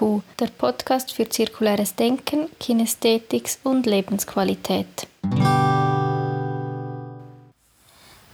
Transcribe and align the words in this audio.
Der 0.00 0.46
Podcast 0.46 1.12
für 1.12 1.28
zirkuläres 1.28 1.94
Denken, 1.94 2.48
Kinästhetik 2.58 3.50
und 3.64 3.84
Lebensqualität. 3.84 5.06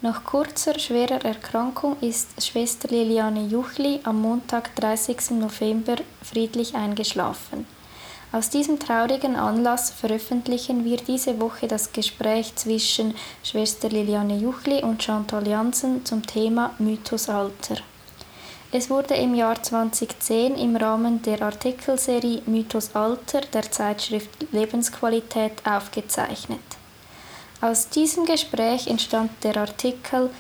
Nach 0.01 0.23
kurzer, 0.23 0.79
schwerer 0.79 1.25
Erkrankung 1.25 1.97
ist 2.01 2.41
Schwester 2.41 2.87
Liliane 2.87 3.47
Juchli 3.47 3.99
am 4.05 4.23
Montag, 4.23 4.77
30. 4.77 5.33
November, 5.33 5.97
friedlich 6.23 6.77
eingeschlafen. 6.77 7.67
Aus 8.31 8.49
diesem 8.49 8.79
traurigen 8.79 9.35
Anlass 9.35 9.91
veröffentlichen 9.91 10.85
wir 10.85 10.99
diese 10.99 11.41
Woche 11.41 11.67
das 11.67 11.93
Gespräch 11.93 12.55
zwischen 12.55 13.17
Schwester 13.43 13.89
Liliane 13.89 14.37
Juchli 14.37 14.85
und 14.85 15.03
Chantal 15.03 15.49
Jansen 15.49 16.05
zum 16.05 16.25
Thema 16.25 16.77
Mythos 16.79 17.29
Alter. 17.29 17.79
Es 18.73 18.91
wurde 18.91 19.15
im 19.15 19.35
Jahr 19.35 19.63
2010 19.63 20.57
im 20.57 20.75
Rahmen 20.75 21.23
der 21.23 21.41
Artikelserie 21.41 22.43
Mythos 22.47 22.95
Alter 22.97 23.43
der 23.53 23.71
Zeitschrift 23.71 24.29
Lebensqualität 24.51 25.65
aufgezeichnet. 25.65 26.59
Aus 27.61 27.89
diesem 27.89 28.25
Gespräch 28.27 28.89
entstand 28.89 29.31
der 29.45 29.57
Artikel 29.57 30.31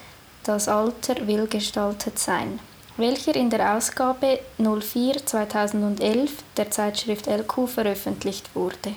Das 0.42 0.66
Alter 0.66 1.26
will 1.28 1.46
gestaltet 1.46 2.18
sein, 2.18 2.58
welcher 2.96 3.36
in 3.36 3.48
der 3.48 3.76
Ausgabe 3.76 4.40
04 4.58 5.24
2011 5.24 6.32
der 6.56 6.70
Zeitschrift 6.70 7.28
LQ 7.28 7.68
veröffentlicht 7.68 8.54
wurde. 8.54 8.94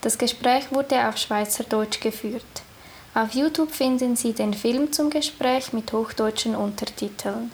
Das 0.00 0.18
Gespräch 0.18 0.72
wurde 0.72 1.08
auf 1.08 1.16
Schweizerdeutsch 1.16 2.00
geführt. 2.00 2.42
Auf 3.14 3.32
YouTube 3.34 3.70
finden 3.70 4.16
Sie 4.16 4.32
den 4.32 4.52
Film 4.52 4.92
zum 4.92 5.10
Gespräch 5.10 5.72
mit 5.72 5.92
hochdeutschen 5.92 6.56
Untertiteln. 6.56 7.50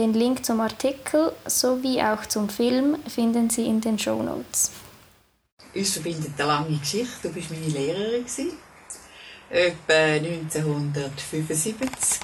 Den 0.00 0.14
Link 0.14 0.44
zum 0.46 0.60
Artikel 0.62 1.32
sowie 1.44 2.00
auch 2.00 2.24
zum 2.24 2.48
Film 2.48 2.96
finden 3.06 3.50
Sie 3.50 3.66
in 3.66 3.82
den 3.82 3.98
Show 3.98 4.22
Notes. 4.22 4.70
Uns 5.74 5.90
verbindet 5.90 6.30
eine 6.38 6.48
lange 6.48 6.78
Geschichte. 6.78 7.28
Du 7.28 7.28
bist 7.28 7.50
meine 7.50 7.66
Lehrerin. 7.66 8.24
Etwa 9.50 9.92
1975. 9.92 12.18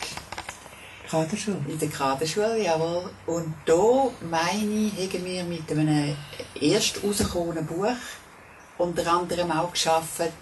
Kaderschule? 1.10 1.58
In 1.68 1.78
der 1.78 1.88
Kaderschule, 1.88 2.64
jawohl. 2.64 3.10
Und 3.26 3.52
da, 3.66 4.10
meine 4.22 4.90
ich, 4.96 5.12
haben 5.12 5.26
wir 5.26 5.44
mit 5.44 5.70
einem 5.70 6.16
erst 6.58 7.04
rausgekommenen 7.04 7.66
Buch 7.66 7.88
unter 8.78 9.12
anderem 9.12 9.50
auch 9.50 9.72
geschafft. 9.72 10.32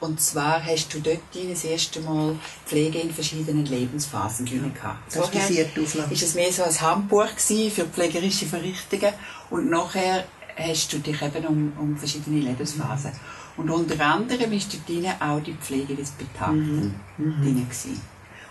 Und 0.00 0.20
zwar 0.20 0.64
hast 0.64 0.94
du 0.94 1.00
dort 1.00 1.20
das 1.32 1.64
erste 1.64 2.00
Mal 2.00 2.36
Pflege 2.64 3.00
in 3.00 3.12
verschiedenen 3.12 3.66
Lebensphasen 3.66 4.46
drin 4.46 4.72
gehabt. 4.72 5.12
Das 5.12 5.24
ist 5.24 5.34
die 5.34 5.40
vierte 5.40 5.80
Auflage. 5.80 6.14
Ist 6.14 6.22
es 6.22 6.34
mehr 6.34 6.52
so 6.52 6.62
ein 6.62 6.80
Handbuch 6.80 7.28
für 7.36 7.84
pflegerische 7.84 8.46
Verrichtungen 8.46 9.12
und 9.50 9.70
nachher 9.70 10.24
hast 10.56 10.92
du 10.92 10.98
dich 10.98 11.20
eben 11.20 11.46
um, 11.46 11.72
um 11.78 11.96
verschiedene 11.96 12.40
Lebensphasen. 12.40 13.12
Und 13.56 13.70
unter 13.70 14.00
anderem 14.04 14.52
ist 14.52 14.72
dort 14.72 14.88
drin 14.88 15.10
auch 15.18 15.40
die 15.40 15.54
Pflege 15.54 15.96
des 15.96 16.10
Betagten 16.10 16.94
mhm. 17.16 17.24
mhm. 17.24 17.42
drin 17.42 17.66
gewesen. 17.68 18.00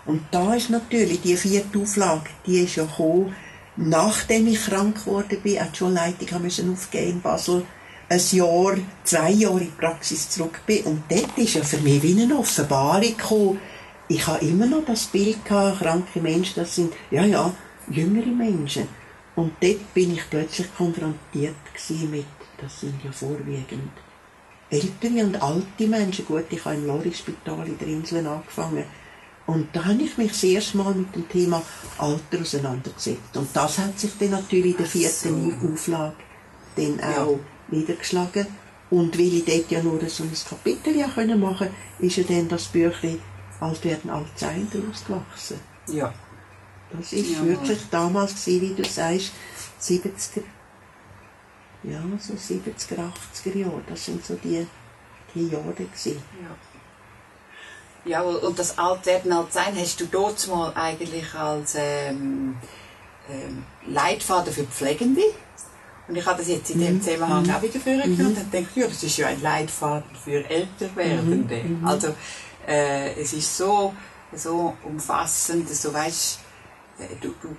Und 0.06 0.22
da 0.32 0.54
ist 0.54 0.70
natürlich 0.70 1.22
die 1.22 1.36
vierte 1.36 1.80
Auflage, 1.80 2.30
die 2.46 2.60
ist 2.60 2.76
ja 2.76 2.86
gekommen, 2.86 3.36
nachdem 3.76 4.48
ich 4.48 4.66
krank 4.66 5.04
geworden 5.04 5.40
bin, 5.42 5.60
auch 5.60 5.72
die 5.72 5.78
Schulleitung 5.78 6.44
musste 6.44 6.70
aufgeben 6.70 7.12
in 7.12 7.22
Basel, 7.22 7.66
ein 8.10 8.22
Jahr, 8.32 8.78
zwei 9.04 9.32
Jahre 9.32 9.60
in 9.60 9.66
die 9.66 9.72
Praxis 9.78 10.30
zurück 10.30 10.62
bin. 10.66 10.84
Und 10.84 11.04
dort 11.10 11.38
ist 11.38 11.56
ja 11.56 11.64
für 11.64 11.78
mich 11.78 12.02
wie 12.04 12.22
eine 12.22 12.38
Offenbarung 12.38 13.02
gekommen. 13.02 13.60
Ich 14.08 14.26
habe 14.26 14.46
immer 14.46 14.66
noch 14.66 14.86
das 14.86 15.08
Bild 15.08 15.44
gehabt, 15.44 15.80
kranke 15.80 16.22
Menschen, 16.22 16.62
das 16.62 16.76
sind, 16.76 16.94
ja, 17.12 17.26
ja, 17.26 17.54
jüngere 17.90 18.28
Menschen. 18.28 18.88
Und 19.36 19.52
dort 19.62 19.94
bin 19.94 20.14
ich 20.14 20.30
plötzlich 20.30 20.74
konfrontiert 20.76 21.56
mit, 22.10 22.26
das 22.60 22.80
sind 22.80 22.96
ja 23.04 23.12
vorwiegend 23.12 23.92
ältere 24.70 25.24
und 25.26 25.42
alte 25.42 25.88
Menschen. 25.88 26.26
Gut, 26.26 26.46
ich 26.50 26.64
habe 26.66 26.76
im 26.76 26.88
Lori-Spital 26.88 27.68
in 27.68 27.78
der 27.78 27.88
Insel 27.88 28.26
angefangen. 28.26 28.86
Und 29.46 29.68
da 29.74 29.86
habe 29.86 30.02
ich 30.02 30.18
mich 30.18 30.32
das 30.32 30.44
erste 30.44 30.78
Mal 30.78 30.94
mit 30.94 31.16
dem 31.16 31.30
Thema 31.30 31.62
Alter 31.98 32.42
auseinandergesetzt. 32.42 33.36
Und 33.36 33.50
das 33.54 33.78
hat 33.78 33.98
sich 33.98 34.12
dann 34.20 34.32
natürlich 34.32 34.72
in 34.72 34.78
der 34.78 34.86
vierten 34.86 35.60
so. 35.62 35.74
Auflage 35.74 36.16
dann 36.76 37.00
auch 37.00 37.32
ja 37.32 37.40
niedergeschlagen. 37.70 38.48
Und 38.90 39.18
weil 39.18 39.34
ich 39.34 39.46
dort 39.46 39.70
ja 39.70 39.84
nur 39.84 40.00
so 40.10 40.24
ein 40.24 40.32
Kapitel 40.48 40.96
ja 40.96 41.08
können 41.10 41.40
machen 41.40 41.70
ist 42.00 42.18
ja 42.18 42.24
dann 42.24 42.48
das 42.48 42.66
Büchlein 42.66 43.20
«Alt 43.60 43.84
werden, 43.84 44.10
alt 44.10 44.28
sein» 44.36 44.68
daraus 44.72 45.04
gewachsen. 45.04 45.60
Ja. 45.88 46.14
Das 46.92 47.12
ist 47.12 47.32
ja. 47.32 47.46
wirklich 47.46 47.80
damals 47.92 48.46
gewesen, 48.46 48.62
wie 48.62 48.82
du 48.82 48.88
sagst, 48.88 49.32
70er, 49.82 50.44
ja, 51.84 52.02
so 52.20 52.34
70er, 52.34 53.12
80er 53.34 53.58
Jahre. 53.58 53.82
Das 53.88 54.06
sind 54.06 54.26
so 54.26 54.36
die, 54.36 54.66
die 55.36 55.48
Jahre 55.50 55.74
gewesen. 55.74 56.22
Ja. 56.42 56.56
Ja, 58.06 58.22
und 58.22 58.58
das 58.58 58.78
Altwerden, 58.78 59.34
Altsein 59.34 59.76
hast 59.76 60.00
du 60.00 60.06
dort 60.06 60.48
mal 60.48 60.72
eigentlich 60.76 61.34
als 61.34 61.76
ähm, 61.76 62.56
ähm, 63.30 63.66
Leitfaden 63.86 64.54
für 64.54 64.64
Pflegende 64.64 65.24
und 66.08 66.16
ich 66.16 66.26
habe 66.26 66.40
das 66.40 66.48
jetzt 66.48 66.70
in 66.72 66.80
dem 66.80 66.96
mhm. 66.96 67.02
Zusammenhang 67.02 67.44
mhm. 67.44 67.52
auch 67.52 67.62
wieder 67.62 67.80
vorgenommen 67.80 68.18
mhm. 68.18 68.28
und 68.28 68.54
denke, 68.54 68.80
ja, 68.80 68.88
das 68.88 69.04
ist 69.04 69.18
ja 69.18 69.28
ein 69.28 69.42
Leitfaden 69.42 70.16
für 70.24 70.50
Älterwerdende. 70.50 71.56
Mhm. 71.64 71.80
mhm. 71.80 71.88
Also 71.88 72.16
äh, 72.68 73.14
es 73.20 73.34
ist 73.34 73.58
so, 73.58 73.94
so 74.34 74.74
umfassend, 74.84 75.70
so 75.70 75.94
weißt, 75.94 76.40
äh, 77.00 77.16
du, 77.22 77.34
du 77.42 77.56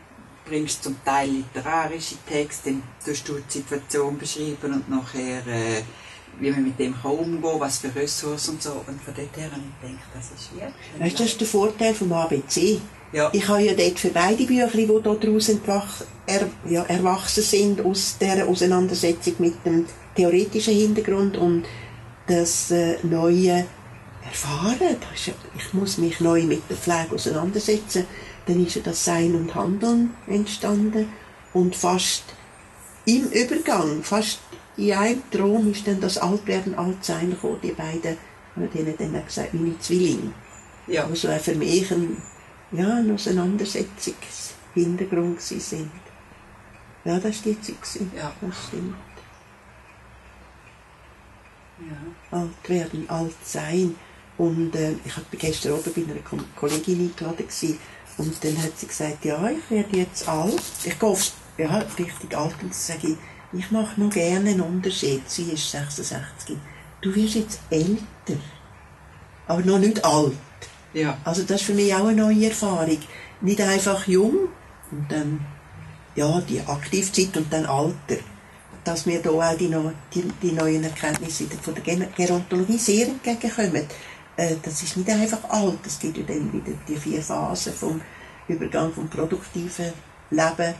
bringst 0.47 0.83
zum 0.83 0.97
Teil 1.05 1.29
literarische 1.29 2.17
Texte, 2.27 2.71
dann 2.71 2.83
tust 3.05 3.29
du 3.29 3.35
die 3.35 3.59
Situation 3.59 4.19
beschreiben 4.19 4.73
und 4.73 4.89
nachher 4.89 5.47
äh, 5.47 5.83
wie 6.41 6.51
man 6.51 6.65
mit 6.65 6.79
dem 6.79 6.95
kann 7.01 7.13
umgehen 7.13 7.59
was 7.59 7.79
für 7.79 7.95
Ressourcen 7.95 8.55
und 8.55 8.63
so. 8.63 8.85
Und 8.87 9.03
von 9.03 9.15
dort 9.15 9.37
her 9.37 9.51
habe 9.51 9.61
ich 9.61 9.89
gedacht, 9.89 10.09
das 10.15 10.31
ist 10.31 10.55
wirklich... 10.55 11.01
Weißt 11.01 11.19
du, 11.19 11.23
das 11.25 11.33
ist 11.33 11.41
der 11.41 11.49
Vorteil 11.49 11.95
vom 11.95 12.13
ABC. 12.13 12.81
Ja. 13.13 13.31
Ich 13.33 13.49
habe 13.49 13.63
ja 13.63 13.73
dort 13.75 13.99
für 13.99 14.11
beide 14.11 14.45
Bücher, 14.45 14.69
die 14.69 14.87
daraus 14.87 15.49
er, 16.27 16.49
ja, 16.69 16.83
erwachsen 16.85 17.43
sind, 17.43 17.81
aus 17.85 18.17
der 18.21 18.47
Auseinandersetzung 18.47 19.35
mit 19.39 19.65
dem 19.65 19.87
theoretischen 20.15 20.75
Hintergrund 20.75 21.39
und 21.39 21.65
das 22.27 22.71
äh, 22.71 22.99
neue 23.03 23.65
Erfahren. 24.25 24.97
Ja, 25.25 25.33
ich 25.57 25.73
muss 25.73 25.97
mich 25.97 26.21
neu 26.21 26.43
mit 26.43 26.63
der 26.69 26.77
Pflege 26.77 27.15
auseinandersetzen. 27.15 28.05
Dann 28.47 28.65
ist 28.65 28.77
ja 28.77 28.83
das 28.83 29.05
Sein 29.05 29.35
und 29.35 29.55
Handeln 29.55 30.11
entstanden 30.27 31.09
und 31.55 31.75
fast 31.75 32.25
im 33.07 33.31
Übergang, 33.31 34.03
fast 34.03 34.41
in 34.77 34.93
einem 34.93 35.23
Traum 35.31 35.73
ist 35.73 35.87
dann 35.87 36.01
das 36.01 36.19
Altwerden, 36.19 36.75
Altsein 36.77 37.31
gekommen. 37.31 37.59
Die 37.63 37.73
beiden, 37.73 38.17
haben 38.55 38.71
denen 38.71 38.95
dann 38.97 39.25
gesagt, 39.25 39.55
meine 39.55 39.79
Zwillinge. 39.81 40.33
Ja. 40.87 41.05
Also 41.07 41.29
für 41.43 41.55
mich 41.55 41.91
ein 41.91 42.17
ja, 42.73 42.97
ein 42.97 43.13
Auseinandersetzungshintergrund 43.13 45.41
sind. 45.41 45.91
Ja, 47.05 47.19
das 47.19 47.47
war 47.47 47.53
die 47.53 47.61
Zeit. 47.61 47.77
Ja. 48.17 48.33
Das 48.41 48.67
stimmt. 48.67 48.97
Ja. 51.81 51.97
Alt 52.39 52.69
werden, 52.69 53.09
alt 53.09 53.35
sein. 53.45 53.95
Und 54.37 54.75
äh, 54.77 54.93
ich 55.05 55.17
war 55.17 55.25
gestern 55.33 55.73
oben 55.73 55.93
bei 55.95 56.03
einer 56.03 56.21
Kollegin 56.55 57.01
eingeladen 57.01 57.49
und 58.19 58.45
dann 58.45 58.63
hat 58.63 58.77
sie 58.77 58.87
gesagt, 58.87 59.25
ja, 59.25 59.51
ich 59.51 59.71
werde 59.71 59.97
jetzt 59.97 60.29
alt. 60.29 60.63
Ich 60.85 60.99
gehe 60.99 61.09
aufs, 61.09 61.33
ja, 61.57 61.79
richtig 61.99 62.37
alt 62.37 62.57
und 62.63 62.75
sage 62.75 63.09
ich, 63.09 63.17
ich 63.59 63.71
mache 63.71 63.99
noch 64.01 64.11
gerne 64.11 64.51
einen 64.51 64.61
Unterschied. 64.61 65.23
Sie 65.29 65.53
ist 65.53 65.71
66. 65.71 66.57
Du 67.01 67.15
wirst 67.15 67.37
jetzt 67.37 67.61
älter, 67.71 68.37
aber 69.47 69.63
noch 69.63 69.79
nicht 69.79 70.05
alt. 70.05 70.37
Ja. 70.93 71.19
Also 71.25 71.43
das 71.43 71.61
ist 71.61 71.67
für 71.67 71.75
mich 71.75 71.95
auch 71.95 72.07
eine 72.07 72.23
neue 72.23 72.49
Erfahrung. 72.49 72.99
Nicht 73.41 73.61
einfach 73.61 74.07
jung 74.07 74.49
und 74.91 75.11
dann 75.11 75.41
ja, 76.15 76.41
die 76.41 76.61
Aktivzeit 76.61 77.37
und 77.37 77.53
dann 77.53 77.67
Alter. 77.67 78.23
Dass 78.85 79.07
mir 79.07 79.21
da 79.21 79.31
auch 79.31 79.57
die, 79.57 79.71
die, 80.15 80.33
die 80.43 80.53
neuen 80.53 80.83
Erkenntnisse 80.83 81.45
von 81.61 81.75
der 81.75 82.07
Gerontologie 82.17 82.79
sehr 82.79 83.07
entgegenkommen. 83.07 83.87
Äh, 84.37 84.57
das 84.63 84.83
ist 84.83 84.97
nicht 84.97 85.11
einfach 85.11 85.45
alt, 85.51 85.81
es 85.85 85.99
gibt 85.99 86.17
ja 86.17 86.25
dann 86.25 86.53
wieder 86.53 86.73
die 86.87 86.97
vier 86.97 87.21
Phasen 87.21 87.73
vom 87.73 88.01
Übergang 88.47 88.93
vom 88.93 89.09
produktiven 89.09 89.93
Leben 90.31 90.75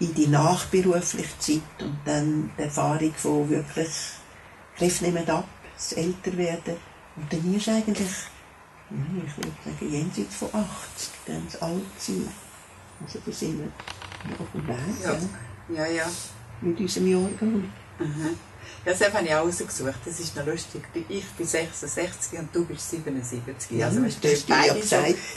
in 0.00 0.14
die 0.14 0.26
nachberufliche 0.26 1.38
Zeit 1.38 1.80
und 1.80 1.98
dann 2.04 2.50
die 2.56 2.62
Erfahrung 2.62 3.12
von 3.14 3.48
wirklich 3.48 3.88
Kräfte 4.76 5.04
nehmen 5.04 5.28
ab, 5.28 5.48
das 5.74 5.92
Älterwerden. 5.92 6.76
Und 7.16 7.32
dann 7.32 7.54
ist 7.54 7.68
eigentlich 7.68 8.08
ich 8.90 9.36
würde 9.36 9.52
sagen, 9.64 9.92
jenseits 9.92 10.36
von 10.36 10.48
80, 10.48 11.10
ganz 11.26 11.62
alt 11.62 11.82
sein. 11.98 12.28
Also 13.04 13.18
da 13.24 13.32
sind 13.32 13.58
wir 13.60 14.40
auf 14.40 14.46
dem 14.52 14.66
Weg. 14.66 14.76
Ja, 15.68 15.86
ja. 15.86 15.92
ja. 15.92 16.10
Mit 16.60 16.80
unserem 16.80 17.06
Jahrgang. 17.06 17.70
Mhm. 17.98 18.38
Ja, 18.84 18.92
das 18.92 19.12
habe 19.12 19.24
ich 19.24 19.34
auch 19.34 19.44
rausgesucht. 19.44 19.94
Das 20.04 20.20
ist 20.20 20.36
noch 20.36 20.46
lustig. 20.46 20.82
Ich 21.08 21.24
bin 21.24 21.46
66 21.46 22.38
und 22.38 22.54
du 22.54 22.64
bist 22.64 22.90
77. 22.90 23.78
Ja, 23.78 23.86
also 23.86 24.02
wir 24.02 24.08
das 24.08 24.14
stehen 24.14 24.44
beide 24.48 24.82
so 24.82 24.96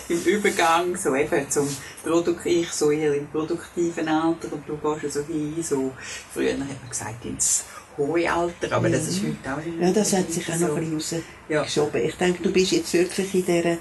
im 0.09 0.23
Übergang, 0.23 0.95
so 0.95 1.15
eben 1.15 1.49
zum 1.49 1.67
Produkt, 2.03 2.45
ich 2.45 2.71
so 2.71 2.91
eher 2.91 3.13
im 3.13 3.27
produktiven 3.27 4.07
Alter 4.07 4.53
und 4.53 4.67
du 4.67 4.77
gehst 4.77 5.13
so 5.13 5.23
hin, 5.23 5.55
so, 5.61 5.91
früher 6.33 6.53
hat 6.53 6.59
man 6.59 6.89
gesagt, 6.89 7.25
ins 7.25 7.65
hohe 7.97 8.31
Alter, 8.31 8.71
aber 8.75 8.89
das 8.89 9.07
ist 9.07 9.21
heute 9.23 9.53
auch 9.53 9.63
nicht 9.63 9.79
Ja, 9.79 9.91
das 9.91 10.13
hat 10.13 10.31
sich 10.31 10.49
auch 10.51 10.57
noch 10.59 10.67
so. 10.69 10.75
ein 10.75 10.89
bisschen 10.95 11.23
Ja. 11.49 11.59
rausgeschoben. 11.59 12.01
Ich 12.05 12.15
denke, 12.15 12.43
du 12.43 12.51
bist 12.51 12.71
jetzt 12.71 12.93
wirklich 12.93 13.33
in 13.35 13.45
dieser, 13.45 13.77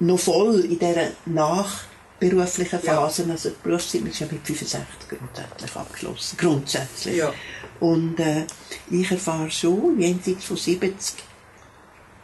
noch 0.00 0.18
voll 0.18 0.60
in 0.60 0.78
dieser 0.78 1.08
nachberuflichen 1.26 2.80
Ja. 2.82 2.94
Phase. 2.94 3.26
Also 3.30 3.50
die 3.50 3.56
Berufszeit 3.62 4.02
ist 4.02 4.20
ja 4.20 4.26
mit 4.30 4.44
65 4.46 5.08
grundsätzlich 5.08 5.76
abgeschlossen. 5.76 6.36
Grundsätzlich. 6.38 7.16
Ja. 7.16 7.32
Und 7.80 8.18
äh, 8.20 8.44
ich 8.90 9.10
erfahre 9.10 9.50
schon, 9.50 9.98
jenseits 10.00 10.44
von 10.44 10.56
70 10.56 11.14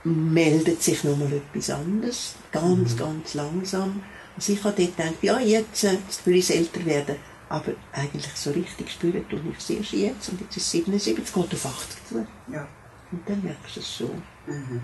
meldet 0.05 0.83
sich 0.83 1.05
noch 1.05 1.17
mal 1.17 1.29
etwas 1.33 1.71
anderes. 1.71 2.35
Ganz, 2.53 2.97
ganz 2.97 3.35
langsam. 3.35 4.03
Also 4.37 4.53
ich 4.53 4.63
habe 4.63 4.75
dort 4.81 4.97
gedacht, 4.97 5.15
ja, 5.23 5.41
jetzt, 5.41 5.85
äh, 5.85 5.93
jetzt 6.07 6.25
will 6.27 6.37
ich 6.37 6.55
älter 6.55 6.85
werden. 6.87 7.17
Aber 7.51 7.73
eigentlich 7.93 8.27
so 8.35 8.51
richtig 8.51 8.91
spüren 8.91 9.27
tue 9.29 9.41
ich 9.51 9.59
es 9.59 9.71
erst 9.71 9.93
jetzt. 9.93 10.29
Und 10.29 10.41
jetzt 10.41 10.57
ist 10.57 10.65
es 10.65 10.71
77, 10.73 11.19
es 11.19 11.33
geht 11.33 11.55
auf 11.55 11.67
80 11.67 12.07
zu. 12.09 12.27
Ja. 12.53 12.69
Und 13.11 13.29
dann 13.29 13.43
merkst 13.43 13.77
du 13.77 13.81
es 13.81 13.97
schon. 13.97 14.23
Mhm. 14.47 14.83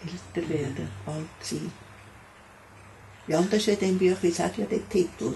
Älter 0.00 0.48
werden, 0.48 0.88
alt 1.06 1.26
sein. 1.40 1.70
Ja, 3.26 3.38
und 3.38 3.52
das 3.52 3.60
ist 3.60 3.66
ja 3.66 3.72
in 3.74 3.78
dem 3.80 3.98
Büchlein, 3.98 4.32
es 4.32 4.38
hat 4.38 4.56
ja 4.56 4.64
den 4.64 4.88
Titel. 4.88 5.34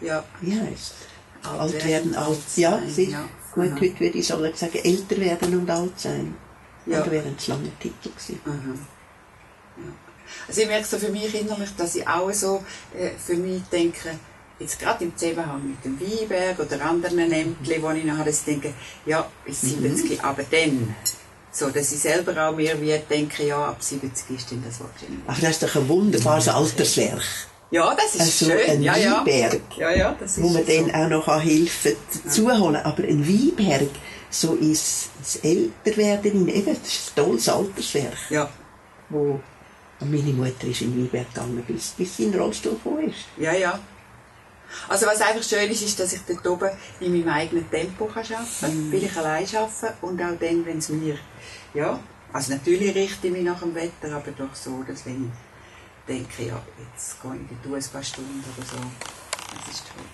Ja. 0.00 0.22
Wie 0.40 0.60
heißt 0.60 0.94
Alt 1.42 1.60
Alt 1.60 1.84
werden, 1.84 2.14
alt 2.14 2.28
alt 2.28 2.38
Ja, 2.56 2.70
sein, 2.72 2.88
siehst, 2.88 3.12
ja. 3.12 3.28
gut, 3.52 3.64
Aha. 3.72 3.80
heute 3.80 4.00
würde 4.00 4.18
ich 4.18 4.26
sollen 4.26 4.54
sagen, 4.54 4.78
älter 4.82 5.16
werden 5.18 5.58
und 5.58 5.70
alt 5.70 5.98
sein. 5.98 6.34
Ja. 6.86 7.02
Oder 7.02 7.10
wäre 7.10 7.26
ein 7.26 7.36
langer 7.46 7.78
Titel 7.80 8.10
gewesen. 8.10 8.40
Mhm. 8.44 8.78
Ja. 9.78 9.92
Also 10.48 10.60
ich 10.60 10.66
merke 10.68 10.86
so 10.86 10.98
für 10.98 11.10
mich 11.10 11.34
innerlich, 11.34 11.70
dass 11.76 11.94
ich 11.96 12.06
auch 12.06 12.32
so 12.32 12.64
äh, 12.96 13.10
für 13.18 13.36
mich 13.36 13.62
denke, 13.64 14.18
jetzt 14.58 14.78
gerade 14.78 15.04
im 15.04 15.16
Zusammenhang 15.16 15.62
mit 15.68 15.84
dem 15.84 15.98
Weinberg 16.00 16.58
oder 16.60 16.84
anderen 16.84 17.18
Ämtern, 17.32 17.82
wo 17.82 17.90
ich 17.90 18.04
nachher 18.04 18.32
denke, 18.46 18.72
ja, 19.06 19.28
bis 19.44 19.62
Mhm. 19.64 19.96
70, 19.96 20.22
aber 20.24 20.42
dann. 20.50 20.94
So, 21.50 21.70
dass 21.70 21.92
ich 21.92 22.00
selber 22.00 22.48
auch 22.48 22.56
mehr 22.56 22.80
wie 22.80 22.98
denke, 23.08 23.46
ja, 23.46 23.66
ab 23.68 23.76
70 23.80 24.36
ist 24.36 24.50
dann 24.50 24.64
das 24.66 24.80
wahrscheinlich. 24.80 25.20
Aber 25.26 25.40
das 25.40 25.50
ist 25.50 25.62
doch 25.62 25.76
ein 25.76 25.88
wunderbares 25.88 26.48
Alterswerk. 26.48 27.22
Ja, 27.70 27.94
das 27.94 28.14
ist 28.16 28.20
Also 28.42 28.46
schön. 28.46 28.70
ein 28.70 28.82
ja, 28.82 28.96
ja. 28.96 29.18
Weinberg. 29.18 29.60
Ja, 29.76 29.90
ja, 29.90 30.16
das 30.18 30.36
ist 30.36 30.42
wo 30.42 30.48
man 30.48 30.64
so. 30.66 30.72
dann 30.72 30.94
auch 30.94 31.08
noch 31.28 31.42
helfen 31.44 31.92
kann, 32.24 32.30
zuholen. 32.30 32.76
Aber 32.76 33.02
ein 33.04 33.26
Weinberg, 33.28 33.88
so 34.30 34.54
ist 34.54 35.10
das 35.20 35.36
Älterwerden, 35.36 36.48
eben, 36.48 36.66
das 36.82 36.88
ist 36.92 37.12
ein 37.16 37.24
tolles 37.24 37.48
Alterswerk. 37.48 38.16
Ja, 38.30 38.48
Wo 39.08 39.38
meine 40.00 40.32
Mutter 40.32 40.66
ist 40.66 40.82
in 40.82 40.96
Weinberg 40.96 41.32
gegangen, 41.32 41.62
bis, 41.68 41.90
bis 41.90 42.16
sie 42.16 42.24
in 42.24 42.32
den 42.32 42.40
Rollstuhl 42.40 42.72
gekommen 42.74 43.08
ist. 43.10 43.18
ja, 43.38 43.52
ja. 43.52 43.78
Also 44.88 45.06
was 45.06 45.20
einfach 45.20 45.42
schön 45.42 45.70
ist, 45.70 45.82
ist, 45.82 45.98
dass 45.98 46.12
ich 46.12 46.20
dort 46.26 46.46
oben 46.46 46.70
in 47.00 47.12
meinem 47.12 47.28
eigenen 47.28 47.70
Tempo 47.70 48.06
kann 48.06 48.24
arbeiten 48.24 48.48
kann, 48.60 48.92
weil 48.92 49.04
ich 49.04 49.16
allein 49.16 49.46
arbeite 49.46 49.94
und 50.02 50.22
auch 50.22 50.38
dann, 50.38 50.66
wenn 50.66 50.78
es 50.78 50.88
mir, 50.88 51.18
ja, 51.72 51.98
also 52.32 52.52
natürlich 52.52 52.94
richte 52.94 53.28
ich 53.28 53.32
mich 53.32 53.44
nach 53.44 53.60
dem 53.60 53.74
Wetter, 53.74 54.14
aber 54.14 54.32
doch 54.32 54.54
so, 54.54 54.82
dass 54.86 55.06
wenn 55.06 55.26
ich 55.26 56.08
denke, 56.08 56.46
ja, 56.46 56.60
jetzt 56.78 57.22
gehe 57.22 57.32
ich 57.32 57.56
dort 57.62 57.82
ein 57.82 57.90
paar 57.90 58.02
Stunden 58.02 58.44
oder 58.56 58.66
so, 58.66 58.76
das 59.66 59.74
ist 59.74 59.84
toll. 59.86 60.04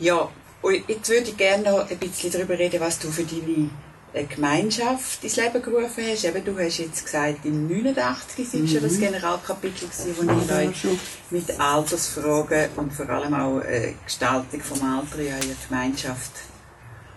Ja, 0.00 0.28
und 0.62 0.88
jetzt 0.88 1.08
würde 1.08 1.30
ich 1.30 1.36
gerne 1.36 1.70
noch 1.70 1.90
ein 1.90 1.98
bisschen 1.98 2.30
darüber 2.32 2.58
reden, 2.58 2.80
was 2.80 2.98
du 2.98 3.10
für 3.10 3.24
deine 3.24 3.70
äh, 4.18 4.24
Gemeinschaft 4.24 5.22
ins 5.22 5.36
Leben 5.36 5.62
gerufen 5.62 6.04
hast. 6.10 6.24
Eben, 6.24 6.44
du 6.44 6.58
hast 6.58 6.78
jetzt 6.78 7.04
gesagt, 7.04 7.44
im 7.44 7.68
89 7.68 8.52
war 8.52 8.68
schon 8.68 8.82
das 8.82 8.98
Generalkapitel, 8.98 9.88
gewesen, 9.88 10.14
wo 10.18 10.52
Ja, 10.52 10.68
euch 10.68 10.98
mit 11.30 11.60
Altersfragen 11.60 12.68
und 12.76 12.92
vor 12.92 13.08
allem 13.08 13.34
auch 13.34 13.60
äh, 13.60 13.94
Gestaltung 14.04 14.60
vom 14.60 14.82
Alter 14.82 15.18
in 15.18 15.26
eurer 15.28 15.56
Gemeinschaft 15.68 16.32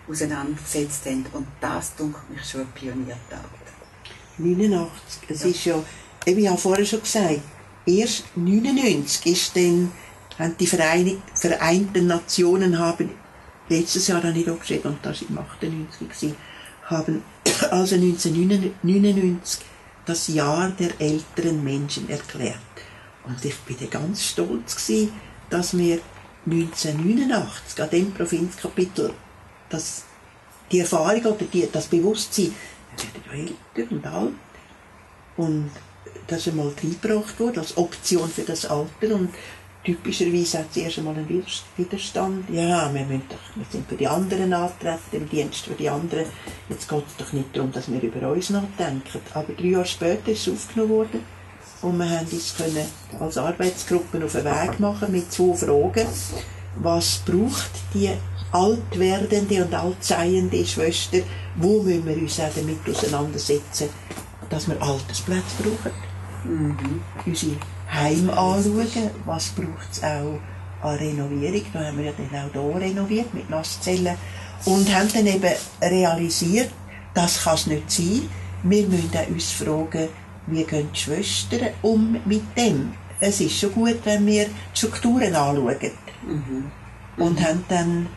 auseinandergesetzt 0.07 1.05
haben. 1.05 1.25
Und 1.33 1.47
das 1.59 1.95
dunkelt 1.95 2.29
mich 2.29 2.43
schon 2.49 2.61
eine 2.61 2.69
Pioniertat. 2.75 3.39
89. 4.37 5.21
Es 5.29 5.45
ist 5.45 5.65
ja, 5.65 5.81
eben, 6.25 6.39
ich 6.39 6.47
habe 6.47 6.57
vorher 6.57 6.85
schon 6.85 7.01
gesagt, 7.01 7.41
erst 7.85 8.25
99 8.35 9.25
ist 9.25 9.55
dann, 9.55 9.91
haben 10.37 10.55
die 10.57 10.67
Vereini- 10.67 11.17
Vereinten 11.35 12.07
Nationen 12.07 12.77
haben, 12.79 13.09
letztes 13.69 14.07
Jahr 14.07 14.23
ich 14.23 14.49
auch 14.49 14.59
geschrieben, 14.59 14.89
und 14.89 15.05
das 15.05 15.21
war 15.21 15.29
im 15.29 15.37
98 15.37 15.99
gewesen, 15.99 16.35
haben 16.91 17.23
also 17.71 17.95
1999 17.95 19.65
das 20.05 20.27
Jahr 20.27 20.69
der 20.71 20.99
älteren 20.99 21.63
Menschen 21.63 22.09
erklärt. 22.09 22.57
Und 23.23 23.43
ich 23.45 23.57
bin 23.59 23.89
ganz 23.89 24.25
stolz 24.25 24.75
gewesen, 24.75 25.13
dass 25.49 25.77
wir 25.77 25.99
1989 26.45 27.81
an 27.81 27.89
dem 27.89 28.13
Provinzkapitel 28.13 29.13
das 29.69 30.03
die 30.71 30.79
Erfahrung 30.79 31.21
oder 31.25 31.45
die, 31.45 31.67
das 31.71 31.87
Bewusstsein, 31.87 32.53
wir 32.97 33.31
werden 33.31 33.55
ja 33.75 33.81
älter 33.81 33.91
und 33.91 34.07
alt. 34.07 34.33
Und 35.37 35.71
das 36.27 36.47
einmal 36.47 36.69
reingebracht 36.81 37.39
wurde 37.39 37.59
als 37.59 37.77
Option 37.77 38.29
für 38.29 38.43
das 38.43 38.65
Alter. 38.65 39.15
Und 39.15 39.33
typischerweise 39.83 40.59
hat 40.59 40.67
es 40.71 40.77
erst 40.77 40.99
einmal 40.99 41.15
einen 41.15 41.27
Widers- 41.27 41.63
Widerstand. 41.77 42.49
Ja, 42.49 42.93
wir, 42.93 43.01
müssen 43.05 43.23
doch, 43.29 43.55
wir 43.55 43.65
sind 43.69 43.87
für 43.89 43.95
die 43.95 44.07
anderen 44.07 44.53
antreten, 44.53 44.99
im 45.11 45.29
Dienst 45.29 45.65
für 45.65 45.73
die 45.73 45.89
anderen. 45.89 46.25
Jetzt 46.69 46.87
geht 46.87 47.03
es 47.07 47.17
doch 47.17 47.33
nicht 47.33 47.55
darum, 47.55 47.71
dass 47.71 47.91
wir 47.91 48.01
über 48.01 48.31
uns 48.31 48.49
nachdenken. 48.49 49.19
Aber 49.33 49.53
drei 49.53 49.67
Jahre 49.67 49.85
später 49.85 50.31
ist 50.31 50.47
es 50.47 50.53
aufgenommen 50.53 50.91
worden. 50.91 51.23
Und 51.81 51.97
wir 51.97 52.09
haben 52.09 52.27
uns 52.27 52.55
können 52.55 52.85
als 53.19 53.37
Arbeitsgruppe 53.37 54.23
auf 54.23 54.33
den 54.33 54.45
Weg 54.45 54.79
machen 54.79 55.11
mit 55.11 55.31
zwei 55.31 55.55
Fragen. 55.55 56.07
Was 56.75 57.21
braucht 57.25 57.71
die 57.93 58.11
alt 58.51 58.99
werdende 58.99 59.65
und 59.65 59.73
alt 59.73 60.03
seiende 60.03 60.63
Schwester? 60.65 61.19
Wo 61.55 61.81
müssen 61.81 62.05
wir 62.05 62.17
uns 62.17 62.39
auch 62.39 62.51
damit 62.55 62.87
auseinandersetzen, 62.87 63.89
dass 64.49 64.67
wir 64.67 64.81
Altersplätze 64.81 65.41
brauchen? 65.63 65.91
Unsere 67.25 67.55
Heime 67.91 68.31
anschauen. 68.31 68.87
Was 69.25 69.49
braucht 69.49 69.91
es 69.91 70.03
auch 70.03 70.39
an 70.81 70.95
Renovierung? 70.95 71.65
Da 71.73 71.85
haben 71.85 71.97
wir 71.97 72.05
ja 72.05 72.11
dann 72.17 72.49
auch 72.49 72.73
hier 72.73 72.81
renoviert 72.81 73.33
mit 73.33 73.49
Nasszellen. 73.49 74.15
Und 74.65 74.95
haben 74.95 75.09
dann 75.11 75.27
eben 75.27 75.53
realisiert, 75.81 76.69
das 77.13 77.43
kann 77.43 77.55
es 77.55 77.67
nicht 77.67 77.91
sein. 77.91 78.29
Wir 78.63 78.87
müssen 78.87 79.11
auch 79.15 79.27
uns 79.27 79.51
fragen, 79.51 80.07
wie 80.47 80.63
gehen 80.63 80.89
die 80.93 80.99
Schwestern 80.99 81.69
um 81.81 82.17
mit 82.25 82.43
dem? 82.57 82.93
Es 83.19 83.41
ist 83.41 83.59
schon 83.59 83.73
gut, 83.73 83.99
wenn 84.03 84.25
wir 84.25 84.45
die 84.45 84.77
Strukturen 84.77 85.35
anschauen. 85.35 85.91
Und 87.17 87.41
haben 87.41 87.65
dann 87.67 88.07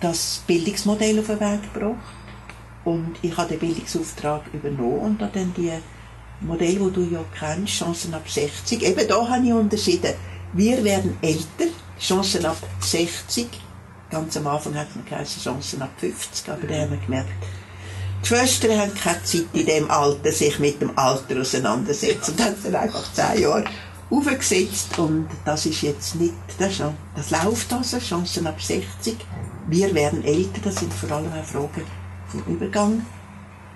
das 0.00 0.42
Bildungsmodell 0.46 1.20
auf 1.20 1.26
den 1.26 1.40
Weg 1.40 1.72
gebracht. 1.72 1.96
Und 2.84 3.14
ich 3.22 3.36
habe 3.36 3.50
den 3.50 3.60
Bildungsauftrag 3.60 4.42
übernommen 4.52 4.98
und 4.98 5.22
habe 5.22 5.38
dann 5.38 5.54
die 5.54 5.70
Modelle, 6.44 6.90
die 6.90 6.92
du 6.92 7.08
ja 7.10 7.24
kennst, 7.38 7.74
Chancen 7.74 8.14
ab 8.14 8.28
60, 8.28 8.82
eben 8.82 9.08
da 9.08 9.28
habe 9.28 9.46
ich 9.46 9.52
unterschieden. 9.52 10.12
Wir 10.52 10.82
werden 10.84 11.16
älter, 11.22 11.72
Chancen 11.98 12.44
ab 12.44 12.58
60. 12.80 13.48
Ganz 14.10 14.36
am 14.36 14.46
Anfang 14.46 14.74
hat 14.74 14.94
man 14.94 15.04
geheißen 15.04 15.42
Chancen 15.42 15.80
ab 15.80 15.90
50, 15.96 16.50
aber 16.50 16.66
da 16.66 16.74
haben 16.74 16.90
wir 16.90 16.98
gemerkt, 16.98 17.30
die 18.22 18.28
Schwestern 18.28 18.78
haben 18.78 18.94
keine 18.94 19.22
Zeit 19.24 19.46
in 19.52 19.66
dem 19.66 19.90
Alter, 19.90 20.30
sich 20.30 20.58
mit 20.58 20.80
dem 20.80 20.96
Alter 20.96 21.40
auseinandersetzen. 21.40 22.32
Und 22.32 22.44
haben 22.44 22.56
dann 22.62 22.76
einfach 22.76 23.12
zehn 23.12 23.42
Jahre 23.42 23.64
aufgesetzt 24.10 24.98
und 24.98 25.26
das 25.44 25.66
ist 25.66 25.82
jetzt 25.82 26.16
nicht, 26.16 26.34
das, 26.58 26.72
ist 26.72 26.82
das 27.16 27.30
läuft 27.30 27.72
also, 27.72 27.98
Chancen 27.98 28.46
ab 28.46 28.60
60. 28.60 29.16
Wir 29.68 29.94
werden 29.94 30.22
älter, 30.24 30.60
das 30.62 30.76
sind 30.76 30.92
vor 30.92 31.10
allem 31.10 31.32
auch 31.32 31.44
Fragen 31.44 31.84
vom 32.28 32.42
Übergang, 32.52 33.06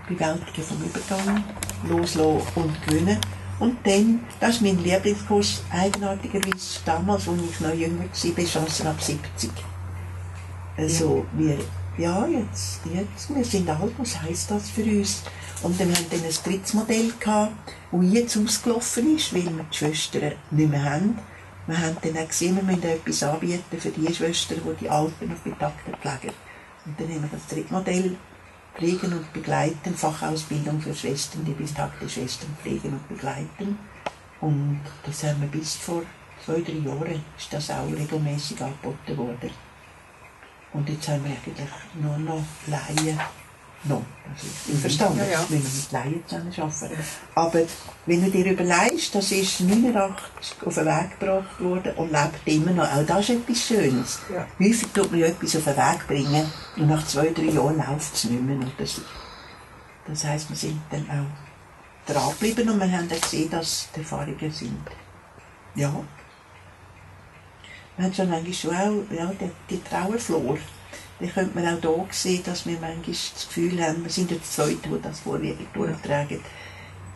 Bewältigen 0.08 0.62
vom 0.62 0.82
Übergang, 0.82 1.44
loslassen 1.88 2.42
und 2.54 2.86
gewinnen. 2.86 3.18
Und 3.58 3.78
dann, 3.86 4.20
das 4.38 4.56
ist 4.56 4.62
mein 4.62 4.82
Lieblingskurs, 4.82 5.62
eigenartigerweise 5.70 6.80
damals, 6.84 7.26
als 7.28 7.40
ich 7.50 7.60
noch 7.60 7.74
jünger 7.74 8.04
war, 8.04 8.44
Chancen 8.44 8.86
ab 8.86 9.00
70. 9.00 9.50
Also, 10.76 11.24
wir, 11.32 11.58
ja, 11.96 12.26
jetzt, 12.26 12.80
jetzt, 12.92 13.34
wir 13.34 13.44
sind 13.44 13.68
alt, 13.70 13.92
was 13.96 14.20
heisst 14.20 14.50
das 14.50 14.68
für 14.68 14.82
uns? 14.82 15.22
Und 15.62 15.80
dann 15.80 15.88
haben 15.88 16.06
wir 16.10 16.18
dann 16.18 16.28
ein 16.28 16.36
drittes 16.44 16.74
Modell 16.74 17.12
gehabt, 17.18 17.52
das 17.90 18.12
jetzt 18.12 18.36
ausgelaufen 18.36 19.16
ist, 19.16 19.32
weil 19.32 19.44
wir 19.44 19.64
die 19.72 19.76
Schwestern 19.76 20.32
nicht 20.50 20.70
mehr 20.70 20.84
haben. 20.84 21.18
Wir 21.66 21.80
haben 21.80 21.96
dann 22.02 22.22
auch 22.22 22.28
gesehen, 22.28 22.56
wir 22.56 22.62
müssen 22.62 22.82
etwas 22.82 23.22
anbieten 23.22 23.80
für 23.80 23.88
die 23.88 24.14
Schwestern, 24.14 24.60
die 24.64 24.84
die 24.84 24.90
Alten 24.90 25.30
und 25.30 25.44
Betagten 25.44 25.94
pflegen. 25.94 26.34
Und 26.84 27.00
dann 27.00 27.08
haben 27.08 27.22
wir 27.22 27.30
das 27.32 27.46
dritte 27.48 27.72
Modell 27.72 28.16
Pflegen 28.76 29.12
und 29.14 29.32
Begleiten, 29.32 29.94
Fachausbildung 29.94 30.80
für 30.80 30.94
Schwestern, 30.94 31.44
die 31.46 31.52
betagte 31.52 32.06
Schwestern 32.08 32.54
pflegen 32.60 32.92
und 32.92 33.08
begleiten. 33.08 33.78
Und 34.40 34.80
das 35.04 35.24
haben 35.24 35.40
wir 35.40 35.48
bis 35.48 35.76
vor 35.76 36.02
zwei, 36.44 36.60
drei 36.60 36.72
Jahren, 36.72 37.24
ist 37.38 37.52
das 37.52 37.70
auch 37.70 37.90
regelmäßig 37.90 38.60
angeboten 38.60 39.16
worden. 39.16 39.50
Und 40.74 40.88
jetzt 40.90 41.08
haben 41.08 41.24
wir 41.24 41.30
eigentlich 41.30 41.68
nur 41.94 42.18
noch 42.18 42.44
Laien 42.66 43.18
noch. 43.84 44.02
Also 44.28 44.46
ich 44.46 44.72
bin 44.72 44.80
verstanden, 44.80 45.18
Ja, 45.18 45.24
ja. 45.26 45.38
dass 45.38 45.50
wir 45.50 45.58
mit 45.58 45.92
Laien 45.92 46.24
zusammenarbeiten. 46.26 47.04
Aber 47.34 47.60
wenn 48.06 48.24
du 48.24 48.30
dir 48.30 48.52
überlegst, 48.52 49.14
das 49.14 49.32
ist 49.32 49.60
89 49.60 50.56
auf 50.64 50.74
den 50.74 50.86
Weg 50.86 51.20
gebracht 51.20 51.60
worden 51.60 51.92
und 51.96 52.10
lebt 52.12 52.46
immer 52.46 52.72
noch. 52.72 52.92
Auch 52.92 53.06
das 53.06 53.28
ist 53.28 53.30
etwas 53.30 53.60
Schönes. 53.66 54.18
Ja. 54.32 54.46
Häufig 54.58 54.88
tut 54.92 55.10
man 55.10 55.20
ja 55.20 55.26
etwas 55.26 55.56
auf 55.56 55.64
den 55.64 55.76
Weg 55.76 56.06
bringen 56.08 56.52
und 56.76 56.88
nach 56.88 57.06
zwei, 57.06 57.28
drei 57.30 57.44
Jahren 57.44 57.76
läuft 57.76 58.14
es 58.14 58.24
nicht 58.24 58.42
mehr. 58.42 58.56
Oder 58.56 58.86
so. 58.86 59.02
Das 60.08 60.24
heisst, 60.24 60.48
wir 60.48 60.56
sind 60.56 60.80
dann 60.90 61.06
auch 61.10 62.12
dran 62.12 62.30
geblieben 62.30 62.70
und 62.70 62.78
wir 62.80 62.90
haben 62.90 63.08
dann 63.08 63.20
gesehen, 63.20 63.50
dass 63.50 63.88
die 63.94 64.00
Erfahrungen 64.00 64.52
sind. 64.52 64.78
Ja. 65.74 65.92
Wir 67.96 68.04
haben 68.04 68.14
schon 68.14 68.28
manchmal 68.30 68.52
schon 68.52 68.70
auch 68.76 69.14
ja, 69.16 69.32
die, 69.40 69.50
die 69.70 69.82
Trauerflor. 69.82 70.58
Da 71.18 71.26
könnte 71.26 71.58
man 71.58 71.66
auch 71.66 71.80
hier 71.80 72.06
sehen, 72.10 72.42
dass 72.44 72.66
wir 72.66 72.74
manchmal 72.80 73.02
das 73.06 73.46
Gefühl 73.48 73.82
haben, 73.82 74.02
wir 74.04 74.10
sind 74.10 74.30
ja 74.30 74.36
die 74.36 74.42
Zweiten, 74.42 74.94
die 74.94 75.02
das 75.02 75.20
vorwiegend 75.20 75.68
durchtragen. 75.74 76.40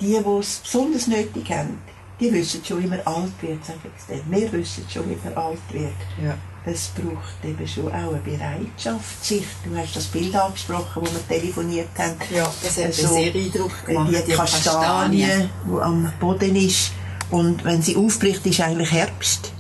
Die, 0.01 0.07
die 0.07 0.39
es 0.41 0.61
besonders 0.61 1.07
nötig 1.07 1.51
haben, 1.51 1.79
die 2.19 2.33
wissen 2.33 2.65
schon, 2.65 2.83
wie 2.83 2.87
man 2.87 3.01
alt 3.01 3.33
wird, 3.43 3.65
sagen 3.65 3.81
sie 4.07 4.15
dann. 4.15 4.23
Wir 4.31 4.51
wissen 4.53 4.87
schon, 4.93 5.09
wie 5.11 5.19
man 5.23 5.35
alt 5.37 5.59
wird. 5.71 5.93
Ja. 6.23 6.35
Es 6.65 6.89
braucht 6.89 7.43
eben 7.43 7.67
schon 7.67 7.89
auch 7.89 7.93
eine 8.13 8.19
Bereitschaft, 8.19 9.25
sich, 9.25 9.47
du 9.65 9.75
hast 9.77 9.97
das 9.97 10.05
Bild 10.07 10.35
angesprochen, 10.37 11.03
wo 11.03 11.03
wir 11.03 11.27
telefoniert 11.29 11.89
haben, 11.99 12.17
Ja, 12.35 12.51
das 12.63 12.77
hat 12.77 12.93
So, 12.93 13.15
mir 13.15 13.33
sehr 13.33 13.35
Eindruck 13.35 13.87
gemacht. 13.87 14.15
die 14.27 14.33
Kastanie, 14.33 15.27
die 15.67 15.81
am 15.81 16.13
Boden 16.21 16.57
ist. 16.57 16.93
Und 17.31 17.65
wenn 17.65 17.81
sie 17.81 17.97
aufbricht, 17.97 18.45
ist 18.47 18.61
eigentlich 18.61 18.93
Herbst. 18.93 19.53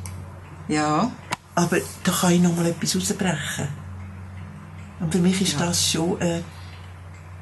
Ja. 0.69 1.11
Aber 1.55 1.79
da 2.05 2.13
kann 2.13 2.33
ich 2.33 2.41
noch 2.41 2.55
mal 2.55 2.67
etwas 2.67 2.95
rausbrechen. 2.97 3.69
Und 5.01 5.13
für 5.13 5.19
mich 5.21 5.41
ist 5.41 5.55
Ja. 5.59 5.67
das 5.67 5.91
schon 5.91 6.21
äh, 6.21 6.43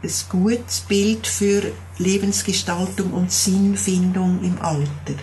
ein 0.02 0.10
gutes 0.28 0.80
Bild 0.80 1.26
für 1.26 1.62
Lebensgestaltung 1.98 3.12
und 3.12 3.32
Sinnfindung 3.32 4.40
im 4.42 4.56
Alter. 4.62 5.20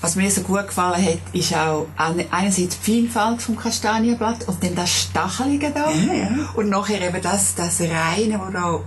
Was 0.00 0.16
mir 0.16 0.30
so 0.30 0.40
gut 0.40 0.66
gefallen 0.68 1.04
hat, 1.04 1.18
ist 1.34 1.54
auch 1.54 1.86
eine- 1.98 2.24
einerseits 2.32 2.78
die 2.78 2.84
Vielfalt 2.84 3.42
vom 3.42 3.56
Kastanienblatt 3.56 4.48
und 4.48 4.62
dann 4.64 4.74
das 4.74 4.88
Stachelige 4.90 5.70
da. 5.70 5.90
Ja, 5.90 6.14
ja. 6.14 6.28
Und 6.54 6.70
nachher 6.70 7.02
eben 7.06 7.20
das, 7.20 7.54
das 7.54 7.80
Reine, 7.82 8.38
das 8.38 8.52
da 8.54 8.80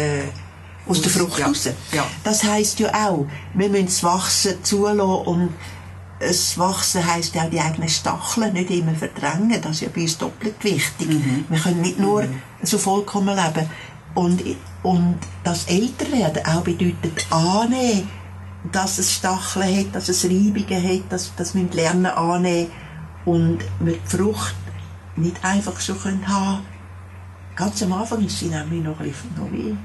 äh, 0.00 0.22
Aus 0.88 1.02
der 1.02 1.10
Frucht 1.10 1.38
ja. 1.40 1.46
raus. 1.48 1.68
Ja. 1.92 2.06
Das 2.24 2.42
heisst 2.44 2.78
ja 2.78 2.88
auch, 3.08 3.26
wir 3.52 3.68
müssen 3.68 3.86
das 3.86 4.02
Wachsen 4.02 4.64
zulassen 4.64 5.00
und 5.00 5.54
das 6.18 6.58
Wachsen 6.58 7.06
heisst 7.06 7.34
ja 7.34 7.44
auch 7.44 7.50
die 7.50 7.60
eigenen 7.60 7.88
Stacheln 7.88 8.52
nicht 8.54 8.70
immer 8.70 8.94
verdrängen. 8.94 9.60
Das 9.60 9.72
ist 9.72 9.80
ja 9.82 9.88
bei 9.94 10.02
uns 10.02 10.16
doppelt 10.18 10.62
wichtig. 10.64 11.08
Wir 11.48 11.58
können 11.58 11.80
nicht 11.82 11.98
nur 11.98 12.24
so 12.62 12.78
vollkommen 12.78 13.36
leben. 13.36 13.68
Und, 14.14 14.42
und 14.82 15.18
das 15.44 15.66
Älterwerden 15.66 16.46
auch 16.46 16.62
bedeutet 16.62 17.26
annehmen, 17.30 18.08
dass 18.72 18.98
es 18.98 19.12
Stacheln 19.12 19.78
hat, 19.78 19.94
dass 19.94 20.08
es 20.08 20.24
Reibungen 20.24 20.82
hat, 20.82 21.12
dass, 21.12 21.34
dass 21.36 21.54
wir 21.54 21.64
lernen 21.70 22.06
annehmen 22.06 22.70
und 23.26 23.58
wir 23.80 23.94
die 23.98 24.16
Frucht 24.16 24.54
nicht 25.16 25.44
einfach 25.44 25.78
so 25.80 25.94
können 25.94 26.26
haben. 26.26 26.60
Ganz 27.56 27.82
am 27.82 27.92
Anfang 27.92 28.24
ist 28.24 28.38
sie 28.38 28.46
nämlich 28.46 28.82
noch, 28.82 28.98
ein 29.00 29.06
bisschen- 29.10 29.34
noch 29.36 29.50
wie 29.52 29.76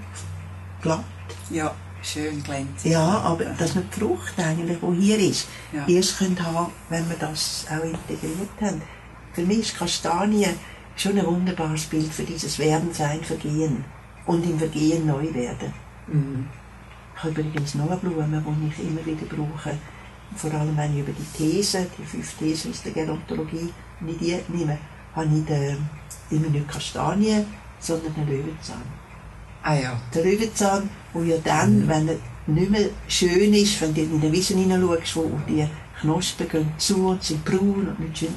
glatt. 0.82 1.04
ja, 1.50 1.74
schön 2.02 2.42
glänzend. 2.44 2.86
Ja, 2.94 3.20
aber 3.20 3.46
dass 3.46 3.76
wir 3.76 3.84
die 3.84 4.00
Frucht 4.00 4.34
eigentlich, 4.38 4.78
die 4.80 5.02
hier 5.02 5.20
ist, 5.20 5.48
Ja. 5.72 5.88
erst 5.88 6.18
können 6.18 6.44
haben, 6.46 6.72
wenn 6.90 7.08
wir 7.10 7.18
das 7.18 7.66
auch 7.70 7.84
integriert 7.84 8.50
haben. 8.60 8.82
Für 9.34 9.44
mich 9.44 9.60
ist 9.60 9.78
Kastanie 9.78 10.48
schon 10.96 11.18
ein 11.18 11.26
wunderbares 11.26 11.86
Bild 11.86 12.12
für 12.14 12.24
dieses 12.24 12.60
Werden, 12.60 12.94
Sein, 12.94 13.24
Vergehen 13.24 13.84
und 14.26 14.44
im 14.44 14.60
Vergehen 14.60 15.06
neu 15.08 15.34
werden. 15.34 15.74
Mhm. 16.08 16.48
Ich 17.16 17.24
habe 17.24 17.40
übrigens 17.42 17.76
noch 17.76 17.90
eine 17.90 17.98
Blume, 17.98 18.44
die 18.46 18.68
ich 18.68 18.88
immer 18.88 19.06
wieder 19.06 19.26
brauche. 19.28 19.78
Vor 20.36 20.52
allem, 20.54 20.76
wenn 20.76 20.94
ich 20.94 21.02
über 21.02 21.12
die 21.12 21.38
Thesen, 21.38 21.86
die 21.98 22.04
fünf 22.04 22.34
Thesen 22.36 22.72
aus 22.72 22.82
der 22.84 22.94
Gerontologie, 22.94 23.72
ich 24.08 24.18
die 24.18 24.38
nehme, 24.48 24.78
habe 25.16 25.28
ich 25.28 25.46
den, 25.46 25.78
immer 26.32 26.48
nicht 26.48 26.68
Kastanie, 26.68 27.46
sondern 27.80 28.16
einen 28.16 28.28
Löwenzahn. 28.28 28.82
Ah 29.64 29.76
ja. 29.76 30.00
Der 30.14 30.24
Löwenzahn, 30.24 30.90
wo 31.14 31.22
ja 31.22 31.38
dann, 31.44 31.88
wenn 31.88 32.08
er 32.08 32.16
nicht 32.48 32.72
mehr 32.72 32.90
schön 33.08 33.54
ist, 33.54 33.80
wenn 33.82 33.94
du 33.94 34.02
in 34.02 34.20
eine 34.22 34.32
Wiese 34.32 34.56
hineinschaust, 34.56 35.16
wo 35.16 35.32
die 35.48 35.68
Knospen 36.00 36.50
gehen 36.50 36.72
zu 36.78 37.08
und 37.10 37.24
sind 37.24 37.46
braun 37.46 37.88
und 37.90 38.00
nicht 38.00 38.18
schön, 38.18 38.36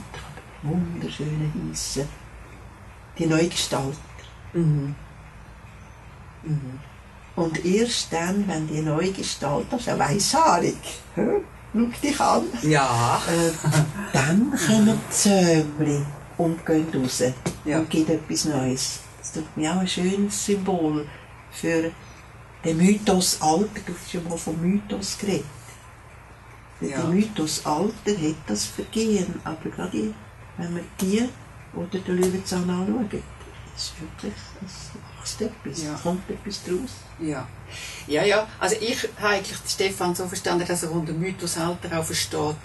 wunderschöne 0.63 1.51
Weisse. 1.55 2.07
Die 3.19 3.27
Neugestalt. 3.27 3.97
Mhm. 4.53 4.95
Und 7.37 7.65
erst 7.65 8.13
dann, 8.13 8.45
wenn 8.47 8.69
die 8.69 8.81
Neugestalt, 8.83 9.67
das 9.71 9.81
ist 9.81 9.87
ja 9.87 9.99
weißhaarig, 9.99 10.77
schau 11.17 11.41
dich 12.03 12.21
an, 12.21 12.43
Ja. 12.63 13.21
äh, 13.29 13.51
dann 14.13 14.53
kommen 14.67 15.01
die 15.09 15.13
Zömli 15.13 16.01
und 16.37 16.65
gehen 16.67 16.87
raus 16.95 17.23
Ja. 17.65 17.79
und 17.79 17.91
geben 17.91 18.13
etwas 18.13 18.45
Neues. 18.45 19.01
Das 19.35 19.43
ist 19.43 19.57
mir 19.57 19.73
auch 19.73 19.81
ein 19.81 19.89
schönes 19.89 20.45
Symbol 20.47 21.07
für 21.51 21.91
den 22.65 22.77
Mythos 22.77 23.41
Alter. 23.43 23.81
Du 23.85 23.93
hast 23.93 24.11
schon 24.13 24.29
mal 24.29 24.39
vom 24.39 24.61
Mythos 24.61 25.19
geredet. 25.19 25.45
Ja. 26.81 26.99
Der 26.99 27.05
Mythos 27.07 27.65
Alter 27.67 28.13
hat 28.13 28.37
das 28.47 28.67
Vergehen, 28.67 29.41
aber 29.45 29.71
gerade 29.71 30.15
wenn 30.57 30.77
wir 30.77 30.85
die 31.01 31.29
oder 31.75 31.99
den 31.99 32.17
Löwenzahn 32.17 32.69
anschauen, 32.71 33.23
ist 33.77 33.93
wirklich, 34.01 34.35
es 34.65 34.91
wächst 35.21 35.43
etwas, 35.43 35.83
Ja. 35.83 35.95
kommt 36.01 36.29
etwas 36.31 36.63
draus. 36.63 36.93
Ja. 37.19 37.47
Ja, 38.07 38.25
ja. 38.25 38.47
Also 38.61 38.77
ich 38.81 39.09
habe 39.19 39.35
eigentlich 39.35 39.59
Stefan 39.67 40.15
so 40.15 40.27
verstanden, 40.29 40.65
dass 40.67 40.85
er 40.85 40.93
unter 40.93 41.13
Mythosalter 41.13 41.99
auch 41.99 42.05
versteht, 42.05 42.57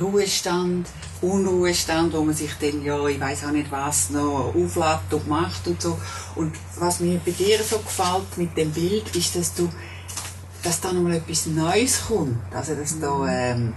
Ruhestand, 0.00 0.88
Unruhestand, 1.20 2.12
wo 2.12 2.22
man 2.22 2.34
sich 2.34 2.52
dann, 2.60 2.84
ja, 2.84 3.06
ich 3.06 3.20
weiß 3.20 3.44
auch 3.44 3.52
nicht 3.52 3.70
was, 3.70 4.10
noch 4.10 4.52
auflädt 4.54 5.12
und 5.12 5.28
macht 5.28 5.66
und 5.66 5.80
so. 5.80 5.98
Und 6.34 6.54
was 6.78 7.00
mir 7.00 7.20
bei 7.24 7.32
dir 7.32 7.58
so 7.62 7.78
gefällt 7.78 8.36
mit 8.36 8.56
dem 8.56 8.70
Bild, 8.70 9.14
ist, 9.14 9.36
dass 9.36 9.54
du, 9.54 9.68
dass 10.62 10.80
da 10.80 10.92
nochmal 10.92 11.14
etwas 11.14 11.46
Neues 11.46 12.06
kommt. 12.06 12.38
Also, 12.54 12.74
dass 12.74 12.98
da, 12.98 13.26
ähm, 13.28 13.74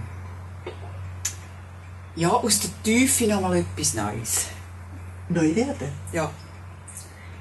ja, 2.16 2.30
aus 2.30 2.60
der 2.60 2.70
Tiefe 2.82 3.26
nochmal 3.26 3.58
etwas 3.58 3.94
Neues. 3.94 4.46
Neu 5.28 5.54
werden. 5.54 5.92
Ja. 6.12 6.30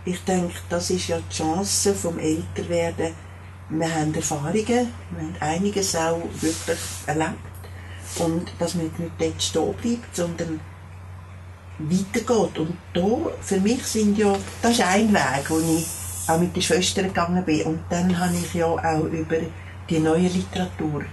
Ich 0.04 0.24
denke, 0.24 0.54
das 0.70 0.92
ist 0.92 1.08
ja 1.08 1.20
die 1.20 1.36
Chance 1.36 1.96
vom 1.96 2.20
Älterwerden. 2.20 3.14
Wir 3.70 3.96
haben 3.96 4.14
Erfahrungen, 4.14 4.66
wir 4.66 4.78
haben 5.18 5.36
einiges 5.40 5.96
auch 5.96 6.22
wirklich 6.40 6.78
erlebt. 7.08 7.55
Und 8.20 8.52
dass 8.60 8.76
man 8.76 8.86
nicht 8.86 9.12
dort 9.20 9.42
stehen 9.42 9.74
bleibt, 9.82 10.16
sondern 10.16 10.60
weitergeht. 11.80 12.60
Und 12.60 12.78
da, 12.94 13.30
für 13.42 13.60
mich 13.60 13.86
sind 13.86 14.18
ja, 14.18 14.36
das 14.62 14.74
ist 14.74 14.82
ein 14.82 15.14
Weg, 15.14 15.50
wo 15.50 15.60
ich 15.60 15.86
auch 16.28 16.40
mit 16.40 16.56
den 16.56 16.62
Schwestern 16.62 17.08
gegangen 17.08 17.44
bin. 17.44 17.64
Und 17.64 17.80
dann 17.90 18.18
habe 18.18 18.34
ich 18.36 18.54
ja 18.54 18.68
auch 18.68 19.04
über 19.06 19.38
die 19.90 20.00
neue 20.00 20.28
Literatur, 20.28 21.04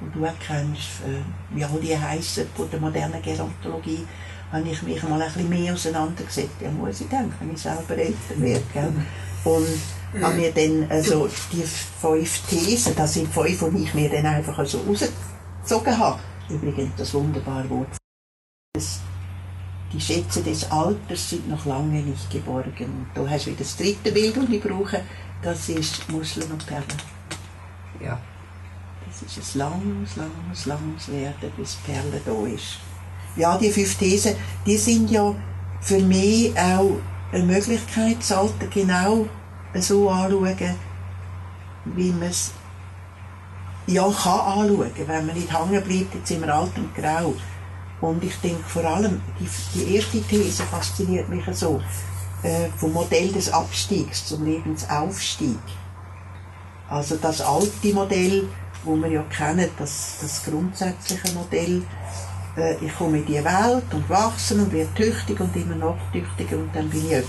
die 0.00 0.18
du 0.18 0.26
auch 0.26 0.32
kennst, 0.44 1.00
äh, 1.06 1.54
wie 1.54 1.64
all 1.64 1.80
die 1.80 1.98
heissen, 1.98 2.46
von 2.54 2.70
der 2.70 2.80
modernen 2.80 3.22
Gerontologie, 3.22 4.06
habe 4.52 4.68
ich 4.68 4.82
mich 4.82 5.02
mal 5.02 5.20
ein 5.20 5.32
bisschen 5.32 5.48
mehr 5.48 5.72
auseinandergesetzt. 5.74 6.56
Ja, 6.60 6.70
muss 6.70 7.00
ich 7.00 7.08
denken, 7.08 7.34
wenn 7.40 7.52
ich 7.52 7.60
selber 7.60 7.96
älter 7.96 8.36
werde. 8.36 8.92
Und 9.44 10.22
habe 10.22 10.34
mir 10.34 10.52
dann 10.52 10.86
also 10.90 11.28
die 11.52 11.62
fünf 11.62 12.46
Thesen, 12.48 12.94
das 12.96 13.14
sind 13.14 13.32
fünf, 13.32 13.62
die 13.74 13.82
ich 13.82 13.94
mir 13.94 14.10
dann 14.10 14.26
einfach 14.26 14.64
so 14.66 14.80
rausgezogen 14.80 15.98
habe. 15.98 16.18
Übrigens 16.48 16.92
das 16.96 17.12
wunderbare 17.14 17.68
Wort. 17.70 17.96
Die 19.92 20.00
Schätze 20.00 20.42
des 20.42 20.70
Alters 20.70 21.30
sind 21.30 21.48
noch 21.48 21.64
lange 21.66 22.02
nicht 22.02 22.30
geborgen. 22.30 22.84
Und 22.84 23.06
da 23.14 23.28
hast 23.28 23.46
du 23.46 23.50
wieder 23.50 23.60
das 23.60 23.76
dritte 23.76 24.12
Bild, 24.12 24.36
das 24.36 24.48
ich 24.48 24.62
brauche. 24.62 25.02
Das 25.42 25.68
ist 25.68 26.08
Muscheln 26.10 26.50
und 26.50 26.66
Perlen. 26.66 26.84
Ja. 28.00 28.20
Das 29.06 29.22
ist 29.22 29.54
ein 29.54 29.58
langes, 29.58 30.16
langes, 30.16 30.66
langes 30.66 31.08
Werden, 31.10 31.50
bis 31.56 31.76
Perle 31.76 32.20
da 32.24 32.46
ist. 32.46 32.78
Ja, 33.36 33.56
die 33.56 33.70
fünf 33.70 33.94
Thesen, 33.96 34.34
die 34.66 34.76
sind 34.76 35.10
ja 35.10 35.34
für 35.80 35.98
mich 35.98 36.58
auch 36.58 36.98
eine 37.32 37.44
Möglichkeit, 37.44 38.18
das 38.18 38.32
Alter 38.32 38.66
genau 38.66 39.26
so 39.74 40.10
anzuschauen, 40.10 40.76
wie 41.84 42.10
man 42.10 42.28
es 42.28 42.52
ja, 43.88 44.02
kann 44.10 44.40
anschauen, 44.40 44.90
wenn 45.06 45.26
man 45.26 45.34
nicht 45.34 45.52
hängen 45.52 45.82
bleibt, 45.82 46.14
jetzt 46.14 46.28
sind 46.28 46.42
wir 46.42 46.54
alt 46.54 46.76
und 46.76 46.94
grau. 46.94 47.34
Und 48.00 48.22
ich 48.22 48.36
denke 48.36 48.62
vor 48.68 48.84
allem, 48.84 49.20
die, 49.40 49.48
die 49.74 49.96
erste 49.96 50.22
These 50.22 50.62
fasziniert 50.64 51.28
mich 51.28 51.44
so, 51.52 51.80
äh, 52.42 52.68
vom 52.76 52.92
Modell 52.92 53.32
des 53.32 53.52
Abstiegs 53.52 54.26
zum 54.26 54.44
Lebensaufstieg. 54.44 55.58
Also 56.88 57.16
das 57.16 57.40
alte 57.40 57.92
Modell, 57.92 58.48
wo 58.84 58.94
wir 58.96 59.08
ja 59.08 59.22
kennen, 59.22 59.68
das, 59.78 60.18
das 60.20 60.44
grundsätzliche 60.44 61.32
Modell, 61.34 61.82
äh, 62.56 62.76
ich 62.84 62.94
komme 62.96 63.18
in 63.18 63.26
die 63.26 63.44
Welt 63.44 63.92
und 63.92 64.08
wachse 64.08 64.54
und 64.54 64.72
werde 64.72 64.94
tüchtig 64.94 65.40
und 65.40 65.56
immer 65.56 65.74
noch 65.74 65.96
tüchtiger 66.12 66.56
und 66.56 66.74
dann 66.74 66.88
bin 66.90 67.00
ich 67.00 67.10
jemand. 67.10 67.26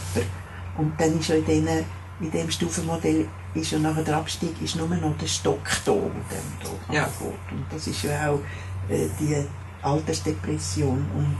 Und 0.77 0.93
dann 0.99 1.19
ist 1.19 1.29
ja 1.29 1.35
in, 1.35 1.45
denen, 1.45 1.85
in 2.21 2.31
dem 2.31 2.49
Stufenmodell 2.51 3.27
ist 3.53 3.71
ja 3.71 3.79
nachher 3.79 4.03
der 4.03 4.17
Abstieg 4.17 4.53
ist 4.61 4.75
nur 4.75 4.87
noch 4.87 5.17
der 5.17 5.27
Stock 5.27 5.61
da, 5.85 5.91
der 5.91 6.01
dann 6.01 6.77
da 6.87 6.93
Ja. 6.93 7.03
geht. 7.05 7.57
Und 7.57 7.65
das 7.71 7.87
ist 7.87 8.03
ja 8.03 8.29
auch 8.29 8.39
äh, 8.89 9.07
die 9.19 9.35
Altersdepression. 9.81 11.05
Und 11.15 11.35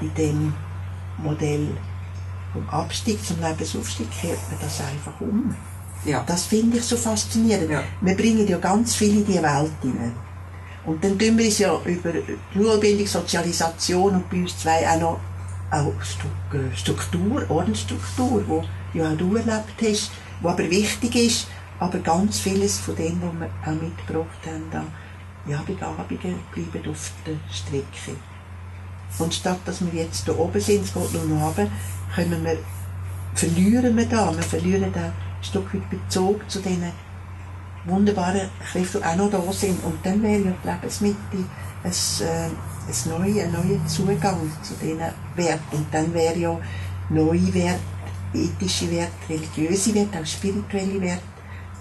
in 0.00 0.14
dem 0.14 0.54
Modell 1.18 1.68
vom 2.52 2.68
Abstieg 2.68 3.24
zum 3.24 3.40
Lebensaufstieg 3.40 4.10
kehrt 4.10 4.38
man 4.50 4.60
das 4.60 4.80
einfach 4.80 5.20
um. 5.20 5.54
Ja. 6.04 6.22
Das 6.26 6.46
finde 6.46 6.78
ich 6.78 6.84
so 6.84 6.96
faszinierend. 6.96 7.70
Ja. 7.70 7.82
Wir 8.00 8.16
bringen 8.16 8.46
ja 8.48 8.58
ganz 8.58 8.94
viel 8.94 9.18
in 9.18 9.26
die 9.26 9.34
Welt 9.42 9.72
hinein. 9.82 10.14
Und 10.86 11.04
dann 11.04 11.18
tun 11.18 11.36
wir 11.36 11.44
uns 11.46 11.58
ja 11.58 11.78
über 11.84 12.10
Schulbildung, 12.54 13.06
Sozialisation 13.06 14.14
und 14.16 14.30
bei 14.30 14.38
uns 14.38 14.58
zwei 14.58 14.88
auch 14.88 15.00
noch 15.00 15.20
auch 15.70 15.92
Stru- 16.02 16.74
Struktur, 16.74 17.44
Ordensstruktur, 17.48 18.42
wo 18.48 18.64
ja 18.94 19.10
auch 19.10 19.16
du 19.16 19.36
erlebt 19.36 19.82
hast, 19.82 20.10
wo 20.40 20.48
aber 20.48 20.70
wichtig 20.70 21.14
ist, 21.16 21.48
aber 21.78 21.98
ganz 21.98 22.40
vieles 22.40 22.78
von 22.78 22.96
dem, 22.96 23.20
was 23.22 23.40
wir 23.40 23.50
auch 23.64 23.82
mitgebracht 23.82 24.46
haben, 24.46 24.64
da, 24.70 24.84
ja, 25.46 25.62
Begabungen 25.66 26.38
bleiben 26.52 26.90
auf 26.90 27.12
der 27.26 27.36
Strecke. 27.52 28.18
Und 29.18 29.34
statt 29.34 29.58
dass 29.64 29.80
wir 29.80 30.02
jetzt 30.02 30.24
hier 30.24 30.38
oben 30.38 30.60
sind, 30.60 30.84
es 30.84 30.92
geht 30.92 31.12
nur 31.14 31.24
noch 31.24 31.46
runter, 31.46 31.66
können 32.14 32.44
wir, 32.44 32.58
verlieren 33.34 33.96
wir 33.96 34.06
da, 34.06 34.34
wir 34.34 34.42
verlieren 34.42 34.92
da 34.92 35.04
ein 35.04 35.12
Stück 35.42 35.74
weit 35.74 35.90
Bezug 35.90 36.48
zu 36.50 36.60
diesen 36.60 36.92
wunderbaren 37.86 38.48
Kräfte, 38.70 38.98
die 38.98 39.04
auch 39.04 39.16
noch 39.16 39.30
da 39.30 39.52
sind. 39.52 39.82
Und 39.84 40.04
dann 40.04 40.22
wäre 40.22 40.40
ja 40.40 40.52
die 40.62 40.68
Lebensmitte 40.68 41.44
ein, 41.82 41.90
äh, 41.90 43.08
neuer, 43.08 43.44
ein 43.44 43.52
neuer 43.52 43.86
Zugang 43.86 44.38
zu 44.62 44.74
diesen 44.74 45.00
Werten. 45.34 45.76
Und 45.76 45.86
dann 45.92 46.12
wäre 46.12 46.38
ja 46.38 46.60
neue 47.08 47.54
Werte, 47.54 47.80
ethische 48.34 48.90
Werte, 48.90 49.12
religiöse 49.28 49.94
Werte, 49.94 50.20
auch 50.20 50.26
spirituelle 50.26 51.00
Werte. 51.00 51.22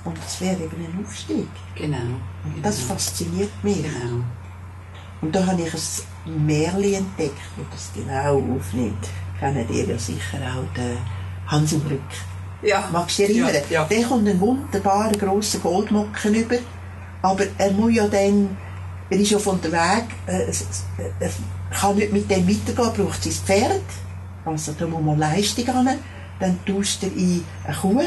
Und 0.05 0.17
es 0.25 0.39
wäre 0.41 0.55
eben 0.63 0.77
ein 0.85 1.05
Aufstieg. 1.05 1.47
Genau. 1.75 1.97
Und 1.97 2.63
das 2.63 2.79
fasziniert 2.79 3.51
mich. 3.63 3.83
Genau. 3.83 4.23
Und 5.21 5.35
da 5.35 5.45
habe 5.45 5.61
ich 5.61 5.73
ein 6.25 6.45
Märchen 6.45 6.93
entdeckt, 6.95 7.37
das 7.57 7.91
das 7.93 8.03
genau 8.03 8.55
aufnimmt. 8.55 9.07
Kennt 9.39 9.69
ihr 9.69 9.85
ja 9.85 9.97
sicher 9.97 10.37
auch 10.37 10.73
den 10.75 10.97
Hans 11.47 11.73
im 11.73 11.85
Glück. 11.85 11.99
Ja. 12.61 12.87
Magst 12.91 13.19
du 13.19 13.27
dich 13.27 13.37
erinnern? 13.37 13.61
Ja, 13.69 13.81
ja. 13.81 13.85
Der 13.85 14.03
kommt 14.03 14.27
einen 14.27 14.39
wunderbaren 14.39 15.17
grossen 15.17 15.61
Goldmocken 15.61 16.33
über, 16.35 16.57
aber 17.21 17.43
er 17.57 17.71
muss 17.71 17.93
ja 17.93 18.07
dann, 18.07 18.57
er 19.09 19.17
ist 19.19 19.31
ja 19.31 19.39
von 19.39 19.59
der 19.61 19.71
Weg, 19.71 20.05
äh, 20.27 20.43
es- 20.49 20.65
er 21.19 21.29
kann 21.71 21.95
nicht 21.95 22.11
mit 22.11 22.29
dem 22.29 22.47
weitergehen, 22.47 22.93
braucht 23.05 23.23
sein 23.23 23.31
Pferd, 23.33 23.81
also 24.45 24.73
da 24.77 24.85
muss 24.87 25.01
man 25.01 25.19
Leistung 25.19 25.67
an, 25.69 25.89
dann 26.39 26.59
tust 26.65 27.03
er 27.03 27.11
in 27.15 27.43
eine 27.65 27.75
Kuh, 27.75 28.01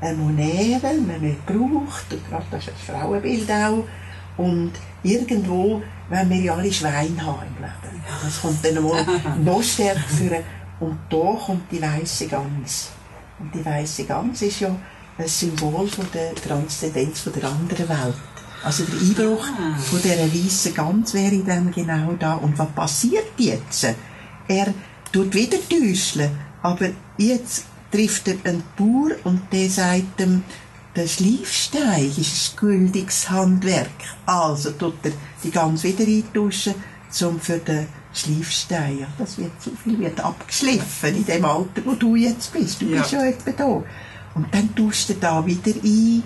er 0.00 0.14
muss 0.14 0.32
nähren, 0.32 1.06
man 1.06 1.20
wird 1.20 1.46
gebraucht, 1.46 2.06
und 2.10 2.28
gerade 2.28 2.44
das 2.50 2.64
ist 2.64 2.70
ein 2.70 2.94
Frauenbild 2.94 3.50
auch, 3.50 3.84
und 4.36 4.72
irgendwo 5.02 5.82
wollen 6.08 6.30
wir 6.30 6.36
ja 6.36 6.54
alle 6.54 6.72
Schweine 6.72 7.20
haben 7.24 7.42
im 7.56 7.62
Leben. 7.62 8.04
Das 8.22 8.40
kommt 8.40 8.64
dann 8.64 8.78
einmal 8.78 9.04
noch 9.44 9.62
stärker 9.62 10.00
für 10.00 10.42
und 10.80 10.96
da 11.10 11.38
kommt 11.44 11.70
die 11.70 11.82
weiße 11.82 12.28
Gans. 12.28 12.90
Und 13.40 13.54
die 13.54 13.64
weiße 13.64 14.04
Gans 14.04 14.42
ist 14.42 14.60
ja 14.60 14.74
ein 15.18 15.28
Symbol 15.28 15.88
von 15.88 16.06
der 16.14 16.34
Transzendenz 16.34 17.20
von 17.20 17.32
der 17.32 17.44
anderen 17.44 17.88
Welt. 17.88 18.14
Also 18.62 18.84
der 18.84 19.00
Einbruch 19.00 19.44
von 19.90 20.02
dieser 20.02 20.32
weißen 20.32 20.74
Gans 20.74 21.14
wäre 21.14 21.38
dann 21.38 21.70
genau 21.72 22.12
da. 22.18 22.34
Und 22.34 22.58
was 22.58 22.68
passiert 22.70 23.32
jetzt? 23.36 23.86
Er 24.46 24.72
tut 25.12 25.34
wieder 25.34 25.58
täuscheln, 25.68 26.30
aber 26.62 26.90
jetzt 27.16 27.64
trifft 27.90 28.28
er 28.28 28.36
einen 28.44 28.62
Bauer 28.76 29.12
und 29.24 29.42
der 29.52 29.68
sagt 29.70 30.20
ihm, 30.20 30.42
der 30.96 31.06
Schleifstein 31.06 32.06
ist 32.16 32.52
ein 32.54 32.56
gültiges 32.56 33.30
Handwerk. 33.30 33.88
Also 34.26 34.70
tut 34.72 34.94
er 35.04 35.12
die 35.44 35.50
Gans 35.50 35.84
wieder 35.84 36.04
eintauschen, 36.04 36.74
um 37.22 37.40
für 37.40 37.58
den 37.58 37.86
Schleifstein. 38.12 38.98
Ja, 39.00 39.06
das 39.18 39.38
wird 39.38 39.52
so 39.62 39.70
viel 39.82 39.98
wird 39.98 40.20
abgeschliffen 40.20 41.14
in 41.16 41.24
dem 41.24 41.44
Alter, 41.44 41.82
wo 41.84 41.92
du 41.92 42.16
jetzt 42.16 42.52
bist. 42.52 42.80
Du 42.82 42.86
Ja. 42.86 43.00
bist 43.00 43.12
ja 43.12 43.24
etwa 43.24 43.50
da. 43.52 43.82
Und 44.34 44.46
dann 44.52 44.74
tust 44.74 45.08
du 45.08 45.14
da 45.14 45.44
wieder 45.46 45.72
ein, 45.82 46.22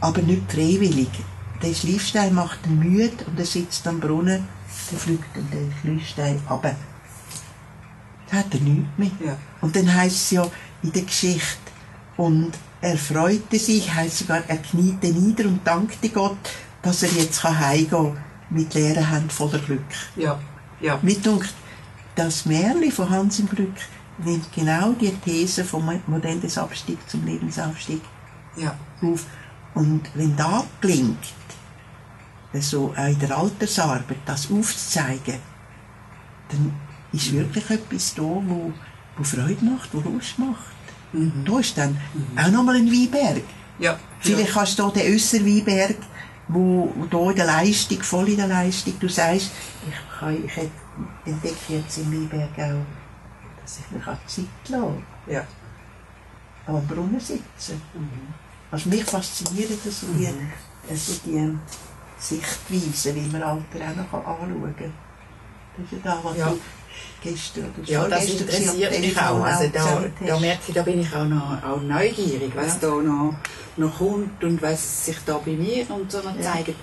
aber 0.00 0.22
nicht 0.22 0.50
freiwillig. 0.50 1.08
Der 1.62 1.74
Schleifstein 1.74 2.34
macht 2.34 2.66
ihn 2.66 2.78
müde 2.78 3.24
und 3.26 3.38
er 3.38 3.44
sitzt 3.46 3.86
am 3.86 4.00
Brunnen, 4.00 4.46
dann 4.90 4.98
fliegt 4.98 5.24
der 5.36 5.80
Schleifstein 5.82 6.40
runter. 6.48 6.74
Hat 8.30 8.54
er 8.54 8.60
nichts 8.60 8.88
mehr. 8.96 9.10
Ja. 9.24 9.36
Und 9.60 9.74
dann 9.74 9.92
heisst 9.92 10.16
es 10.16 10.30
ja 10.30 10.46
in 10.82 10.92
der 10.92 11.02
Geschichte, 11.02 11.58
und 12.16 12.52
er 12.82 12.98
freute 12.98 13.58
sich, 13.58 13.94
heisst 13.94 14.18
sogar, 14.18 14.42
er 14.46 14.58
kniete 14.58 15.06
nieder 15.08 15.46
und 15.46 15.66
dankte 15.66 16.10
Gott, 16.10 16.36
dass 16.82 17.02
er 17.02 17.10
jetzt 17.10 17.42
heimgehen 17.42 17.88
kann 17.88 18.16
mit 18.50 18.74
leeren 18.74 19.08
Händen 19.08 19.30
voller 19.30 19.58
Glück. 19.58 19.80
Ja. 20.16 20.38
Ja. 20.80 20.98
Mir 21.00 21.18
dunkt, 21.18 21.54
das 22.16 22.44
Märchen 22.44 22.92
von 22.92 23.08
Hans 23.08 23.38
im 23.38 23.48
Glück 23.48 23.74
nimmt 24.18 24.52
genau 24.52 24.92
die 24.92 25.12
These 25.24 25.64
vom 25.64 25.90
Modell 26.06 26.40
des 26.40 26.58
Abstiegs 26.58 27.06
zum 27.06 27.24
Lebensaufstieg 27.24 28.02
Ja. 28.56 28.74
auf. 29.02 29.24
Und 29.74 30.02
wenn 30.14 30.36
da 30.36 30.64
gelingt, 30.80 31.24
so 32.54 32.92
auch 32.96 33.06
in 33.06 33.18
der 33.18 33.38
Altersarbeit 33.38 34.18
das 34.26 34.50
aufzuzeigen, 34.50 35.36
dann 36.50 36.74
ist 37.12 37.32
wirklich 37.32 37.68
etwas 37.70 38.14
da, 38.14 38.22
wo, 38.22 38.72
wo 39.16 39.22
Freude 39.24 39.64
macht, 39.64 39.88
wo 39.92 40.00
Lust 40.00 40.38
macht. 40.38 40.70
Da 41.44 41.58
ist 41.58 41.76
dann 41.76 41.98
auch 42.36 42.50
nochmal 42.50 42.76
ein 42.76 42.90
Weinberg. 42.90 43.42
Ja. 43.78 43.98
Vielleicht 44.20 44.54
hast 44.54 44.78
du 44.78 44.90
den 44.90 45.12
Össer-Weinberg, 45.12 45.96
wo 46.48 46.92
da 47.10 47.30
in 47.30 47.36
der 47.36 47.46
Leistung, 47.46 48.00
voll 48.02 48.28
in 48.28 48.36
der 48.36 48.46
Leistung, 48.46 48.94
du 49.00 49.08
sagst, 49.08 49.50
ich, 49.88 50.18
kann, 50.20 50.44
ich 50.44 50.56
entdecke 51.26 51.56
jetzt 51.74 51.98
im 51.98 52.12
Weinberg 52.12 52.50
auch, 52.58 52.84
dass 53.62 53.78
ich 53.80 53.90
mich 53.96 54.06
auch 54.06 54.26
Zeit 54.26 54.44
lasse, 54.68 55.02
Ja. 55.26 55.44
am 56.66 56.86
Brunnen 56.86 57.18
sitzen. 57.18 57.80
Also 58.70 58.88
mich 58.88 59.04
fasziniert 59.04 59.70
das 59.84 60.00
so 60.00 60.06
die, 60.16 60.28
also 60.88 61.12
die 61.24 61.58
Sichtweise, 62.18 63.14
wie 63.14 63.26
man 63.32 63.42
Alter 63.42 63.80
auch 63.90 63.96
noch 63.96 64.26
anschauen 64.26 64.74
kann. 64.78 64.92
Das 65.76 65.86
ist 65.86 65.92
ja 65.92 65.98
da, 66.04 66.20
was 66.22 66.36
Ja. 66.36 66.52
Gestern 67.22 67.72
oder 67.78 67.88
Ja, 67.90 68.08
das 68.08 68.28
interessiert 68.28 69.00
mich 69.00 69.18
auch. 69.18 69.42
Also 69.42 69.68
da, 69.72 70.04
da 70.26 70.38
merke 70.40 70.60
ich, 70.68 70.74
da 70.74 70.82
bin 70.82 71.00
ich 71.00 71.14
auch 71.14 71.24
noch 71.24 71.62
auch 71.62 71.80
neugierig, 71.82 72.52
was 72.54 72.78
da 72.80 72.88
noch, 72.88 73.34
noch 73.76 73.98
kommt 73.98 74.42
und 74.42 74.60
was 74.62 75.06
sich 75.06 75.16
da 75.26 75.38
bei 75.38 75.52
mir 75.52 75.88
und 75.90 76.10
so 76.10 76.18
noch 76.18 76.36
Ja. 76.36 76.52
zeigt. 76.52 76.74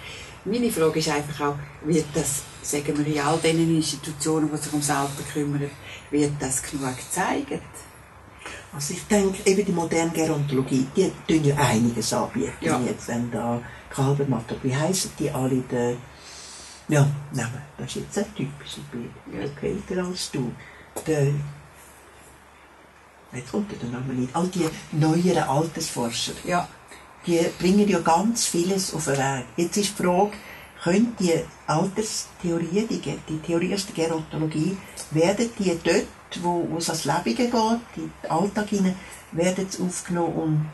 Meine 0.46 0.72
Frage 0.72 1.00
ist 1.00 1.10
einfach 1.10 1.48
auch, 1.48 1.56
wird 1.86 2.06
das, 2.14 2.44
sagen 2.62 2.98
wir, 2.98 3.06
in 3.06 3.20
all 3.20 3.38
diesen 3.38 3.76
Institutionen, 3.76 4.50
die 4.50 4.58
sich 4.58 4.72
ums 4.72 4.90
Alter 4.90 5.24
kümmern, 5.34 5.70
wird 6.10 6.32
das 6.40 6.64
genug 6.64 6.96
gezeigt? 6.96 7.62
Also 8.74 8.94
ich 8.94 9.04
denke, 9.08 9.38
eben 9.50 9.66
die 9.66 9.72
moderne 9.72 10.12
Gerontologie, 10.12 10.88
die 10.96 11.12
tun 11.28 11.44
ja 11.44 11.56
einiges 11.56 12.14
anbieten. 12.14 12.52
Ja. 12.62 12.80
Jetzt, 12.86 13.08
wenn 13.08 13.30
da 13.32 13.60
Kalbermatter, 13.90 14.56
wie 14.64 14.76
heissen 14.76 15.12
die 15.20 15.32
alle? 15.32 15.64
Der, 15.72 15.96
ja, 16.90 17.08
nein, 17.34 17.48
das 17.78 17.88
ist 17.88 17.96
jetzt 17.96 18.18
ein 18.20 18.36
typisches 18.36 18.80
Bild. 18.92 19.12
Ja. 19.34 19.48
Der 19.62 19.70
älter 19.70 20.06
als 20.08 20.32
du. 20.32 20.52
Der, 21.06 21.28
jetzt 23.34 23.52
kommt 23.52 23.72
der 23.82 23.90
Name 23.90 24.14
nicht. 24.14 24.36
All 24.36 24.48
die 24.48 24.68
neueren 24.94 25.44
Altersforscher, 25.50 26.34
Ja. 26.46 26.68
die 27.26 27.40
bringen 27.60 27.88
ja 27.88 28.00
ganz 28.00 28.46
vieles 28.46 28.94
auf 28.94 29.06
den 29.06 29.18
Weg. 29.18 29.46
Jetzt 29.58 29.78
ist 29.78 29.98
die 30.00 30.04
Frage, 30.04 30.32
können 30.84 31.16
die 31.20 31.34
Alterstheorien, 31.66 32.88
die, 32.88 33.00
die 33.02 33.40
Theorie 33.40 33.74
aus 33.74 33.86
der 33.88 34.06
Gerontologie, 34.06 34.78
werden 35.12 35.50
die 35.60 35.78
dort, 35.84 36.06
wo, 36.42 36.68
wo 36.70 36.78
es 36.78 36.90
ans 36.90 37.06
Leben 37.06 37.36
geht, 37.36 37.54
in 37.54 38.12
den 38.24 38.32
Alltag 38.32 38.70
hinein, 38.70 38.96
werden 39.34 39.68
sie 39.70 39.84
aufgenommen 39.84 40.34
und 40.36 40.70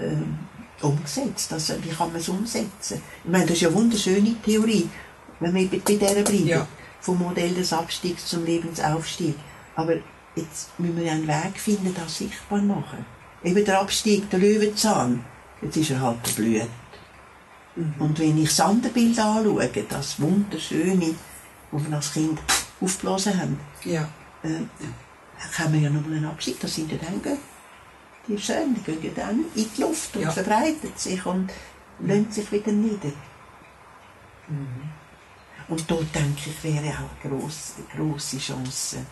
ähm, 0.00 0.38
umgesetzt? 0.80 1.52
Also, 1.52 1.74
wie 1.82 1.90
kann 1.90 2.08
man 2.12 2.20
es 2.20 2.28
umsetzen? 2.28 3.02
Ich 3.24 3.30
meine, 3.30 3.44
das 3.46 3.54
ist 3.56 3.62
ja 3.62 3.68
eine 3.68 3.76
wunderschöne 3.76 4.34
Theorie, 4.42 4.88
wenn 5.40 5.54
wir 5.54 5.68
bei 5.68 5.94
der 5.96 6.22
bleiben, 6.22 6.46
Ja. 6.46 6.66
vom 7.00 7.18
Modell 7.18 7.54
des 7.54 7.72
Abstiegs 7.72 8.26
zum 8.26 8.44
Lebensaufstieg. 8.44 9.34
Aber 9.76 9.94
jetzt 10.34 10.78
müssen 10.78 10.96
wir 11.00 11.12
einen 11.12 11.28
Weg 11.28 11.58
finden, 11.60 11.94
das 11.94 12.18
sichtbar 12.18 12.60
machen. 12.60 13.04
Eben 13.44 13.64
der 13.64 13.80
Abstieg, 13.80 14.28
der 14.30 14.40
Löwenzahn, 14.40 15.24
jetzt 15.62 15.76
ist 15.76 15.90
er 15.90 16.00
halt 16.00 16.34
blüht. 16.34 16.66
Und 18.00 18.18
wenn 18.18 18.36
ich 18.38 18.48
das 18.48 18.60
andere 18.60 18.92
Bild 18.92 19.16
anschaue, 19.18 19.68
das 19.88 20.20
wunderschöne, 20.20 21.14
das 21.70 21.84
wir 21.88 21.96
als 21.96 22.12
Kind 22.12 22.38
aufgeblasen 22.80 23.40
haben, 23.40 23.60
Ja. 23.84 24.02
äh, 24.42 24.48
dann 24.48 25.58
haben 25.58 25.72
wir 25.74 25.80
ja 25.82 25.90
nochmal 25.90 26.16
einen 26.16 26.26
Abschied, 26.26 26.56
das 26.62 26.74
sind 26.74 26.90
ja 26.90 26.98
dann 27.00 27.22
Götter. 27.22 27.38
Die 28.26 28.36
Söhne, 28.36 28.74
die 28.76 28.80
gehen 28.82 28.98
ja 29.04 29.10
dann 29.14 29.44
in 29.54 29.70
die 29.76 29.80
Luft 29.80 30.16
und 30.16 30.22
Ja. 30.22 30.30
verbreiten 30.32 30.90
sich 30.96 31.24
und 31.24 31.50
lassen 32.00 32.30
sich 32.32 32.50
wieder 32.50 32.72
nieder. 32.72 33.12
Und 35.68 35.90
dort 35.90 36.14
denke 36.14 36.50
ich, 36.50 36.64
wäre 36.64 36.88
auch 36.94 37.24
eine 37.24 37.36
grosse, 37.38 37.82
grosse 37.94 38.38
Chance 38.38 39.04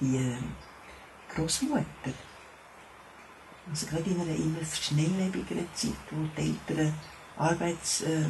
die 0.00 0.16
äh, 0.16 0.36
Großmutter. 1.34 1.84
Also 3.70 3.86
gerade 3.86 4.10
in 4.10 4.20
einer 4.20 4.34
immer 4.34 4.58
schnelllebigeren 4.64 5.66
Zeit, 5.74 5.92
wo 6.10 6.26
die 6.36 6.54
Eltern 6.68 6.94
Arbeits, 7.36 8.02
äh, 8.02 8.22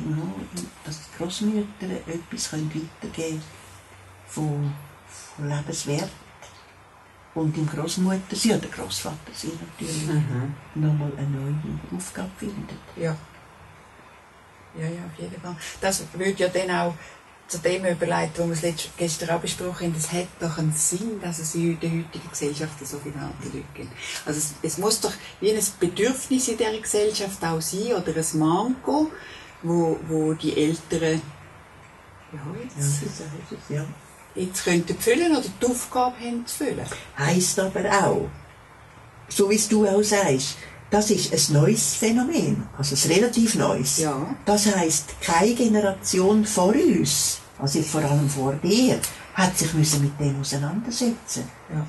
dass 0.84 1.00
die 1.00 1.18
Großmütter 1.18 1.86
etwas 2.06 2.50
können 2.50 2.70
weitergeben 3.02 3.42
von, 4.26 4.72
von 5.36 5.48
Lebenswert. 5.48 6.10
Und 7.34 7.56
im 7.56 7.66
Großmutter, 7.68 8.34
sie 8.36 8.52
und 8.52 8.62
der 8.62 8.70
Großvater 8.70 9.16
sie 9.32 9.52
natürlich 9.60 10.06
Mhm. 10.06 10.54
nochmal 10.74 11.12
eine 11.16 11.28
neue 11.28 11.56
Aufgabe 11.96 12.30
findet. 12.36 12.78
Ja. 12.96 13.16
Ja, 14.78 14.84
ja, 14.86 15.00
auf 15.04 15.18
jeden 15.18 15.40
Fall. 15.40 15.56
Das 15.80 16.04
würde 16.12 16.30
ja 16.32 16.48
dann 16.48 16.70
auch 16.70 16.94
zu 17.50 17.58
dem 17.58 17.84
überleiten, 17.84 18.48
was 18.48 18.62
wir 18.62 18.70
es 18.70 18.76
letzt- 18.76 18.90
gestern 18.96 19.30
auch 19.30 19.40
besprochen 19.40 19.88
haben. 19.88 19.94
Es 19.98 20.12
hat 20.12 20.28
doch 20.38 20.56
einen 20.58 20.72
Sinn, 20.72 21.20
dass 21.20 21.40
es 21.40 21.54
in 21.56 21.78
der 21.80 21.90
heutigen 21.90 22.30
Gesellschaft 22.30 22.72
so 22.86 22.98
viele 23.02 23.16
alte 23.16 23.48
Leute 23.56 23.66
gibt. 23.74 23.92
Also 24.24 24.38
es, 24.38 24.54
es 24.62 24.78
muss 24.78 25.00
doch 25.00 25.12
wie 25.40 25.50
ein 25.50 25.60
Bedürfnis 25.80 26.46
in 26.48 26.56
dieser 26.56 26.78
Gesellschaft 26.78 27.42
auch 27.44 27.60
sein 27.60 27.92
oder 27.92 28.14
ein 28.16 28.38
Manko, 28.38 29.10
wo, 29.62 29.98
wo 30.08 30.32
die 30.34 30.56
Eltern 30.56 31.20
ja, 32.32 32.38
Ja, 32.38 32.60
jetzt, 32.62 32.76
das 32.78 33.02
es, 33.50 33.68
ja. 33.76 33.84
jetzt 34.36 34.64
könnten 34.64 34.96
füllen 34.96 35.32
oder 35.32 35.44
die 35.60 35.66
Aufgabe 35.66 36.14
haben 36.20 36.46
zu 36.46 36.58
füllen. 36.58 36.86
Heißt 37.18 37.58
aber 37.58 37.84
auch, 37.90 38.28
so 39.28 39.50
wie 39.50 39.56
es 39.56 39.68
du 39.68 39.86
auch 39.88 40.02
sagst, 40.04 40.56
das 40.90 41.10
ist 41.10 41.50
ein 41.50 41.54
neues 41.54 41.94
Phänomen, 41.94 42.68
also 42.78 42.94
ein 42.96 43.12
relativ 43.12 43.54
neues. 43.56 43.98
Ja. 43.98 44.34
Das 44.44 44.74
heißt, 44.74 45.20
keine 45.20 45.54
Generation 45.54 46.44
vor 46.44 46.74
uns, 46.74 47.39
also 47.60 47.82
vor 47.82 48.02
allem 48.02 48.28
vor 48.28 48.54
dir, 48.54 48.98
hat 49.34 49.56
sich 49.56 49.72
müssen 49.74 50.02
mit 50.02 50.18
dem 50.18 50.40
auseinandersetzen. 50.40 51.44
Ja. 51.72 51.86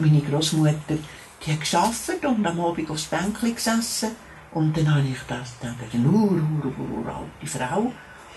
Meine 0.00 0.20
Großmutter, 0.20 0.96
die 1.44 1.52
hat 1.52 1.60
geschafft 1.60 2.24
und 2.24 2.46
am 2.46 2.60
Abend 2.60 2.90
aufs 2.90 3.04
Bänkchen 3.04 3.54
gesessen 3.54 4.10
und 4.52 4.76
dann 4.76 4.94
habe 4.94 5.06
ich 5.06 5.18
das 5.28 5.58
gedacht, 5.60 5.76
eine 5.92 6.08
ur, 6.08 6.32
ur, 6.32 6.64
ur, 6.64 6.98
ur 6.98 7.06
alte 7.06 7.46
Frau. 7.46 7.92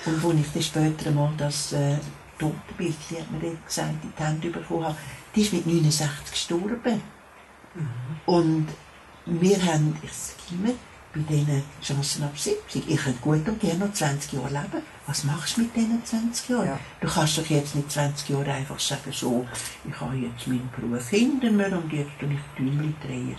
Und 0.06 0.26
als 0.26 0.36
ich 0.40 0.52
dann 0.52 0.64
später 0.64 1.12
mal 1.12 1.32
das 1.38 1.74
äh, 1.74 1.98
Totenbildchen, 2.38 3.20
hat 3.20 3.32
man 3.32 3.42
dort 3.42 3.66
gesagt, 3.66 4.04
in 4.04 4.14
die 4.18 4.24
Hände 4.24 4.50
bekommen 4.50 4.86
habe, 4.86 4.98
die 5.36 5.42
ist 5.42 5.54
mit 5.54 5.66
69 5.66 6.32
gestorben. 6.32 7.02
Und 8.26 8.68
wir 9.26 9.64
haben, 9.64 9.96
ich 10.02 10.12
sage 10.12 10.40
immer, 10.52 10.74
bei 11.14 11.22
diesen 11.22 11.64
Chancen 11.82 12.24
ab 12.24 12.38
70, 12.38 12.90
ich 12.90 12.98
könnte 12.98 13.22
gut 13.22 13.48
und 13.48 13.60
gerne 13.60 13.86
noch 13.86 13.94
20 13.94 14.34
Jahre 14.34 14.50
leben. 14.50 14.84
Was 15.12 15.26
machst 15.26 15.58
du 15.58 15.64
mit 15.64 15.76
diesen 15.76 16.06
20 16.06 16.50
Jahren? 16.50 16.68
Ja. 16.68 16.80
Du 17.02 17.08
kannst 17.10 17.38
doch 17.38 17.46
jetzt 17.48 17.76
nicht 17.76 17.92
20 17.92 18.30
Jahre 18.30 18.54
einfach 18.54 18.80
sagen, 18.80 19.12
so, 19.12 19.46
ich 19.84 20.00
habe 20.00 20.16
jetzt 20.16 20.48
meinen 20.48 20.70
Beruf 20.74 21.10
hinter 21.10 21.52
mir 21.52 21.68
und 21.78 21.92
jetzt 21.92 22.12
tue 22.18 22.30
ich 22.32 22.40
die 22.58 22.64
Däumchen 22.64 22.96
drehen. 23.06 23.36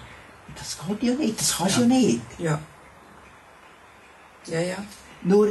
Das 0.54 0.78
geht 0.86 1.02
ja 1.02 1.14
nicht, 1.14 1.40
das 1.40 1.56
kannst 1.56 1.78
du 1.78 1.80
ja 1.80 1.86
nicht. 1.86 2.20
Ja. 2.38 2.60
Ja, 4.48 4.60
ja. 4.60 4.76
Nur, 5.22 5.48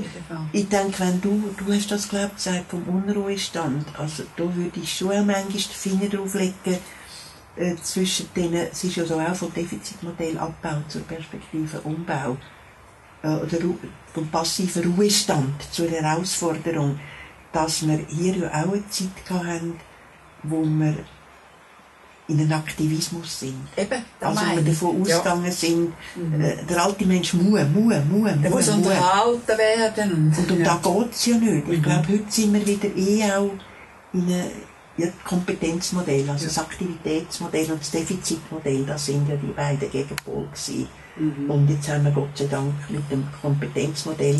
ich 0.53 0.69
denke, 0.69 0.99
wenn 0.99 1.19
du, 1.21 1.55
du 1.57 1.73
hast 1.73 1.89
das, 1.89 2.07
glaube 2.07 2.29
ich, 2.37 2.43
gesagt, 2.43 2.69
vom 2.69 2.83
Unruhestand, 2.83 3.87
also 3.97 4.21
da 4.35 4.43
würde 4.43 4.79
ich 4.79 4.95
schon 4.95 5.09
auch 5.09 5.25
manchmal 5.25 5.43
den 5.45 5.59
Finger 5.59 6.07
drauf 6.07 6.35
legen, 6.35 6.77
äh, 7.55 7.75
zwischen 7.81 8.31
denen, 8.35 8.67
es 8.71 8.83
ist 8.83 8.95
ja 8.95 9.05
so 9.05 9.19
auch 9.19 9.33
vom 9.33 9.51
Defizitmodell 9.51 10.37
Abbau 10.37 10.83
zur 10.87 11.01
Perspektive 11.01 11.81
Umbau, 11.81 12.37
oder 13.27 13.57
Ru- 13.63 13.77
vom 14.13 14.27
passiven 14.27 14.93
Ruhestand 14.93 15.61
zur 15.71 15.89
Herausforderung, 15.89 16.99
dass 17.53 17.85
wir 17.87 17.99
hier 18.09 18.35
ja 18.37 18.47
auch 18.49 18.73
eine 18.73 18.87
Zeit 18.89 19.09
haben, 19.29 19.79
wo 20.43 20.63
wir 20.63 20.95
in 22.27 22.39
einen 22.39 22.53
Aktivismus 22.53 23.39
sind. 23.41 23.55
Eben, 23.75 24.03
Also 24.21 24.41
meine 24.43 24.63
wir 24.65 24.71
davon 24.71 25.03
Ja. 25.05 25.17
ausgegangen 25.17 25.51
sind, 25.51 25.93
äh, 26.39 26.55
der 26.69 26.83
alte 26.83 27.05
Mensch 27.05 27.33
muss, 27.33 27.59
muss, 27.73 27.93
muss, 28.09 28.31
Der 28.41 28.49
muss, 28.49 28.69
unterhalten 28.69 29.57
werden. 29.57 30.33
Und, 30.37 30.51
um 30.51 30.59
ja. 30.59 30.65
da 30.65 30.75
geht 30.81 31.11
es 31.13 31.25
ja 31.25 31.35
nicht. 31.37 31.67
Ich 31.69 31.83
glaube, 31.83 32.07
heute 32.07 32.23
sind 32.31 32.53
wir 32.53 32.65
wieder 32.65 32.95
eh 32.95 33.23
auch 33.33 33.51
in 34.13 34.23
einem 34.31 34.45
ja, 34.97 35.07
Kompetenzmodell, 35.25 36.29
also 36.29 36.45
das 36.45 36.57
Aktivitätsmodell 36.59 37.71
und 37.71 37.81
das 37.81 37.91
Defizitmodell, 37.91 38.85
das 38.85 39.05
sind 39.05 39.27
ja 39.27 39.35
die 39.35 39.47
beiden 39.51 39.89
Gegenpole 39.91 40.47
gewesen. 40.47 40.87
Und 41.17 41.69
jetzt 41.69 41.89
haben 41.89 42.05
wir 42.05 42.11
Gott 42.11 42.37
sei 42.37 42.45
Dank 42.45 42.73
mit 42.89 43.11
dem 43.11 43.27
Kompetenzmodell 43.41 44.37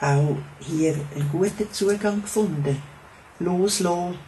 auch 0.00 0.36
hier 0.60 0.94
einen 1.14 1.28
guten 1.30 1.72
Zugang 1.72 2.22
gefunden. 2.22 2.82
Loslassen, 3.38 4.18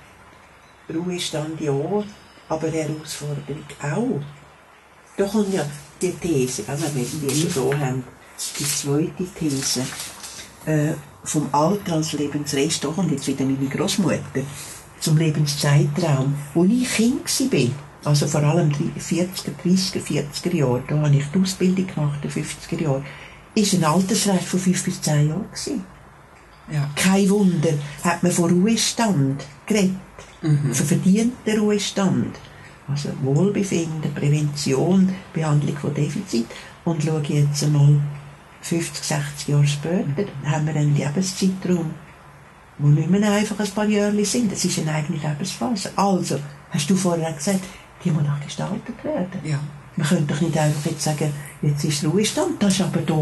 Ruhestand 0.92 1.61
ja, 1.61 1.72
aber 2.48 2.68
Herausforderung 2.68 3.64
auch. 3.83 4.20
Da 5.16 5.26
kommt 5.26 5.52
ja 5.52 5.64
die 6.00 6.12
These, 6.12 6.64
wenn 6.66 6.94
wir 6.94 7.05
die 7.05 7.50
schon 7.50 7.70
da 7.70 7.78
haben, 7.78 8.05
die 8.59 8.64
zweite 8.64 9.24
These 9.38 9.87
äh, 10.66 10.92
vom 11.24 11.48
Alter 11.52 11.94
als 11.94 12.12
Lebensrest, 12.12 12.85
da 12.85 12.88
kommt 12.88 13.12
jetzt 13.12 13.26
wieder 13.26 13.44
meine 13.44 13.68
Großmutter, 13.68 14.42
zum 14.98 15.16
Lebenszeitraum, 15.16 16.35
wo 16.55 16.64
ich 16.64 16.90
Kind 16.94 17.52
war, 17.52 17.70
also 18.05 18.27
vor 18.27 18.43
allem 18.43 18.73
die 18.73 18.91
40er, 19.01 19.53
30er, 19.65 20.03
40er 20.03 20.55
Jahre, 20.55 20.83
da 20.88 20.97
habe 20.97 21.15
ich 21.15 21.25
die 21.33 21.41
Ausbildung 21.41 21.87
gemacht, 21.87 22.19
in 22.23 22.31
den 22.31 22.45
50er 22.45 22.83
Jahren, 22.83 23.05
ist 23.55 23.75
ein 23.75 23.85
Altersrecht 23.85 24.45
von 24.45 24.61
5 24.61 24.85
bis 24.85 25.03
10 25.03 25.29
Jahren 25.29 25.45
gewesen. 25.45 25.85
Ja. 26.73 26.88
Kein 26.97 27.29
Wunder, 27.29 27.75
hat 28.03 28.23
man 28.23 28.33
von 28.33 28.51
Ruhestand 28.51 29.45
geredet. 29.67 29.97
Von 30.41 30.87
verdienten 30.87 31.59
Ruhestand. 31.61 32.37
Also 32.88 33.11
Wohlbefinden, 33.23 34.12
Prävention, 34.15 35.15
Behandlung 35.33 35.77
von 35.77 35.95
Defizit. 35.95 36.47
Und 36.85 37.05
schau 37.05 37.19
jetzt 37.19 37.62
einmal 37.62 38.01
50, 38.62 39.05
60 39.05 39.49
Jahre 39.49 39.67
später, 39.67 40.25
haben 40.45 40.67
wir 40.67 40.75
einen 40.75 40.97
Lebenszeitraum, 40.97 41.95
wo 42.79 42.88
nicht 42.88 43.11
mehr 43.11 43.31
einfach 43.31 43.61
ein 43.61 43.71
paar 43.71 43.87
Jahre 43.87 44.25
sind. 44.25 44.51
Das 44.51 44.65
ist 44.65 44.79
eine 44.81 44.93
eigene 44.93 45.19
Lebensphase. 45.19 45.93
Also, 45.95 46.41
hast 46.71 46.91
du 46.91 46.97
vorher 46.97 47.33
gesagt, 47.33 47.61
die 48.05 48.11
muss 48.11 48.23
noch 48.25 48.41
gestaltet 48.41 49.03
werden. 49.05 49.41
Ja. 49.45 49.59
Man 49.95 50.07
könnte 50.07 50.33
doch 50.33 50.41
nicht 50.41 50.57
einfach 50.57 50.91
jetzt 50.91 51.03
sagen, 51.03 51.31
jetzt 51.61 51.85
ist 51.85 52.03
Ruhestand, 52.05 52.62
das 52.62 52.75
ist 52.75 52.81
aber 52.81 53.01
da, 53.03 53.15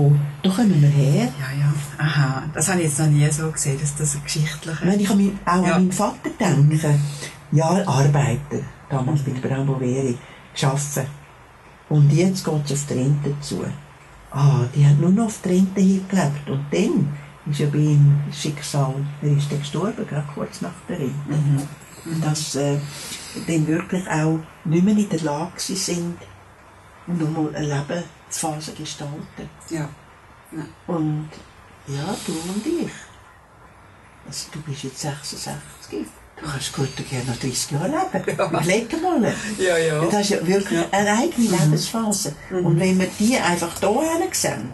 da 0.42 0.50
kommen 0.54 0.80
wir 0.80 0.88
her. 0.88 1.24
Ja, 1.24 1.58
ja. 1.58 1.74
Aha, 1.98 2.44
das 2.54 2.68
habe 2.68 2.78
ich 2.80 2.86
jetzt 2.86 3.00
noch 3.00 3.06
nie 3.08 3.28
so 3.30 3.50
gesehen, 3.50 3.78
dass 3.80 3.96
das 3.96 4.14
ein 4.14 4.22
geschichtlicher... 4.22 4.78
Wenn 4.86 5.00
ich 5.00 5.10
an 5.10 5.16
mein, 5.16 5.38
auch 5.44 5.66
Ja. 5.66 5.74
an 5.74 5.82
meinen 5.82 5.92
Vater 5.92 6.30
denke, 6.38 6.94
ja, 7.50 7.66
Arbeiter, 7.86 8.60
damals 8.88 9.22
bei 9.22 9.32
der 9.32 9.48
Bramboveri, 9.48 10.16
geschaffen. 10.52 11.06
Und 11.88 12.12
jetzt 12.12 12.44
geht 12.44 12.64
es 12.66 12.72
auf 12.72 12.86
die 12.88 12.94
Rente 12.94 13.34
zu. 13.40 13.64
Ah, 14.30 14.60
die 14.72 14.86
hat 14.86 14.96
nur 15.00 15.10
noch 15.10 15.24
auf 15.26 15.40
die 15.44 15.48
Rente 15.48 15.80
hingelebt. 15.80 16.48
Und 16.48 16.64
dann 16.70 17.08
ist 17.50 17.58
ja 17.58 17.66
bei 17.66 17.78
ihm 17.78 18.14
das 18.28 18.40
Schicksal, 18.40 18.94
er 19.22 19.36
ist 19.36 19.50
dann 19.50 19.58
gestorben, 19.58 20.06
gerade 20.08 20.28
kurz 20.32 20.60
nach 20.60 20.70
der 20.88 21.00
Rente. 21.00 21.66
Dass 22.22 22.54
äh, 22.54 22.76
dann 23.46 23.66
wirklich 23.66 24.06
auch 24.08 24.38
nicht 24.64 24.84
mehr 24.84 24.96
in 24.96 25.08
der 25.08 25.20
Lage 25.20 25.60
sind, 25.60 26.16
nochmal 27.06 27.54
eine 27.54 27.66
Lebensphase 27.66 28.74
zu 28.74 28.82
gestalten. 28.82 29.48
Ja. 29.70 29.88
Und 30.86 31.28
ja, 31.86 32.14
du 32.26 32.32
und 32.32 32.66
ich. 32.66 32.90
Also, 34.26 34.48
du 34.52 34.60
bist 34.62 34.82
jetzt 34.84 35.00
66. 35.00 36.06
Du 36.36 36.46
kannst 36.46 36.72
gut 36.72 36.88
und 36.98 37.08
gerne 37.10 37.24
noch 37.30 37.36
30 37.36 37.70
Jahre 37.72 37.88
leben. 37.88 38.38
Ja. 38.38 38.46
Überleg 38.48 39.02
mal. 39.02 39.34
Ja, 39.58 39.76
ja. 39.78 40.04
Das 40.06 40.20
ist 40.22 40.30
ja 40.30 40.46
wirklich 40.46 40.80
Ja. 40.80 40.86
eine 40.92 41.10
eigene 41.18 41.48
Lebensphase. 41.50 42.34
Und 42.50 42.78
wenn 42.80 42.98
wir 42.98 43.08
die 43.18 43.36
einfach 43.36 43.78
hier 43.80 44.34
sehen, 44.34 44.72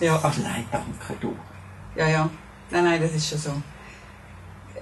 Ja. 0.00 0.20
nein, 0.42 0.64
danke 0.70 1.14
du. 1.20 1.34
Ja, 1.96 2.08
ja. 2.08 2.30
Nein, 2.70 2.84
nein, 2.84 3.00
das 3.00 3.12
ist 3.12 3.28
schon 3.28 3.38
so. 3.38 3.62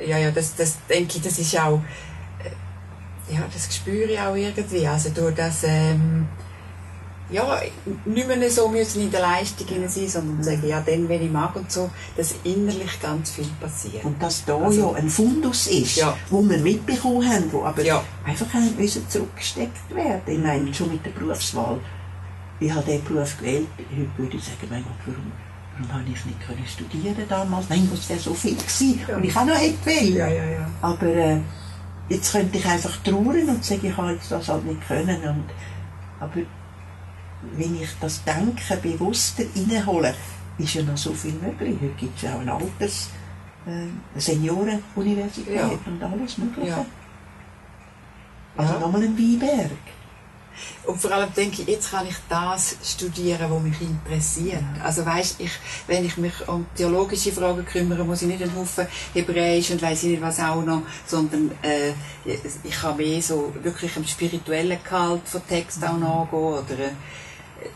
Ja, 0.05 0.17
ja, 0.19 0.31
das, 0.31 0.55
das 0.57 0.79
denke 0.89 1.17
ich, 1.17 1.23
das 1.23 1.39
ist 1.39 1.59
auch, 1.59 1.81
ja, 3.33 3.41
das 3.53 3.75
spüre 3.75 4.11
ich 4.13 4.19
auch 4.21 4.35
irgendwie. 4.35 4.87
Also 4.87 5.11
durch 5.11 5.35
das, 5.35 5.63
ähm, 5.65 6.27
ja, 7.31 7.61
nicht 8.07 8.27
mehr 8.27 8.51
so 8.51 8.69
müssen 8.69 9.03
in 9.03 9.11
der 9.11 9.21
Leistung 9.21 9.67
sein, 9.87 10.09
sondern 10.09 10.43
sagen, 10.43 10.67
ja, 10.67 10.81
dann, 10.81 11.09
wenn 11.09 11.23
ich 11.23 11.31
mag 11.31 11.55
und 11.55 11.71
so, 11.71 11.89
dass 12.17 12.35
innerlich 12.43 13.01
ganz 13.01 13.31
viel 13.31 13.47
passiert. 13.61 14.05
Und 14.05 14.21
dass 14.21 14.45
da 14.45 14.57
Also- 14.57 14.91
ja 14.93 14.99
ein 14.99 15.09
Fundus 15.09 15.69
ist, 15.69 15.97
Ja. 15.97 16.17
wo 16.29 16.43
wir 16.43 16.59
mitbekommen 16.59 17.29
haben, 17.29 17.45
wo 17.53 17.63
aber 17.65 17.83
Ja. 17.85 18.03
einfach 18.27 18.53
haben 18.53 18.75
müssen 18.77 19.09
zurückgesteckt 19.09 19.95
werden. 19.95 20.21
Ich 20.27 20.39
meine, 20.39 20.75
schon 20.75 20.91
mit 20.91 21.07
der 21.07 21.11
Berufswahl. 21.11 21.79
Ich 22.59 22.71
habe 22.73 22.85
diesen 22.85 23.05
Beruf 23.05 23.39
gewählt. 23.39 23.69
Heute 23.79 24.09
würde 24.19 24.37
ich 24.37 24.45
sagen, 24.45 24.67
mein 24.69 24.83
Gott, 24.83 24.93
warum, 25.07 25.33
warum 25.79 25.93
habe 25.95 26.05
ich 26.13 26.25
nicht 26.27 26.41
können 26.47 26.67
studieren 26.67 27.25
damals? 27.29 27.69
Mein 27.69 27.89
Gott, 27.89 28.01
es 28.01 28.09
wäre 28.11 28.19
so 28.21 28.35
viel 28.35 28.57
gewesen. 28.57 29.01
Ja. 29.09 29.17
Und 29.17 29.25
ich 29.25 29.37
auch 29.37 29.45
noch 29.47 29.55
hätte 29.57 29.87
wollen. 29.87 30.15
Ja, 30.17 30.27
ja, 30.27 30.45
ja. 30.45 30.71
Aber 30.83 31.07
äh, 31.07 31.39
jetzt 32.11 32.33
könnte 32.33 32.59
ich 32.59 32.67
einfach 32.67 32.95
trauern 32.99 33.49
und 33.49 33.65
sagen, 33.65 33.87
ich 33.87 33.97
habe 33.97 34.13
jetzt 34.13 34.31
das 34.31 34.49
halt 34.49 34.67
nicht 34.67 34.87
können. 34.87 35.23
Und, 35.23 35.45
aber 36.21 36.41
wenn 37.57 37.81
ich 37.81 37.89
das 38.01 38.23
Denken 38.25 38.81
bewusster 38.83 39.45
reinhole, 39.57 40.15
ist 40.59 40.75
ja 40.75 40.83
noch 40.83 40.97
so 40.99 41.15
viel 41.15 41.33
möglich. 41.33 41.77
Heute 41.81 41.95
gibt 41.95 42.17
es 42.17 42.23
ja 42.23 42.35
auch 42.35 42.41
eine 42.41 42.53
äh, 43.67 44.19
Seniorenuniversität 44.21 45.55
Ja. 45.57 45.71
und 45.87 46.03
alles 46.03 46.37
Mögliche. 46.37 46.69
Ja. 46.69 46.85
Also 48.57 48.75
Ja. 48.75 48.81
nochmal 48.81 49.03
ein 49.05 49.17
Weinberg. 49.17 49.71
Und 50.85 51.01
vor 51.01 51.13
allem 51.13 51.33
denke 51.35 51.63
ich, 51.63 51.69
jetzt 51.69 51.91
kann 51.91 52.07
ich 52.07 52.17
das 52.29 52.77
studieren, 52.85 53.51
was 53.51 53.63
mich 53.63 53.81
interessiert. 53.81 54.63
Also 54.83 55.05
weißt, 55.05 55.41
ich, 55.41 55.53
wenn 55.87 56.05
ich 56.05 56.17
mich 56.17 56.49
um 56.49 56.67
theologische 56.75 57.33
Fragen 57.33 57.65
kümmere, 57.65 58.05
muss 58.05 58.23
ich 58.23 58.29
nicht 58.29 58.43
einen 58.43 58.55
Haufen 58.55 58.87
Hebräisch 59.15 59.71
und 59.71 59.83
weiß 59.83 60.05
ich 60.05 60.11
nicht 60.11 60.23
was 60.23 60.41
auch 60.41 60.63
noch, 60.63 60.83
sondern 61.07 61.51
äh, 61.63 61.93
ich 62.65 62.75
kann 62.81 62.97
mehr 62.97 63.23
so 63.23 63.53
wirklich 63.63 63.97
im 63.97 64.07
spirituellen 64.07 64.79
Gehalt 64.83 65.23
von 65.27 65.47
Text 65.47 65.85
auch 65.85 65.99
nachgehen 65.99 66.41
oder 66.41 66.79
äh, 66.79 66.91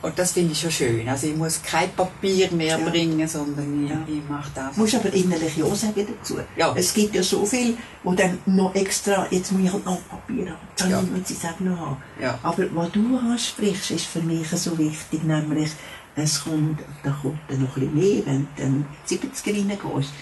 und 0.03 0.19
das 0.19 0.33
finde 0.33 0.53
ich 0.53 0.61
schon 0.61 0.71
schön. 0.71 1.09
Also 1.09 1.27
ich 1.27 1.37
muss 1.37 1.61
kein 1.63 1.91
Papier 1.93 2.51
mehr 2.53 2.79
Ja. 2.79 2.89
bringen, 2.89 3.27
sondern 3.29 3.85
ich, 3.85 3.91
Ja. 3.91 3.99
ich 4.07 4.29
mache 4.29 4.51
das. 4.55 4.75
Du 4.75 4.81
musst 4.81 4.95
aber 4.95 5.13
innerlich 5.13 5.57
ja 5.57 5.75
sagen 5.75 6.07
dazu. 6.19 6.39
Ja. 6.57 6.73
Es 6.77 6.93
gibt 6.95 7.15
ja 7.15 7.23
so 7.23 7.45
viel, 7.45 7.77
wo 8.03 8.13
dann 8.15 8.39
noch 8.47 8.75
extra, 8.75 9.27
jetzt 9.31 9.53
muss 9.53 9.63
ich 9.65 9.73
halt 9.73 9.85
noch 9.85 9.99
Papier 10.09 10.51
haben, 10.51 10.59
dann 10.77 10.91
Ja. 10.91 11.03
muss 11.03 11.31
ich 11.31 11.37
es 11.39 11.45
auch 11.45 11.61
noch 11.61 11.79
haben. 11.79 11.97
Ja. 12.21 12.39
Aber 12.43 12.65
was 12.75 12.93
du 12.93 13.19
ansprichst, 13.19 13.91
ist 13.93 14.07
für 14.07 14.21
mich 14.21 14.49
so 14.51 14.77
wichtig, 14.79 15.23
nämlich, 15.25 15.71
es 16.17 16.45
kommt, 16.45 16.81
da 17.03 17.11
kommt 17.21 17.39
dann 17.49 17.63
noch 17.63 17.77
ein 17.77 17.89
bisschen 17.91 17.95
mehr, 17.95 18.27
wenn 18.27 18.47
du 18.57 18.85
die 19.11 19.19
70er 19.19 19.53
reingehst, 19.53 20.13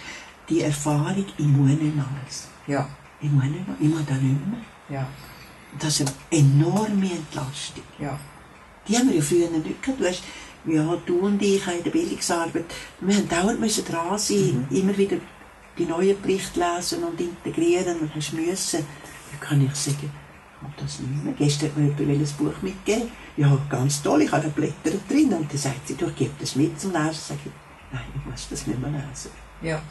die 0.48 0.62
Erfahrung, 0.62 1.24
ich 1.36 1.46
muss 1.46 1.68
nicht 1.68 1.92
alles. 1.96 2.48
Ja, 2.66 2.88
Ich 3.20 3.30
muss 3.30 3.44
nicht 3.44 3.66
mehr, 3.68 3.76
ich 3.78 3.88
muss 3.88 4.00
da 4.06 4.14
nicht 4.14 4.46
mehr. 4.46 4.60
ja, 5.00 5.06
Das 5.78 6.00
ist 6.00 6.12
eine 6.30 6.40
enorme 6.40 7.10
Entlastung. 7.12 7.84
ja, 7.98 8.18
Die 8.88 8.96
haben 8.96 9.08
wir 9.08 9.16
ja 9.16 9.22
früher 9.22 9.48
nicht 9.50 9.82
gehabt. 9.82 10.00
Du 10.00 10.06
hast, 10.06 10.22
ja, 10.64 10.96
du 11.06 11.18
und 11.20 11.42
ich 11.42 11.64
haben 11.66 11.78
in 11.78 11.84
der 11.84 11.90
Bildungsarbeit, 11.90 12.64
wir 13.00 13.16
haben 13.16 13.28
dauernd 13.28 13.60
müssen 13.60 13.84
dran 13.84 14.18
sein, 14.18 14.66
immer 14.70 14.96
wieder 14.96 15.16
die 15.78 15.84
neuen 15.84 16.20
Berichte 16.20 16.60
lesen 16.60 17.02
und 17.04 17.20
integrieren 17.20 17.98
und 18.00 18.14
hast 18.14 18.32
müssen. 18.32 18.84
Da 19.32 19.46
kann 19.46 19.64
ich 19.64 19.74
sagen, 19.74 19.98
ich 20.02 20.62
habe 20.62 20.74
das 20.76 21.00
nicht 21.00 21.24
mehr. 21.24 21.34
Gestern 21.34 21.68
hat 21.70 21.76
mir 21.76 22.04
jemand 22.06 22.28
ein 22.28 22.36
Buch 22.36 22.62
mitgegeben. 22.62 23.10
Ja, 23.36 23.58
ganz 23.68 24.02
toll, 24.02 24.22
ich 24.22 24.32
habe 24.32 24.48
Blätter 24.48 24.96
drin. 25.08 25.32
Und 25.32 25.50
dann 25.50 25.58
sagt 25.58 25.88
sie, 25.88 25.94
du, 25.94 26.06
ich 26.06 26.16
gebe 26.16 26.32
das 26.38 26.54
mit 26.54 26.78
zum 26.78 26.92
Lesen. 26.92 27.14
Sag 27.14 27.38
ich, 27.44 27.52
nein, 27.90 28.04
ich 28.14 28.30
muss 28.30 28.48
das 28.48 28.66
nicht 28.66 28.78
mehr 28.78 28.90
lesen. 28.90 29.30
ja. 29.62 29.82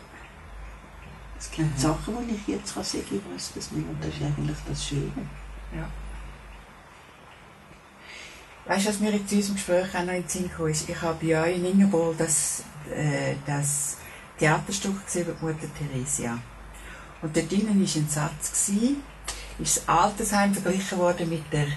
Es 1.40 1.50
gibt 1.50 1.80
Sachen, 1.80 2.14
wo 2.14 2.22
ich 2.32 2.48
jetzt 2.54 2.76
kann 2.76 2.84
sagen, 2.84 3.04
ich 3.10 3.34
muss 3.34 3.52
das 3.56 3.72
nicht. 3.72 3.90
Und 3.90 3.98
das 4.00 4.14
ist 4.14 4.22
eigentlich 4.22 4.58
das 4.68 4.88
Schöne. 4.88 5.12
Ja. 5.76 5.90
Weißt 8.66 8.86
du, 8.86 8.90
was 8.90 9.00
mir 9.00 9.12
in 9.12 9.22
unserem 9.22 9.56
Gespräch 9.56 9.88
auch 9.96 10.04
noch 10.04 10.14
in 10.14 10.22
den 10.22 10.30
Sinn 10.30 10.52
kam, 10.56 10.68
ist, 10.68 10.88
ich 10.88 11.02
habe 11.02 11.26
euch 11.38 11.56
in 11.56 11.66
Ingeborg 11.66 12.18
das, 12.18 12.64
äh, 12.96 13.36
das 13.46 13.98
Theaterstück 14.38 15.04
gesehen 15.06 15.28
über 15.28 15.34
die 15.34 15.46
Mutter 15.46 15.68
Theresia. 15.78 16.38
Und 17.22 17.36
dort 17.36 17.52
drinnen 17.52 17.68
war 17.68 18.02
ein 18.02 18.10
Satz, 18.10 18.66
gewesen, 18.68 19.04
ist 19.60 19.78
das 19.78 19.88
Altersheim 19.90 20.54
verglichen 20.54 20.98
worden 20.98 21.30
mit 21.30 21.52
der, 21.52 21.68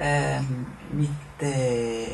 ähm, 0.00 0.66
mit 0.92 1.10
der, 1.40 2.06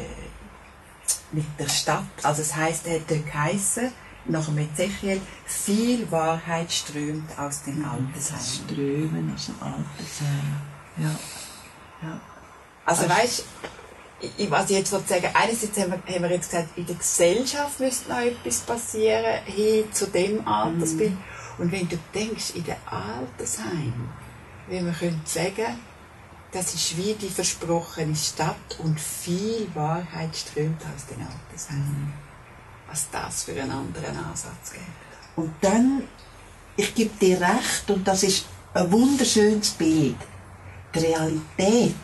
mit 1.33 1.47
der 1.59 1.69
Stadt. 1.69 2.05
Also 2.23 2.43
es 2.43 2.55
heisst, 2.55 2.87
er 2.87 3.01
hat 3.01 3.11
dort 3.11 3.27
geheissen, 3.27 3.93
nach 4.27 4.47
dem 4.47 4.59
Ezechiel, 4.59 5.21
viel 5.45 6.11
Wahrheit 6.11 6.73
strömt 6.73 7.39
aus 7.39 7.63
den 7.63 7.85
Altersheimen. 7.85 8.45
Strömen 8.65 9.33
aus 9.35 9.47
dem 9.47 9.63
Altersheim. 9.63 10.63
Ja. 10.97 11.11
Ja. 12.03 12.21
Also 12.87 13.03
Also- 13.05 13.15
weißt 13.15 13.45
ich, 14.37 14.51
was 14.51 14.71
ich 14.71 14.79
jetzt 14.79 14.93
wollte 14.93 15.09
sagen, 15.09 15.29
einerseits 15.35 15.79
haben 15.79 15.93
wir, 15.93 16.15
haben 16.15 16.23
wir 16.23 16.31
jetzt 16.31 16.51
gesagt, 16.51 16.77
in 16.77 16.87
der 16.87 16.97
Gesellschaft 16.97 17.81
müsste 17.81 18.09
noch 18.11 18.19
etwas 18.19 18.61
passieren, 18.61 19.43
hin 19.45 19.85
zu 19.93 20.07
dem 20.07 20.47
Altersbild. 20.47 21.17
Und 21.59 21.71
wenn 21.71 21.89
du 21.89 21.97
denkst, 22.15 22.51
in 22.55 22.65
den 22.65 22.77
Altersheim, 22.87 24.09
wie 24.69 24.81
man 24.81 24.95
könnte 24.95 25.29
sagen, 25.29 25.79
das 26.53 26.75
ist 26.75 26.97
wie 26.97 27.15
die 27.15 27.29
versprochene 27.29 28.15
Stadt 28.15 28.79
und 28.79 29.01
viel 29.01 29.67
Wahrheit 29.75 30.37
strömt 30.37 30.81
aus 30.83 31.07
den 31.07 31.21
Altersheimen. 31.21 32.13
Was 32.89 33.09
das 33.11 33.45
für 33.45 33.61
einen 33.61 33.73
anderen 33.73 34.17
Ansatz 34.17 34.73
gibt. 34.73 34.85
Und 35.37 35.53
dann, 35.61 36.05
ich 36.77 36.95
gebe 36.95 37.11
dir 37.21 37.41
recht, 37.41 37.91
und 37.91 38.07
das 38.07 38.23
ist 38.23 38.47
ein 38.73 38.91
wunderschönes 38.93 39.71
Bild. 39.71 40.17
Die 40.95 40.99
Realität 41.01 41.95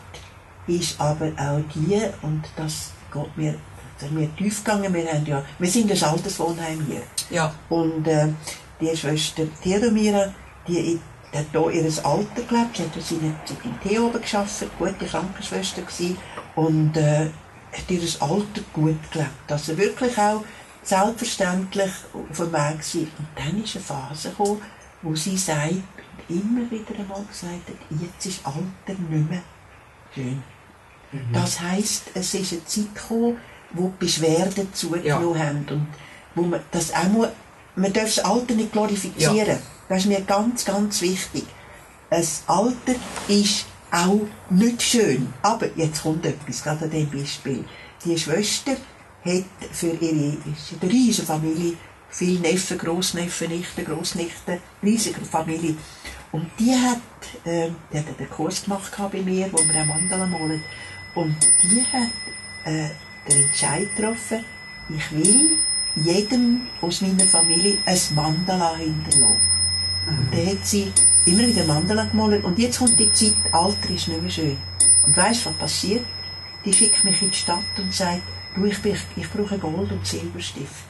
ist 0.79 1.01
aber 1.01 1.27
auch 1.37 1.61
die, 1.75 2.01
und 2.23 2.43
das 2.57 2.91
geht 3.13 3.37
mir, 3.37 3.55
das 3.99 4.11
mir 4.11 4.35
tief 4.37 4.63
gegangen, 4.65 4.93
wir, 4.95 5.07
haben 5.13 5.27
ja, 5.27 5.43
wir 5.59 5.71
sind 5.71 5.91
ein 5.91 6.03
Alterswohnheim 6.03 6.85
hier. 6.87 7.03
Ja. 7.31 7.53
Und 7.69 8.07
äh, 8.07 8.29
die 8.81 8.97
Schwester 8.97 9.45
Theodomira, 9.63 10.33
die 10.67 10.93
in- 10.93 11.01
hat 11.33 11.47
hier 11.53 11.71
ihr 11.71 11.85
Alter 12.05 12.43
gelebt, 12.49 12.77
sie 12.77 13.15
hat 13.15 13.49
Zeit 13.49 13.59
im 13.65 13.81
Tee 13.81 13.99
oben 14.01 14.21
gearbeitet, 14.21 14.71
gute 14.79 15.07
Krankenschwester 15.07 15.83
gewesen, 15.83 16.17
und 16.57 16.97
äh, 16.97 17.27
hat 17.73 17.89
ihr 17.89 18.01
Alter 18.21 18.61
gut 18.73 18.97
gelebt. 19.13 19.31
Also 19.53 19.79
wirklich 19.79 20.19
auch 20.19 20.43
selbstverständlich 20.83 21.91
auf 22.13 22.37
dem 22.37 22.47
Weg 22.47 22.53
war. 22.53 22.71
Und 22.73 23.29
dann 23.37 23.63
ist 23.63 23.77
eine 23.77 23.85
Phase 23.85 24.31
gekommen, 24.31 24.61
wo 25.03 25.15
sie 25.15 25.37
sagt, 25.37 25.75
immer 26.29 26.69
wieder 26.71 26.99
einmal 26.99 27.25
gesagt 27.31 27.69
hat, 27.69 28.01
jetzt 28.01 28.27
ist 28.27 28.45
Alter 28.45 29.01
nicht 29.09 29.31
mehr 29.31 29.43
schön. 30.15 30.43
Das 31.33 31.61
heisst, 31.61 32.05
es 32.15 32.35
ist 32.35 32.53
eine 32.53 32.65
Zeit 32.65 32.95
gekommen, 32.95 33.37
wo 33.73 33.89
die 33.89 34.05
Beschwerden 34.05 34.73
zugenommen 34.73 35.39
haben 35.39 35.67
und 35.71 35.87
wo 36.35 36.43
man 36.43 36.61
das 36.71 36.95
auch 36.95 37.09
muss, 37.09 37.29
man 37.77 37.93
darf 37.93 38.15
das 38.15 38.25
Alter 38.25 38.55
nicht 38.55 38.73
glorifizieren. 38.73 39.59
Das 39.89 40.01
ist 40.01 40.07
mir 40.07 40.21
ganz, 40.21 40.65
ganz 40.65 41.01
wichtig. 41.03 41.45
Das 42.11 42.45
Alter 42.47 42.95
ist 43.29 43.67
auch 43.91 44.21
nicht 44.51 44.83
schön. 44.83 45.33
Aber 45.43 45.69
jetzt 45.77 46.03
kommt 46.03 46.27
etwas, 46.27 46.63
gerade 46.63 46.85
an 46.85 46.91
diesem 46.91 47.11
Beispiel. 47.11 47.65
Die 48.05 48.19
Schwester 48.19 48.73
hat 49.25 49.45
für 49.73 49.89
ihre, 49.89 50.37
ist 50.53 50.75
eine 50.81 50.91
riesige 50.91 51.27
Familie, 51.27 51.75
viele 52.09 52.41
Neffen, 52.41 52.79
Grossneffen, 52.79 53.49
Nichten, 53.49 53.85
Grossnichten, 53.85 54.59
riesige 54.83 55.21
Familie. 55.21 55.77
Und 56.33 56.51
die 56.59 56.73
hat, 56.73 56.99
äh, 57.45 57.71
die 57.93 57.99
hat 57.99 58.07
einen 58.19 58.31
Kurs 58.31 58.63
gemacht 58.63 58.93
bei 58.97 59.21
mir, 59.21 59.53
wo 59.53 59.59
wir 59.59 59.83
auch 59.83 59.87
Mandala 59.87 60.27
malen. 60.27 60.63
Und 61.21 61.37
die 61.63 61.83
hat 61.93 62.11
äh, 62.65 62.89
den 63.29 63.45
Entscheid 63.45 63.95
getroffen, 63.95 64.43
ich 64.89 65.13
will 65.13 65.59
jedem 65.97 66.63
aus 66.81 67.03
meiner 67.03 67.27
Familie 67.27 67.77
ein 67.85 67.99
Mandala 68.15 68.77
hinterlassen. 68.77 69.37
Und 70.09 70.33
dann 70.33 70.47
hat 70.47 70.65
sie 70.65 70.91
immer 71.27 71.47
wieder 71.47 71.65
Mandala 71.65 72.05
gemalt. 72.07 72.43
Und 72.43 72.59
jetzt 72.59 72.79
kommt 72.79 72.99
die 72.99 73.13
Zeit, 73.13 73.35
Alter 73.53 73.91
ist 73.91 74.09
nicht 74.09 74.23
mehr 74.23 74.31
schön. 74.31 74.57
Und 75.05 75.15
weißt 75.15 75.45
du, 75.45 75.51
was 75.51 75.57
passiert? 75.59 76.07
Die 76.65 76.73
schickt 76.73 77.05
mich 77.05 77.21
in 77.21 77.31
die 77.31 77.37
Stadt 77.37 77.65
und 77.77 77.93
sagt, 77.93 78.23
du, 78.55 78.65
ich, 78.65 78.81
bin, 78.81 78.97
ich 79.17 79.31
brauche 79.31 79.59
Gold- 79.59 79.93
und 79.93 80.07
Silberstift. 80.07 80.85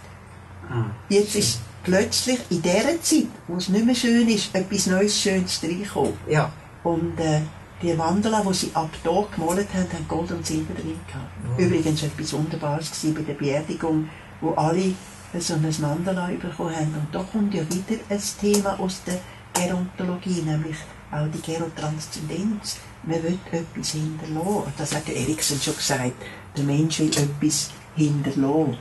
Jetzt 1.09 1.35
ist 1.35 1.61
plötzlich 1.83 2.39
in 2.51 2.63
dieser 2.63 3.03
Zeit, 3.03 3.27
wo 3.49 3.57
es 3.57 3.69
nicht 3.69 3.85
mehr 3.85 3.97
schön 3.97 4.29
ist, 4.29 4.55
etwas 4.55 4.87
Neues, 4.87 5.21
Schönes 5.21 5.61
reingekommen. 5.61 6.15
Ja. 6.29 6.53
Und 6.85 7.19
äh, 7.19 7.41
die 7.83 7.95
Mandala, 7.95 8.43
die 8.43 8.55
sie 8.55 8.71
ab 8.75 8.91
da 9.03 9.25
gemalt 9.35 9.69
haben, 9.73 9.93
haben 9.93 10.09
Gold 10.09 10.31
und 10.33 10.47
Silber 10.47 10.75
drin 10.75 11.01
gehabt. 11.07 11.59
Übrigens 11.59 12.03
etwas 12.03 12.33
Wunderbares 12.33 12.91
gewesen 12.91 13.15
bei 13.15 13.23
der 13.23 13.35
Beerdigung, 13.35 14.09
wo 14.41 14.51
alle 14.53 14.95
so 15.39 15.55
ein 15.55 15.75
Mandala 15.81 16.27
bekommen 16.27 16.75
haben. 16.75 16.95
Und 16.95 17.09
da 17.13 17.23
kommt 17.23 17.55
ja 17.55 17.63
wieder 17.63 18.01
ein 18.09 18.21
Thema 18.41 18.79
aus 18.79 19.03
der 19.05 19.21
Gerontologie, 19.55 20.43
nämlich 20.43 20.77
auch 21.11 21.27
die 21.33 21.41
Gerotranszendenz. 21.41 22.79
Man 23.03 23.23
will 23.23 23.39
etwas 23.51 23.93
hinterlassen. 23.93 24.73
Das 24.77 24.95
hat 24.95 25.09
der 25.09 25.17
Erikson 25.17 25.59
schon 25.61 25.77
gesagt. 25.77 26.13
Der 26.57 26.65
Mensch 26.65 26.99
will 26.99 27.09
etwas 27.09 27.71
hinterlassen. 27.97 28.77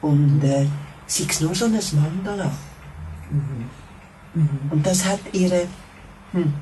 Und 0.00 0.42
äh, 0.42 0.66
sei 1.06 1.24
es 1.28 1.40
nur 1.40 1.54
so 1.54 1.66
ein 1.66 1.72
Mandala. 1.72 2.50
Und 4.70 4.86
das 4.86 5.04
hat 5.04 5.20
ihre, 5.32 5.66
hm, 6.32 6.52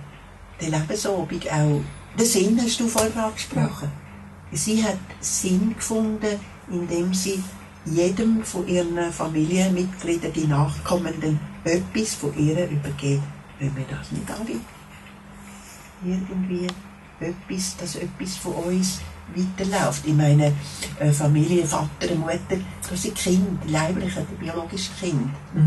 die 0.60 0.70
Lebensabend 0.70 1.50
auch, 1.52 1.80
den 2.18 2.26
Sinn 2.26 2.60
hast 2.60 2.80
du 2.80 2.88
vorher 2.88 3.26
angesprochen. 3.26 3.90
Sie 4.52 4.82
hat 4.82 4.98
Sinn 5.20 5.74
gefunden, 5.76 6.40
indem 6.70 7.12
sie 7.14 7.42
jedem 7.84 8.42
von 8.42 8.66
ihren 8.66 9.12
Familienmitgliedern, 9.12 10.32
die 10.32 10.46
Nachkommenden, 10.46 11.38
etwas 11.64 12.14
von 12.14 12.36
ihr 12.36 12.68
übergeben. 12.68 13.22
Wenn 13.58 13.76
wir 13.76 13.84
das 13.90 14.10
nicht 14.12 14.30
alle 14.30 14.60
irgendwie 16.04 16.66
etwas, 17.20 17.76
dass 17.76 17.96
etwas 17.96 18.36
von 18.36 18.54
uns 18.54 19.00
weiterläuft. 19.34 20.06
Ich 20.06 20.14
meine, 20.14 20.52
äh, 20.98 21.10
Familie, 21.10 21.66
Vater, 21.66 22.14
Mutter, 22.14 22.60
das 22.88 23.02
sind 23.02 23.16
Kinder, 23.16 23.56
die 23.66 24.44
biologischen 24.44 24.94
Kinder. 24.98 25.30
Das 25.54 25.64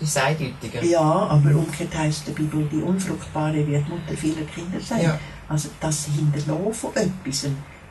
ist 0.00 0.18
eindeutiger. 0.18 0.82
Ja, 0.82 1.00
aber 1.02 1.54
umgekehrt 1.54 1.96
heisst 1.96 2.26
der 2.26 2.32
Bibel, 2.32 2.68
die 2.70 2.82
Unfruchtbare 2.82 3.66
wird 3.66 3.88
Mutter 3.88 4.16
vieler 4.16 4.44
Kinder 4.46 4.80
sein. 4.80 5.02
Ja. 5.02 5.18
Also 5.48 5.68
das 5.80 6.06
Hinterlassen 6.06 6.74
von 6.74 6.90
etwas. 6.96 7.46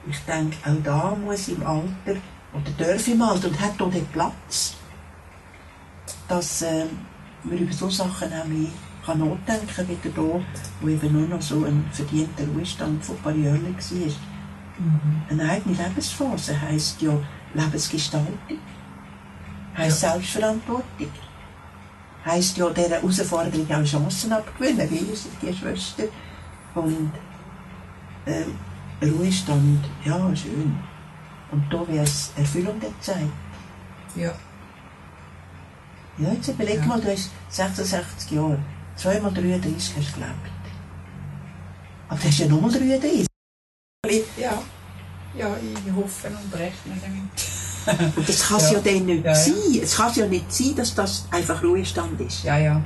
Ich 0.10 0.20
denke, 0.26 0.58
auch 0.66 0.84
da 0.84 1.16
muss 1.16 1.48
im 1.48 1.66
Alter, 1.66 2.20
oder 2.54 2.72
darf 2.78 3.08
im 3.08 3.22
Alter, 3.22 3.48
und 3.48 3.60
hat 3.60 3.82
auch 3.82 3.92
den 3.92 4.06
Platz, 4.08 4.76
dass 6.28 6.62
äh, 6.62 6.86
man 7.44 7.58
über 7.58 7.74
so 7.74 7.90
Sachen 7.90 8.32
auch 8.34 8.46
mehr 8.46 8.70
kann 9.08 9.20
nachdenken 9.20 9.88
wieder 9.88 10.14
da, 10.14 10.42
wo 10.82 10.88
eben 10.90 11.14
nur 11.14 11.28
noch 11.30 11.42
so 11.42 11.64
ein 11.64 11.86
verdienter 11.94 12.46
Ruhestand 12.54 13.04
von 13.04 13.16
ein 13.16 13.22
paar 13.22 13.36
Jahren 13.36 13.64
war. 13.64 14.14
Mhm. 14.80 15.22
Eine 15.30 15.50
eigene 15.50 15.76
Lebensphase 15.76 16.60
heisst 16.62 17.02
ja 17.02 17.18
Lebensgestaltung, 17.54 18.38
heisst 19.78 20.04
ja. 20.04 20.12
Selbstverantwortung, 20.12 21.08
heisst 22.28 22.58
ja 22.58 22.70
dieser 22.70 22.90
Herausforderung 22.98 23.72
auch 23.72 23.84
Chancen 23.84 24.34
abgewinnen, 24.34 24.90
wie 24.92 25.00
unsere 25.00 25.36
die 25.42 25.54
Schwester. 25.54 26.04
Und 26.76 27.12
ähm, 28.26 28.56
Ruhestand, 29.02 29.86
ja, 30.06 30.36
schön. 30.36 30.78
Und 31.52 31.64
da 31.72 31.88
wäre 31.88 32.04
es 32.04 32.32
Erfüllung 32.36 32.80
der 32.80 32.92
Zeit. 33.00 33.30
Ja. 34.16 34.34
Ja, 36.18 36.34
jetzt 36.34 36.48
überleg 36.48 36.80
ja. 36.80 36.86
mal, 36.86 37.00
du 37.00 37.12
hast 37.12 37.30
66 37.50 38.32
Jahre, 38.32 38.60
zweimal 38.96 39.34
33 39.34 39.96
hast 39.96 40.10
du 40.10 40.20
gelebt. 40.20 40.34
Aber 42.10 42.20
du 42.20 42.28
hast 42.28 42.40
ja 42.40 42.48
nochmal 42.48 42.72
33. 42.72 43.28
Ja. 44.38 44.62
Ja, 45.36 45.56
ich 45.58 45.94
hoffe 45.94 46.28
und 46.28 46.60
rechne 46.60 46.98
damit. 47.02 47.67
Und 48.16 48.30
das 48.30 48.48
kann 48.48 48.58
es 48.58 48.72
ja. 48.72 48.78
ja 48.78 48.84
dann 48.84 49.06
nicht 49.06 49.26
ja, 49.26 49.36
sein. 49.36 49.54
Es 49.82 49.96
kann 49.96 50.14
ja 50.14 50.28
nicht 50.28 50.52
sein, 50.52 50.76
dass 50.76 50.94
das 50.94 51.28
einfach 51.32 51.64
Ruhestand 51.64 52.20
ist. 52.22 52.44
Ja, 52.44 52.58
ja. 52.58 52.82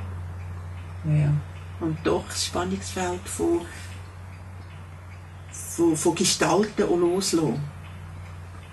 ja, 1.06 1.14
ja. 1.14 1.34
Und 1.80 1.98
doch 2.04 2.26
das 2.28 2.46
Spannungsfeld 2.46 3.28
von, 3.28 3.62
von, 5.52 5.96
von 5.96 6.16
Gestalten 6.16 6.84
und 6.84 7.02
Loslassen. 7.02 7.60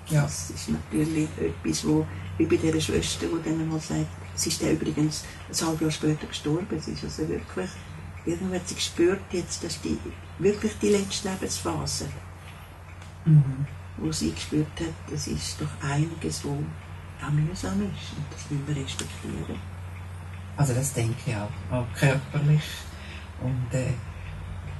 Ja. 0.08 0.22
Das 0.22 0.50
ist 0.50 0.68
natürlich 0.70 1.28
etwas, 1.38 1.86
wo, 1.86 2.06
wie 2.38 2.46
bei 2.46 2.56
dieser 2.56 2.80
Schwester, 2.80 3.26
die 3.26 3.48
dann 3.48 3.68
mal 3.68 3.80
sagt, 3.80 4.06
sie 4.34 4.48
ist 4.48 4.62
dann 4.62 4.70
übrigens 4.70 5.24
ein 5.48 5.66
halbes 5.66 5.80
Jahr 5.80 5.90
später 5.90 6.26
gestorben. 6.26 6.80
Sie 6.80 6.92
ist 6.92 7.04
also 7.04 7.28
wirklich, 7.28 7.70
irgendwann 8.24 8.60
hat 8.60 8.68
sie 8.68 8.74
gespürt 8.74 9.20
jetzt, 9.32 9.64
dass 9.64 9.80
die, 9.80 9.98
wirklich 10.38 10.72
die 10.80 10.90
letzte 10.90 11.28
Lebensphase, 11.28 12.06
mhm. 13.24 13.66
Wo 13.98 14.12
sie 14.12 14.32
gespürt 14.32 14.66
hat, 14.80 15.12
es 15.12 15.26
ist 15.26 15.60
doch 15.60 15.88
einiges, 15.88 16.44
wo 16.44 16.62
auch 17.22 17.30
mühsam 17.30 17.82
ist 17.82 18.12
und 18.16 18.24
das 18.30 18.50
müssen 18.50 18.66
wir 18.66 18.76
respektieren. 18.76 19.60
Also 20.56 20.74
das 20.74 20.92
denke 20.92 21.16
ich 21.26 21.34
auch, 21.34 21.74
auch 21.74 21.86
körperlich 21.94 22.62
und, 23.42 23.78
äh, 23.78 23.92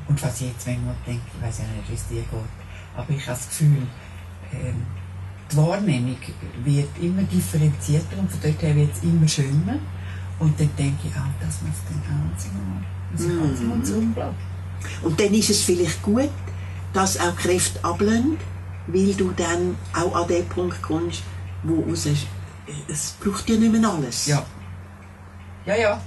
und 0.09 0.23
was 0.23 0.41
ich 0.41 0.49
jetzt 0.49 0.67
manchmal 0.67 0.95
denke, 1.07 1.23
ich 1.35 1.47
weiß 1.47 1.59
ja 1.59 1.65
nicht, 1.65 1.91
wie 1.91 1.95
es 1.95 2.09
dir 2.09 2.23
geht, 2.23 2.33
aber 2.97 3.11
ich 3.11 3.27
habe 3.27 3.37
das 3.37 3.49
Gefühl, 3.49 3.87
ähm, 4.53 4.87
die 5.51 5.57
Wahrnehmung 5.57 6.17
wird 6.65 6.99
immer 7.01 7.23
differenzierter 7.23 8.19
und 8.19 8.31
von 8.31 8.41
dort 8.43 8.63
her 8.63 8.77
wird 8.77 8.93
es 8.93 9.03
immer 9.03 9.27
schöner. 9.27 9.79
Und 10.39 10.59
dann 10.61 10.71
denke 10.77 11.09
ich, 11.09 11.17
ah, 11.17 11.29
das 11.41 11.63
muss 11.63 11.79
dann 11.89 11.99
auch 11.99 12.39
sein. 12.39 12.85
Das 13.13 13.23
ist 13.23 13.93
mm. 13.93 15.07
Und 15.07 15.21
dann 15.21 15.35
ist 15.35 15.51
es 15.51 15.63
vielleicht 15.63 16.03
gut, 16.03 16.31
dass 16.93 17.19
auch 17.19 17.35
Kräfte 17.37 17.83
ablehnen, 17.85 18.37
weil 18.89 19.15
du 19.15 19.33
dann 19.33 19.77
auch 19.95 20.15
an 20.15 20.29
den 20.29 20.47
Punkt 20.49 20.83
kommst, 20.83 21.23
wo 21.63 21.83
du 21.83 21.95
sagst, 21.95 22.27
es 22.89 23.15
braucht 23.21 23.49
ja 23.49 23.57
nicht 23.57 23.73
mehr 23.73 23.89
alles. 23.89 24.27
Ja. 24.27 24.45
Ja, 25.67 25.77
ja. 25.77 26.01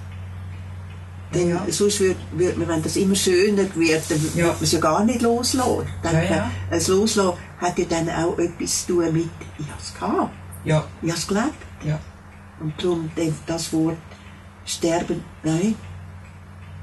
Denn 1.33 1.49
ja. 1.49 1.65
sonst 1.69 1.99
würde 1.99 2.19
würd 2.33 2.57
man, 2.57 2.67
wenn 2.67 2.83
das 2.83 2.97
immer 2.97 3.15
schöner 3.15 3.63
wird, 3.75 4.03
dann 4.09 4.19
ja. 4.35 4.45
wird 4.45 4.55
man 4.55 4.63
es 4.63 4.71
ja 4.71 4.79
gar 4.79 5.03
nicht 5.05 5.21
loslassen. 5.21 5.87
Dann, 6.03 6.15
ja, 6.15 6.23
ja. 6.23 6.51
Das 6.69 6.87
Loslassen 6.87 7.37
hat 7.59 7.79
ja 7.79 7.85
dann 7.85 8.09
auch 8.09 8.37
etwas 8.37 8.85
zu 8.85 8.93
tun 8.93 9.13
mit, 9.13 9.29
ich 9.57 9.67
habe 9.67 9.81
es 9.81 9.93
gehabt. 9.93 10.33
Ja. 10.65 10.83
Ich 11.01 11.09
habe 11.09 11.19
es 11.19 11.27
gelebt. 11.27 11.65
Ja. 11.85 11.99
Und 12.59 12.73
darum 12.83 13.09
das 13.47 13.73
Wort 13.73 13.97
sterben, 14.65 15.23
nein, 15.43 15.75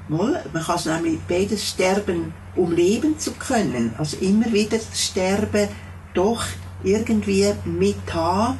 mal, 0.09 0.45
man 0.53 0.63
kann 0.63 0.77
es 0.77 0.87
nämlich 0.87 1.21
beides 1.29 1.69
sterben, 1.69 2.33
um 2.57 2.73
leben 2.73 3.19
zu 3.19 3.33
können. 3.33 3.95
Also 3.99 4.17
immer 4.17 4.51
wieder 4.53 4.79
sterben, 4.95 5.69
doch 6.14 6.44
irgendwie 6.83 7.53
mit 7.64 8.14
haben, 8.14 8.59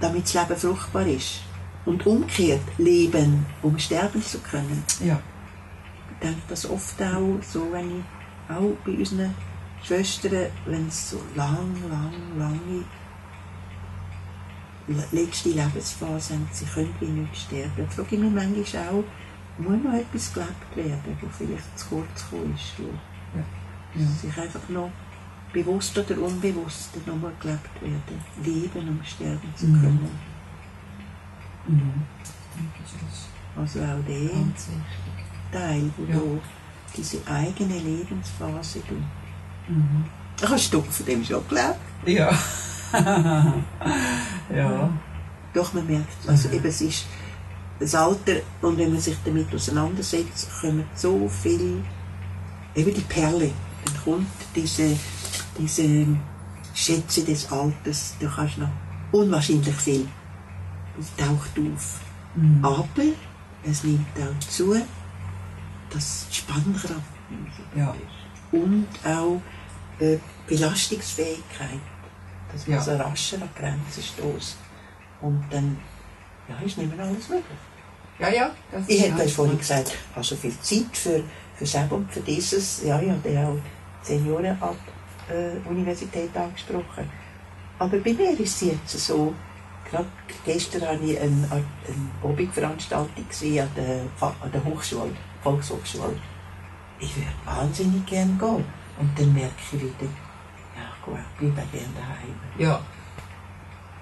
damit 0.00 0.24
das 0.24 0.34
Leben 0.34 0.56
fruchtbar 0.56 1.06
ist. 1.06 1.42
Und 1.84 2.06
umgekehrt 2.06 2.60
leben, 2.78 3.44
um 3.60 3.76
sterben 3.78 4.22
zu 4.22 4.38
können. 4.38 4.84
Ja. 5.04 5.20
Ich 6.12 6.18
denke 6.28 6.42
das 6.48 6.68
oft 6.70 7.02
auch 7.02 7.38
so, 7.42 7.72
wenn 7.72 7.98
ich 7.98 8.04
auch 8.48 8.76
bei 8.84 8.92
unseren 8.92 9.34
Schwestern, 9.82 10.46
wenn 10.66 10.86
es 10.86 11.10
so 11.10 11.20
lang, 11.34 11.74
lang, 11.90 12.12
lange 12.38 12.84
letzte 15.10 15.50
Lebensphase 15.50 16.34
haben, 16.34 16.48
sie 16.52 16.66
können 16.66 16.94
wie 17.00 17.06
nicht 17.06 17.36
sterben. 17.36 17.88
frage 17.88 18.14
ich 18.16 18.20
mich 18.20 18.32
manchmal 18.32 18.88
auch, 18.88 19.04
muss 19.58 19.82
noch 19.82 19.94
etwas 19.94 20.32
gelebt 20.32 20.76
werden, 20.76 21.18
wo 21.20 21.26
vielleicht 21.36 21.78
zu 21.78 21.86
kurz 21.88 22.30
gekommen 22.30 22.54
ist. 22.54 22.78
Wo 22.78 22.84
ja. 23.36 23.44
Ja. 23.94 24.06
Sich 24.06 24.38
einfach 24.38 24.68
noch 24.68 24.90
bewusst 25.52 25.96
oder 25.98 26.20
unbewusst 26.20 26.90
nochmal 27.06 27.32
gelebt 27.40 27.80
werden. 27.80 28.24
Leben, 28.42 28.88
um 28.88 29.00
sterben 29.04 29.52
zu 29.56 29.66
mhm. 29.66 29.80
können. 29.80 30.10
Mhm. 31.66 32.02
Also 33.56 33.80
auch 33.80 34.04
der 34.08 34.30
Teil, 35.52 35.90
wo 35.96 36.04
ja. 36.10 36.18
du 36.18 36.40
diese 36.96 37.18
eigene 37.26 37.78
Lebensphase 37.78 38.82
du. 38.88 38.94
Mhm. 39.72 40.04
Hast 40.42 40.72
du 40.72 40.82
von 40.82 41.06
dem 41.06 41.24
schon 41.24 41.46
gelebt? 41.48 41.76
Ja. 42.06 42.36
ja. 44.54 44.90
Doch, 45.54 45.72
man 45.74 45.86
merkt, 45.86 46.08
also 46.26 46.48
mhm. 46.48 46.54
eben, 46.54 46.66
es 46.66 46.80
ist 46.80 47.06
das 47.78 47.94
Alter 47.94 48.36
und 48.62 48.78
wenn 48.78 48.92
man 48.92 49.00
sich 49.00 49.16
damit 49.24 49.54
auseinandersetzt, 49.54 50.48
kommen 50.60 50.84
so 50.94 51.28
viele, 51.28 51.82
eben 52.74 52.94
die 52.94 53.00
Perle, 53.02 53.50
dann 53.84 54.04
kommt 54.04 54.26
diese, 54.54 54.96
diese 55.58 56.06
Schätze 56.74 57.24
des 57.24 57.50
Alters, 57.50 58.14
du 58.18 58.28
kannst 58.28 58.58
noch 58.58 58.68
unwahrscheinlich 59.12 59.74
viel 59.76 60.08
taucht 61.16 61.58
auf. 61.58 62.00
Mhm. 62.34 62.64
Aber 62.64 62.88
es 63.64 63.84
nimmt 63.84 64.06
auch 64.16 64.38
zu, 64.48 64.74
dass 65.90 66.26
die 66.30 66.36
Spannkraft 66.36 67.02
ja. 67.76 67.94
und 68.50 68.88
auch 69.04 69.40
äh, 70.00 70.18
Belastungsfähigkeit, 70.46 71.80
dass 72.52 72.66
man 72.66 72.76
ja. 72.78 72.82
so 72.82 72.96
rascher 72.96 73.36
an 73.42 73.48
Grenzen 73.54 74.02
stößt. 74.02 74.56
Und 75.20 75.44
dann 75.50 75.78
ja, 76.48 76.56
ist 76.66 76.78
nicht 76.78 76.96
mehr 76.96 77.06
alles 77.06 77.28
möglich. 77.28 77.44
Ja, 78.18 78.28
ja. 78.28 78.50
ich 78.86 79.02
hätte 79.02 79.22
euch 79.22 79.32
vorhin 79.32 79.58
gesagt, 79.58 79.88
ich 79.88 80.16
habe 80.16 80.24
so 80.24 80.36
viel 80.36 80.58
Zeit 80.60 80.96
für, 80.96 81.22
für 81.56 81.66
selber 81.66 81.96
und 81.96 82.12
für 82.12 82.20
dieses. 82.20 82.82
Ja, 82.82 83.00
ich 83.00 83.10
habe 83.10 83.40
auch 83.40 83.58
Senioren-Universität 84.02 85.01
äh, 85.28 86.38
angesprochen. 86.38 87.10
Aber 87.78 87.98
bei 87.98 88.12
mir 88.12 88.38
ist 88.38 88.62
es 88.62 88.72
jetzt 88.72 88.98
so, 88.98 89.34
Gerade 89.92 90.06
gestern 90.46 90.88
hatte 90.88 91.04
ich 91.04 91.20
eine, 91.20 91.46
eine 91.52 91.64
Hobbyveranstaltung 92.22 93.10
an 93.10 93.68
der, 93.76 94.00
an 94.20 94.52
der 94.52 94.64
Hochschule, 94.64 95.10
Volkshochschule. 95.42 96.16
Ich 96.98 97.14
würde 97.14 97.28
wahnsinnig 97.44 98.06
gerne 98.06 98.32
gehen. 98.32 98.64
Und 98.98 99.18
dann 99.18 99.34
merke 99.34 99.52
ich 99.66 99.72
wieder, 99.80 99.86
ja 100.00 100.88
gut, 101.04 101.18
ich 101.40 101.52
bleibe 101.52 101.68
gerne 101.70 101.92
daheim. 101.94 102.34
Ja. 102.58 102.80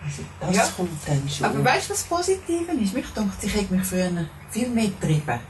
Also 0.04 0.22
das 0.38 0.56
ja. 0.56 0.64
kommt 0.76 0.90
dann 1.06 1.28
schon. 1.28 1.46
Aber 1.46 1.64
weißt 1.64 1.88
du, 1.88 1.92
was 1.92 2.04
Positive 2.04 2.72
ist? 2.72 2.94
Mich 2.94 3.06
denkt, 3.06 3.42
ich 3.42 3.54
hätte 3.54 3.74
mich 3.74 3.84
früher 3.84 4.10
viel 4.50 4.68
mehr 4.68 4.86
getrieben. 4.86 5.40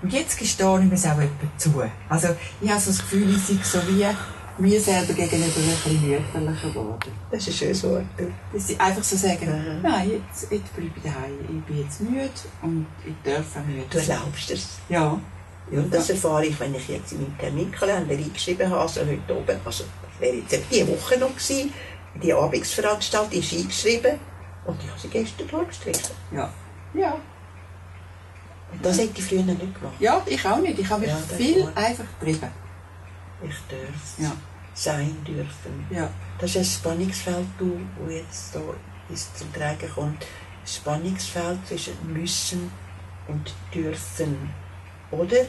Und 0.00 0.12
jetzt 0.12 0.38
gestehe 0.38 0.78
ich 0.78 0.84
mir 0.84 0.94
es 0.94 1.06
auch 1.06 1.18
etwa 1.18 1.56
zu. 1.56 1.82
Also 2.08 2.28
ich 2.60 2.70
habe 2.70 2.80
so 2.80 2.92
das 2.92 3.00
Gefühl, 3.00 3.28
ich 3.30 3.42
sei 3.42 3.80
so 3.80 3.88
wie 3.88 4.06
mir 4.58 4.80
selber 4.80 5.12
gegenüber 5.12 5.46
ein 5.46 5.50
bisschen 5.52 6.08
nüchterlicher 6.08 6.68
geworden. 6.68 7.12
Das 7.30 7.40
ist 7.40 7.48
ein 7.48 7.52
schönes 7.54 7.84
Wort. 7.84 8.04
Dass 8.52 8.66
sie 8.66 8.78
einfach 8.78 9.02
so 9.02 9.16
sagen, 9.16 9.46
mhm. 9.46 9.82
nein, 9.82 10.10
jetzt, 10.10 10.50
jetzt 10.50 10.74
bleibe 10.74 10.92
ich 10.96 11.02
daheim. 11.02 11.38
Ich 11.42 11.64
bin 11.64 11.82
jetzt 11.82 12.00
müde 12.00 12.30
und 12.62 12.86
ich 13.06 13.14
darf 13.24 13.56
auch 13.56 13.64
müde 13.66 13.84
Du 13.88 13.98
erlaubst 13.98 14.50
es? 14.50 14.78
Ja. 14.88 15.20
Ja, 15.70 15.80
und 15.80 15.92
das 15.92 16.08
erfahre 16.08 16.46
ich, 16.46 16.58
wenn 16.58 16.74
ich 16.74 16.88
jetzt 16.88 17.12
in 17.12 17.20
meinen 17.20 17.38
Terminkalender 17.38 18.14
eingeschrieben 18.14 18.70
habe, 18.70 18.80
also 18.80 19.02
heute 19.02 19.36
oben, 19.36 19.60
also 19.64 19.84
wäre 20.18 20.36
jetzt 20.36 20.58
diese 20.70 20.88
Woche 20.88 21.18
noch 21.18 21.28
gewesen, 21.36 21.74
die 22.22 22.32
Abendsveranstaltung 22.32 23.38
ist 23.38 23.52
eingeschrieben 23.52 24.18
und 24.64 24.82
ich 24.82 24.88
habe 24.88 24.98
sie 24.98 25.08
gestern 25.08 25.46
durchgestrichen. 25.46 26.16
Ja. 26.32 26.50
Ja. 26.94 27.18
Und 28.72 28.84
das 28.84 28.98
hätte 28.98 29.18
ich 29.18 29.24
früher 29.24 29.42
nicht 29.42 29.60
gemacht. 29.60 29.94
Ja, 30.00 30.22
ich 30.24 30.44
auch 30.46 30.58
nicht. 30.58 30.78
Ich 30.78 30.88
habe 30.88 31.02
mich 31.02 31.10
ja, 31.10 31.16
viel 31.36 31.68
einfach 31.74 32.04
getrieben. 32.18 32.48
Ich 33.42 33.56
darf. 33.68 34.18
Ja 34.18 34.32
sein 34.78 35.16
dürfen. 35.26 35.86
Ja. 35.90 36.08
Das 36.38 36.54
ist 36.54 36.56
ein 36.56 36.64
Spannungsfeld, 36.64 37.46
das 37.58 38.12
jetzt 38.14 38.54
da 38.54 38.60
ist 39.12 39.36
zum 39.36 39.52
Tragen 39.52 39.90
kommt. 39.94 40.26
Spannungsfeld 40.64 41.58
zwischen 41.66 41.94
müssen 42.12 42.70
und 43.26 43.54
dürfen. 43.74 44.36
Oder? 45.10 45.46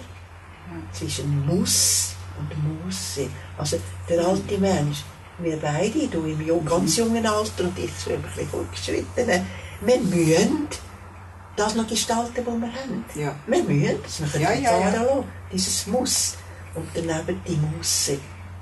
Zwischen 0.93 1.45
muss 1.45 2.15
und 2.39 2.85
muss. 2.85 3.19
Also 3.57 3.77
der 4.07 4.25
alte 4.25 4.57
Mensch, 4.57 5.03
wir 5.39 5.57
beide, 5.57 6.07
du 6.07 6.25
im 6.25 6.65
ganz 6.65 6.97
jungen 6.97 7.25
Alter 7.25 7.65
und 7.65 7.77
ich 7.77 7.91
so 7.93 8.11
ein 8.11 8.21
bisschen 8.21 8.47
fortgeschrittenen, 8.49 9.45
wir 9.81 9.99
müssen 9.99 10.67
das 11.55 11.75
noch 11.75 11.87
gestalten, 11.87 12.45
was 12.45 12.61
wir 12.61 12.73
haben. 12.73 13.05
Ja. 13.15 13.35
Wir 13.47 13.63
müssen 13.63 13.99
es, 14.05 14.19
wir 14.19 14.27
können 14.27 14.63
Ja, 14.63 14.79
ja, 14.79 14.93
ja. 14.93 15.23
Dieses 15.51 15.87
Muss. 15.87 16.37
Und 16.75 16.87
daneben 16.93 17.41
die 17.47 17.57
Musse, 17.57 18.19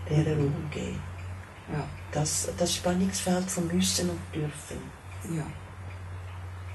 der 0.10 0.36
Raum 0.38 0.54
geben. 0.72 1.02
Ja. 1.72 1.84
Das, 2.12 2.50
das 2.58 2.76
Spannungsfeld 2.76 3.50
von 3.50 3.68
Müssen 3.68 4.10
und 4.10 4.20
Dürfen. 4.34 4.78
Ja. 5.36 5.46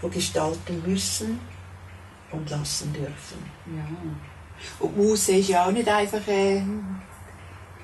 Von 0.00 0.10
gestalten 0.10 0.82
müssen 0.86 1.40
und 2.32 2.50
lassen 2.50 2.92
dürfen. 2.92 3.38
Ja. 3.66 3.84
Und 4.80 4.96
Muse 4.96 5.32
ist 5.36 5.48
ja 5.48 5.66
auch 5.66 5.70
nicht 5.72 5.88
einfach 5.88 6.26
äh, 6.28 6.62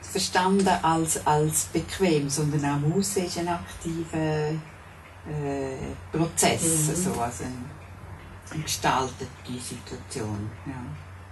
verstanden 0.02 0.68
als, 0.82 1.26
als 1.26 1.64
bequem, 1.66 2.28
sondern 2.28 2.64
auch 2.64 2.78
Muse 2.88 3.20
ist 3.20 3.38
ein 3.38 3.48
aktiver 3.48 4.16
äh, 4.16 5.76
Prozess, 6.12 6.62
Mhm. 6.62 6.90
also, 6.90 7.20
also 7.20 7.44
ein, 7.44 7.64
eine 8.52 8.62
gestaltete 8.62 9.26
Situation. 9.60 10.50
Ja. 10.66 10.72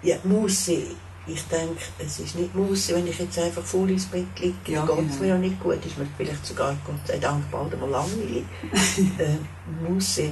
Ja, 0.03 0.17
Musse. 0.25 0.83
Ich 1.29 1.43
denke, 1.49 1.83
es 1.99 2.21
ist 2.21 2.37
nicht 2.37 2.55
Musse, 2.55 2.95
wenn 2.95 3.07
ich 3.07 3.19
jetzt 3.19 3.39
einfach 3.39 3.63
voll 3.63 3.91
ins 3.91 4.07
Bett 4.07 4.27
liege, 4.39 4.55
Ja, 4.67 4.87
geht 4.87 4.99
es 4.99 5.05
genau. 5.07 5.21
mir 5.21 5.27
ja 5.27 5.39
nicht 5.39 5.61
gut, 5.61 5.85
ist 5.85 5.99
mir 5.99 6.07
vielleicht 6.17 6.47
sogar, 6.47 6.77
Gott 6.85 7.05
sei 7.05 7.19
Dank, 7.19 7.51
bald 7.51 7.73
einmal 7.75 7.91
langweilig. 7.91 8.45
äh, 9.19 9.89
Musse 9.89 10.31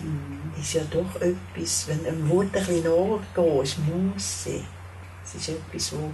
ist 0.60 0.74
ja 0.74 0.82
doch 0.90 1.20
etwas, 1.20 1.88
wenn 1.88 2.06
ein 2.06 2.28
Wort 2.28 2.54
ein 2.54 2.64
bisschen 2.64 2.84
nachgehst, 2.84 3.78
Musse, 3.88 4.60
es 5.24 5.34
ist 5.34 5.48
etwas, 5.48 5.92
wo 5.92 6.10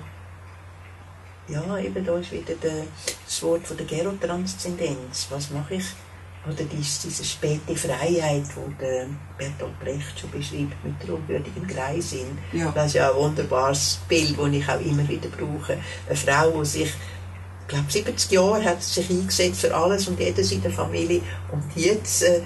ja, 1.49 1.79
eben 1.79 2.05
da 2.05 2.17
ist 2.17 2.31
wieder 2.31 2.55
der, 2.55 2.85
das 3.27 3.43
Wort 3.43 3.67
von 3.67 3.77
der 3.77 3.87
Gerotranszendenz. 3.87 5.27
Was 5.31 5.51
mache 5.51 5.75
ich? 5.75 5.85
Oder 6.47 6.65
dies, 6.65 7.01
diese 7.01 7.23
späte 7.23 7.77
Freiheit, 7.77 8.45
die 8.57 8.75
der 8.81 9.07
Bertolt 9.37 9.79
Brecht 9.79 10.19
schon 10.19 10.31
beschreibt 10.31 10.83
mit 10.85 10.95
der 11.07 11.15
unwürdigen 11.15 11.67
Greisin. 11.67 12.39
Ja. 12.53 12.71
Das 12.73 12.87
ist 12.87 12.95
ja 12.95 13.11
ein 13.11 13.17
wunderbares 13.17 14.01
Bild, 14.09 14.39
das 14.39 14.49
ich 14.53 14.69
auch 14.69 14.81
immer 14.81 15.07
wieder 15.07 15.29
brauche. 15.29 15.79
Eine 16.07 16.17
Frau, 16.17 16.61
die 16.61 16.67
sich, 16.67 16.95
ich 17.63 17.69
glaube 17.69 17.91
70 17.91 18.31
Jahre 18.33 18.65
hat 18.65 18.83
sich 18.83 19.11
eingesetzt 19.11 19.61
für 19.61 19.75
alles 19.75 20.09
und 20.09 20.19
jedes 20.19 20.51
in 20.53 20.63
der 20.63 20.71
Familie. 20.71 21.21
Und 21.53 21.63
jetzt 21.77 22.23
äh, 22.23 22.41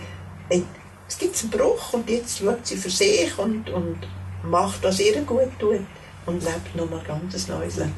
es 1.07 1.19
gibt 1.19 1.41
einen 1.41 1.51
Bruch 1.51 1.93
und 1.93 2.11
jetzt 2.11 2.39
schaut 2.39 2.67
sie 2.67 2.77
für 2.77 2.91
sich 2.91 3.39
und, 3.39 3.71
und 3.71 3.99
macht, 4.43 4.83
was 4.83 4.99
ihr 5.01 5.21
gut 5.23 5.57
tut 5.59 5.81
und 6.27 6.43
lebt 6.43 6.75
nochmal 6.75 7.01
ein 7.01 7.07
ganz 7.07 7.47
neues 7.49 7.77
Leben. 7.77 7.93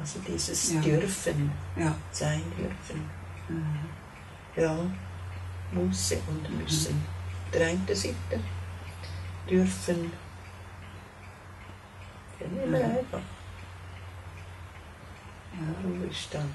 Also 0.00 0.18
dieses 0.26 0.72
Ja. 0.72 0.80
Dürfen, 0.80 1.52
Ja. 1.76 1.94
sein 2.10 2.40
dürfen. 2.58 3.10
Ja, 4.56 4.76
Musse 5.72 6.18
und 6.28 6.58
müssen. 6.58 7.02
Der 7.52 7.66
einen 7.68 7.86
Seite 7.88 8.14
dürfen. 9.48 10.12
Ja, 12.40 12.46
nicht 12.48 12.66
mehr 12.66 12.86
Mhm. 12.88 12.96
einfach. 12.98 13.20
Ja, 15.54 15.88
Ruhestand. 15.88 16.50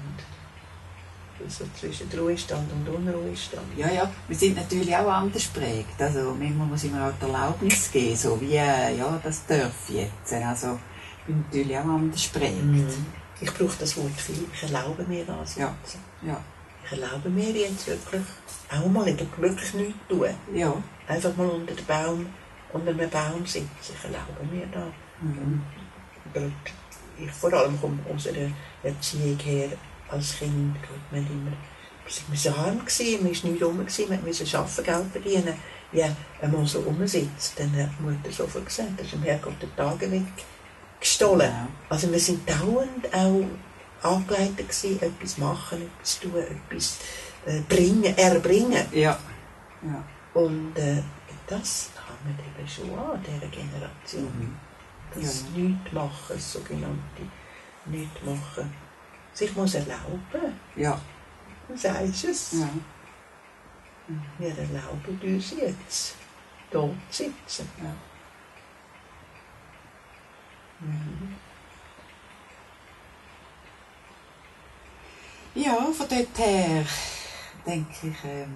Also 1.44 1.64
zwischen 1.78 2.08
Ruhestand 2.18 2.68
und 2.72 2.88
Unruhestand. 2.88 3.62
Ja, 3.76 3.88
ja, 3.88 4.10
wir 4.26 4.36
sind 4.36 4.56
natürlich 4.56 4.94
auch 4.96 5.08
anders 5.08 5.52
geprägt. 5.52 6.00
Also 6.00 6.34
manchmal 6.36 6.66
muss 6.66 6.82
ich 6.82 6.90
mir 6.90 7.04
auch 7.04 7.12
die 7.20 7.26
Erlaubnis 7.26 7.90
geben, 7.92 8.16
so 8.16 8.40
wie, 8.40 8.56
äh, 8.56 8.96
ja, 8.98 9.20
das 9.22 9.46
darf 9.46 9.88
jetzt. 9.88 10.32
Also 10.32 10.78
ich 11.20 11.26
bin 11.26 11.44
natürlich 11.48 11.78
auch 11.78 11.84
anders 11.84 12.32
geprägt. 12.32 12.56
Ich 13.40 13.54
brauche 13.54 13.76
das 13.78 13.96
Wort 13.96 14.20
viel. 14.20 14.46
Ich 14.52 14.62
erlaube 14.64 15.04
mir 15.04 15.24
das 15.24 15.54
Ja. 15.54 15.72
Ja, 16.22 16.40
erlaube 16.90 17.28
mir 17.28 17.50
jetzt 17.50 17.86
wirklich 17.86 18.22
auch 18.70 18.86
mal 18.86 19.06
wirklich 19.06 19.74
nichts 19.74 19.94
tun. 20.08 20.28
ja. 20.54 20.74
Einfach 21.06 21.34
mal 21.36 21.48
unter 21.48 21.74
dem 21.74 21.86
Baum, 21.86 22.26
unter 22.72 22.90
einem 22.90 23.08
Baum 23.08 23.46
sitzen. 23.46 23.70
Ich 23.80 24.04
erlaube 24.04 24.44
mir 24.54 24.66
das. 24.66 24.84
Mhm. 25.22 25.62
Ich 27.18 27.30
vor 27.32 27.52
allem 27.52 27.78
aus 28.14 28.26
einer 28.28 28.50
Erziehung 28.82 29.38
her 29.38 29.70
als 30.08 30.38
Kind. 30.38 30.76
Wir 31.10 31.20
haben 31.20 31.26
immer, 31.26 31.56
wir 32.30 32.52
waren 32.52 32.64
arm, 32.66 32.78
gewesen, 32.84 33.22
man 33.22 33.34
war 33.34 33.50
nicht 33.50 33.62
rum, 33.62 33.78
gewesen, 33.78 34.10
wir 34.10 34.18
mussten 34.18 34.56
arbeiten, 34.56 34.84
Geld 34.84 35.12
verdienen. 35.12 35.54
Ja, 35.90 36.14
wenn 36.40 36.52
man 36.52 36.66
so 36.66 36.80
rumsitzt, 36.80 37.58
dann 37.58 37.74
hat 37.74 37.88
die 37.98 38.02
Mutter 38.02 38.30
sofort 38.30 38.66
gesagt, 38.66 38.90
das 38.98 39.06
ist 39.06 39.14
im 39.14 39.22
Herrgott 39.22 39.54
der 39.62 39.74
Tage 39.74 40.10
weg 40.10 40.22
gestohlen. 41.00 41.50
Ja. 41.50 41.68
Also 41.88 42.10
wir 42.12 42.20
sind 42.20 42.48
dauernd 42.48 43.12
auch 43.14 43.44
angeleitet 44.02 44.68
gewesen, 44.68 45.02
etwas 45.02 45.38
machen, 45.38 45.82
etwas 45.82 46.20
tun, 46.20 46.34
etwas 46.36 46.98
äh, 47.46 47.60
bringen, 47.62 48.16
erbringen. 48.16 48.86
Ja. 48.92 49.18
ja. 49.82 50.04
Und 50.34 50.76
äh, 50.76 51.02
das 51.46 51.90
haben 51.96 52.36
wir 52.36 52.44
eben 52.44 52.68
schon 52.68 52.98
an, 52.98 53.22
dieser 53.22 53.48
Generation. 53.48 54.24
Mhm. 54.38 54.56
Das 55.14 55.44
Ja. 55.54 55.62
Nichtmachen, 55.62 56.36
das 56.36 56.52
sogenannte 56.52 57.22
Nichtmachen. 57.86 58.72
Sich 59.32 59.54
muss 59.56 59.74
erlauben, 59.74 60.52
Ja. 60.76 61.00
du 61.68 61.76
sagst 61.76 62.24
es. 62.24 62.52
ja. 62.52 62.68
Wir 64.38 64.48
erlauben 64.56 65.20
uns 65.22 65.50
jetzt, 65.52 66.14
dort 66.70 66.94
sitzen. 67.10 67.68
ja. 67.82 67.94
Ja, 75.64 75.74
von 75.92 76.06
dort 76.08 76.38
her 76.38 76.84
denke 77.66 77.90
ich, 78.08 78.24
ähm, 78.24 78.54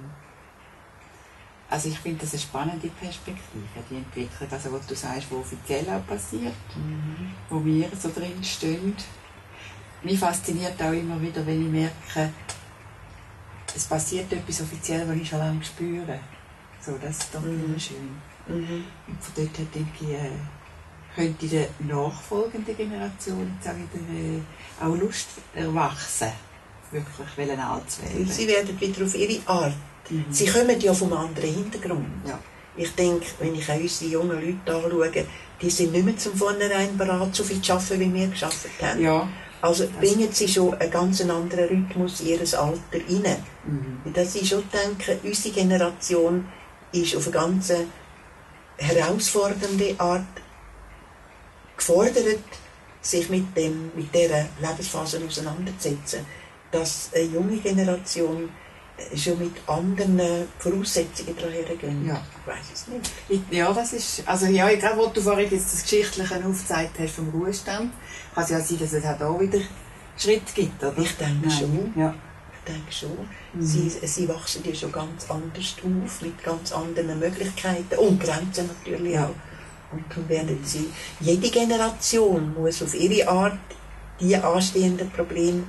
also 1.69 1.89
ich 1.89 1.99
finde 1.99 2.21
das 2.21 2.33
eine 2.33 2.43
spannende 2.43 2.89
Perspektive, 2.89 3.83
die 3.91 3.97
Entwicklung, 3.97 4.49
also 4.51 4.73
was 4.73 4.87
du 4.87 4.95
sagst, 4.95 5.27
wo 5.31 5.39
offiziell 5.39 5.85
auch 5.91 6.07
passiert, 6.07 6.55
wo 7.51 7.65
wir 7.65 7.89
so 7.99 8.11
drin 8.11 8.43
stehen. 8.45 8.95
Mich 10.03 10.19
fasziniert 10.19 10.81
auch 10.83 10.93
immer 10.93 11.21
wieder, 11.21 11.45
wenn 11.47 11.65
ich 11.67 11.73
merke, 11.73 12.33
es 13.75 13.85
passiert 13.85 14.33
etwas 14.33 14.61
offiziell, 14.61 15.09
was 15.09 15.17
ich 15.17 15.29
schon 15.29 15.39
lange 15.39 15.65
spüre. 15.65 16.21
So, 16.81 16.99
das 17.03 17.19
ist 17.19 17.35
doch 17.35 17.41
Mhm. 17.41 17.65
immer 17.65 17.79
schön. 17.81 18.11
Mhm. 18.47 18.85
Und 19.09 19.23
von 19.25 19.33
dort 19.37 19.59
her 19.59 19.67
denke 19.75 20.05
ich, 20.05 20.11
äh, 20.11 20.31
könnte 21.17 21.47
in 21.47 21.51
der 21.53 21.69
nachfolgenden 21.97 22.77
Generation 22.77 23.51
jetzt 23.59 23.69
auch 23.69 23.77
wieder 23.77 24.13
äh, 24.13 24.85
auch 24.85 24.95
Lust 24.97 25.29
erwachsen, 25.55 26.33
wirklich 26.93 27.37
wollen 27.37 27.49
werden. 27.49 28.29
sie 28.29 28.47
werden 28.47 28.81
wieder 28.81 29.05
auf 29.05 29.15
ihre 29.15 29.41
Art. 29.47 29.75
Mhm. 30.11 30.27
Sie 30.31 30.47
kommen 30.47 30.81
ja 30.81 30.93
vom 30.93 31.13
anderen 31.13 31.55
Hintergrund. 31.55 32.07
Ja. 32.27 32.39
Ich 32.77 32.95
denke, 32.95 33.27
wenn 33.39 33.55
ich 33.55 33.71
auch 33.71 33.77
unsere 33.77 34.11
jungen 34.11 34.41
Leute 34.41 34.75
anschaue, 34.75 35.27
die 35.61 35.71
sind 35.71 35.93
nicht 35.93 36.05
mehr 36.05 36.17
zum 36.17 36.35
Vornherein 36.35 36.97
bereit, 36.97 37.35
so 37.35 37.45
viel 37.45 37.61
zu 37.61 37.73
arbeiten, 37.73 38.01
wie 38.01 38.15
wir 38.15 38.29
geschafft 38.29 38.67
haben. 38.81 39.03
Ja. 39.03 39.29
Also 39.61 39.87
bringen 40.01 40.29
sie 40.33 40.49
schon 40.49 40.75
einen 40.75 40.91
ganz 40.91 41.21
anderen 41.21 41.69
Rhythmus 41.69 42.21
in 42.21 42.29
ihr 42.29 42.41
Alter 42.41 42.59
rein. 42.93 43.37
Mhm. 43.65 44.13
Dass 44.13 44.35
ich 44.35 44.49
schon 44.49 44.65
denke, 44.73 45.19
unsere 45.23 45.55
Generation 45.55 46.47
ist 46.93 47.15
auf 47.15 47.27
eine 47.27 47.33
ganz 47.33 47.73
herausfordernde 48.77 49.95
Art 49.99 50.25
gefordert, 51.77 52.39
sich 53.01 53.29
mit, 53.29 53.57
dem, 53.57 53.93
mit 53.95 54.15
dieser 54.15 54.47
Lebensphase 54.61 55.21
auseinanderzusetzen. 55.27 56.21
Dass 56.73 57.11
eine 57.15 57.25
junge 57.25 57.57
Generation 57.59 58.49
äh, 58.99 59.17
schon 59.17 59.39
mit 59.39 59.53
anderen 59.69 60.21
Voraussetzungen 60.59 61.37
dahergeht. 61.37 61.83
Ja. 62.07 62.21
Ich 62.41 62.47
weiß 62.47 62.67
es 62.75 62.89
nicht. 62.89 63.11
Ich- 63.29 63.41
Ja, 63.57 63.73
das 63.73 63.93
ist, 63.93 64.23
also 64.27 64.47
ja, 64.47 64.69
glaube, 64.81 65.03
was 65.07 65.13
du 65.13 65.21
vorhin 65.21 65.49
jetzt 65.51 65.73
das 65.73 65.83
Geschichtliche 65.83 66.35
aufgezeigt 66.45 66.99
hast 66.99 67.15
vom 67.15 67.29
Ruhestand, 67.31 67.93
kann 68.35 68.45
es 68.45 68.51
ja 68.51 68.61
sein, 68.61 68.79
dass 68.81 68.93
es 68.95 69.05
auch 69.05 69.19
da 69.19 69.41
wieder 69.41 69.61
Schritt 70.17 70.55
gibt, 70.55 70.83
oder? 70.83 70.99
Ich 70.99 71.15
denke 71.17 71.51
schon. 71.51 71.93
Ja. 71.97 72.15
Ich 72.65 72.73
denke 72.73 72.93
schon. 72.93 73.29
Mhm. 73.55 73.63
Sie, 73.65 73.89
sie 73.91 74.29
wachsen 74.29 74.63
ja 74.65 74.75
schon 74.75 74.93
ganz 74.93 75.29
anders 75.31 75.75
auf, 75.83 76.23
mit 76.23 76.43
ganz 76.45 76.73
anderen 76.73 77.19
Möglichkeiten 77.19 77.99
und 77.99 78.21
Grenzen 78.21 78.69
natürlich 78.69 79.15
Ja. 79.15 79.25
auch. 79.27 79.93
Und 79.95 80.05
dann 80.15 80.27
werden 80.29 80.59
sie, 80.65 80.89
jede 81.21 81.51
Generation 81.51 82.55
muss 82.55 82.83
auf 82.83 82.95
ihre 82.95 83.29
Art 83.29 83.59
die 84.21 84.35
anstehenden 84.37 85.11
Probleme 85.11 85.65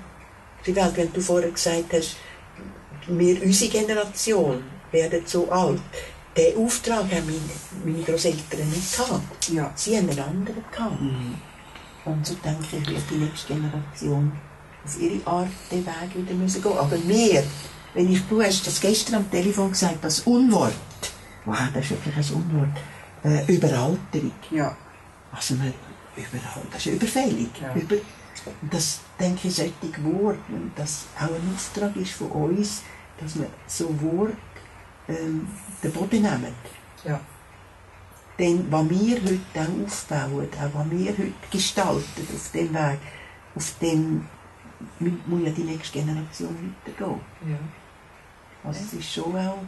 bewältigen. 0.63 0.97
Wenn 0.97 1.13
du 1.13 1.21
vorher 1.21 1.51
gesagt 1.51 1.93
hast, 1.93 2.17
wir, 3.07 3.43
unsere 3.43 3.71
Generation, 3.71 4.63
werden 4.93 5.23
so 5.25 5.51
alt. 5.51 5.81
Den 6.37 6.57
Auftrag 6.57 7.11
haben 7.11 7.25
meine, 7.25 7.93
meine 7.93 8.03
Großeltern 8.03 8.69
nicht 8.69 8.97
gehabt. 8.97 9.49
Ja. 9.49 9.71
Sie 9.75 9.97
haben 9.97 10.09
einen 10.09 10.19
anderen 10.19 10.63
gehabt. 10.71 11.01
Mhm. 11.01 11.35
Und 12.05 12.25
so 12.25 12.35
denke 12.35 12.77
ich, 12.77 12.87
wird 12.87 13.01
die 13.09 13.15
nächste 13.15 13.53
Generation 13.53 14.31
auf 14.85 14.99
ihre 14.99 15.27
Art 15.27 15.49
den 15.71 15.85
Weg 15.85 16.15
wieder 16.15 16.33
müssen 16.33 16.61
gehen. 16.61 16.77
Aber 16.77 17.07
wir, 17.07 17.43
wenn 17.93 18.11
ich, 18.11 18.21
du 18.27 18.41
hast 18.41 18.65
das 18.65 18.81
gestern 18.81 19.15
am 19.15 19.31
Telefon 19.31 19.69
gesagt, 19.69 19.99
das 20.01 20.21
Unwort, 20.21 20.73
wow, 21.45 21.57
das 21.73 21.85
ist 21.85 21.91
wirklich 21.91 22.15
ein 22.15 22.35
Unwort, 22.35 22.77
äh, 23.23 23.53
Überalterung. 23.53 24.31
Ja. 24.51 24.75
Also 25.31 25.55
man, 25.55 25.73
überall, 26.15 26.63
das 26.71 26.85
ist 26.85 26.93
überfällig. 26.93 27.49
Ja. 27.61 27.73
Über, 27.75 27.95
das 28.69 28.99
denke 29.23 29.47
ich, 29.47 29.55
solche 29.55 30.03
Worte, 30.03 30.39
und 30.49 30.71
das 30.75 31.05
auch 31.17 31.23
ein 31.23 31.53
Auftrag 31.55 31.95
ist 31.95 32.13
von 32.13 32.31
uns, 32.31 32.83
dass 33.19 33.37
wir 33.37 33.47
so 33.67 33.89
Wort 34.01 34.33
ähm, 35.07 35.47
den 35.81 35.91
Boden 35.91 36.21
nehmen. 36.21 36.53
Ja. 37.05 37.19
denn 38.39 38.71
was 38.71 38.89
wir 38.89 39.21
heute 39.21 39.39
auch 39.55 39.85
aufbauen, 39.85 40.47
auch 40.59 40.73
was 40.73 40.91
wir 40.91 41.11
heute 41.11 41.33
gestalten 41.51 42.27
auf 42.33 42.51
dem 42.51 42.73
Weg, 42.73 42.99
auf 43.55 43.73
dem 43.81 44.25
muss 44.99 45.41
ja 45.43 45.51
die 45.51 45.63
nächste 45.63 45.99
Generation 45.99 46.75
weitergehen. 46.85 47.21
Ja. 47.47 47.57
Also 48.63 48.81
es 48.81 48.93
ist 48.93 49.13
schon 49.13 49.35
auch, 49.35 49.63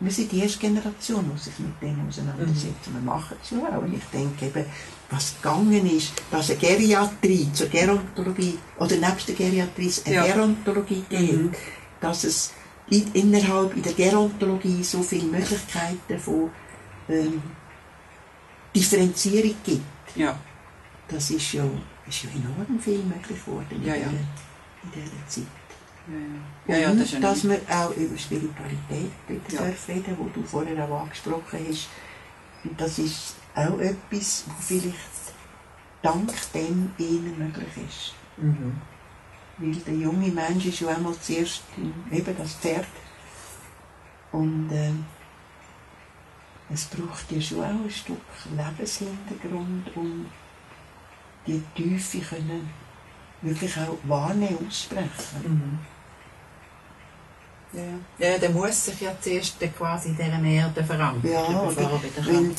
wir 0.00 0.10
sind 0.10 0.32
die 0.32 0.40
erste 0.40 0.58
Generation, 0.58 1.30
die 1.34 1.38
sich 1.38 1.58
mit 1.58 1.80
dem 1.80 2.06
auseinandersetzt. 2.06 2.92
Wir 2.92 3.00
machen 3.00 3.36
es 3.42 3.50
ja 3.50 3.58
auch. 3.58 3.82
Und 3.82 3.94
ich 3.94 4.04
denke 4.12 4.46
eben, 4.46 4.64
was 5.10 5.36
gegangen 5.40 5.86
ist, 5.96 6.12
dass 6.30 6.50
eine 6.50 6.58
Geriatrie 6.58 7.48
zur 7.52 7.68
Gerontologie, 7.68 8.58
oder 8.78 8.96
nebst 8.96 9.28
der 9.28 9.34
Geriatrie 9.36 9.92
eine 10.04 10.14
Ja. 10.14 10.26
Gerontologie 10.26 11.04
gibt, 11.08 11.56
dass 12.00 12.24
es 12.24 12.52
in, 12.90 13.12
innerhalb 13.14 13.76
in 13.76 13.82
der 13.82 13.92
Gerontologie 13.92 14.82
so 14.82 15.02
viele 15.02 15.26
Möglichkeiten 15.26 16.18
von 16.18 16.50
ähm, 17.08 17.40
Differenzierung 18.74 19.54
gibt. 19.64 19.82
Ja. 20.16 20.38
Das 21.08 21.30
ist 21.30 21.52
ja, 21.52 21.64
ist 22.08 22.24
ja 22.24 22.30
enorm 22.30 22.80
viel 22.80 22.98
möglich 22.98 23.44
geworden 23.44 23.66
in, 23.70 23.84
Ja, 23.84 23.94
ja. 23.94 24.08
dieser, 24.08 24.10
in 24.84 24.90
dieser 24.94 25.28
Zeit. 25.28 25.46
Ja, 26.68 26.76
ja, 26.76 26.90
und 26.90 27.00
das 27.00 27.12
ja 27.12 27.20
dass 27.20 27.42
wir 27.48 27.60
auch 27.68 27.90
über 27.96 28.16
Spiritualität 28.16 29.10
wieder 29.28 29.52
Ja. 29.52 29.72
reden, 29.88 30.16
wo 30.18 30.28
du 30.34 30.42
vorher 30.44 30.84
auch 30.88 31.02
angesprochen 31.02 31.58
hast. 31.68 31.88
Und 32.66 32.80
das 32.80 32.98
ist 32.98 33.36
auch 33.54 33.78
etwas, 33.78 34.44
wo 34.46 34.54
vielleicht 34.60 34.96
dank 36.02 36.32
dem 36.52 36.92
ihnen 36.98 37.38
möglich 37.38 37.88
ist. 37.88 38.14
Mhm. 38.36 38.80
Weil 39.58 39.74
der 39.74 39.94
junge 39.94 40.28
Mensch 40.28 40.66
ist 40.66 40.80
ja 40.80 40.88
einmal 40.88 41.14
zuerst 41.20 41.62
eben 42.10 42.36
das 42.36 42.54
Pferd. 42.54 42.86
Und 44.32 44.70
äh, 44.72 44.92
es 46.72 46.84
braucht 46.86 47.30
ja 47.30 47.40
schon 47.40 47.60
auch 47.60 47.84
ein 47.84 47.90
Stück 47.90 48.20
Lebenshintergrund, 48.56 49.96
um 49.96 50.26
die 51.46 51.62
Tiefe 51.74 52.18
können 52.18 52.68
wirklich 53.42 53.76
auch 53.78 53.96
wahrnehmen, 54.04 54.66
aussprechen. 54.66 55.08
Mhm. 55.44 55.78
Ja, 58.18 58.28
ja. 58.30 58.38
der 58.38 58.50
muss 58.50 58.84
sich 58.86 59.00
ja 59.00 59.12
zuerst 59.20 59.56
quasi 59.76 60.08
in 60.10 60.16
dieser 60.16 60.42
Erde 60.42 60.82
verankern, 60.84 61.30
Ja, 61.30 61.42
oder, 61.62 61.80
er 61.82 61.90
weil 61.92 62.00
da, 62.16 62.22
drin- 62.22 62.54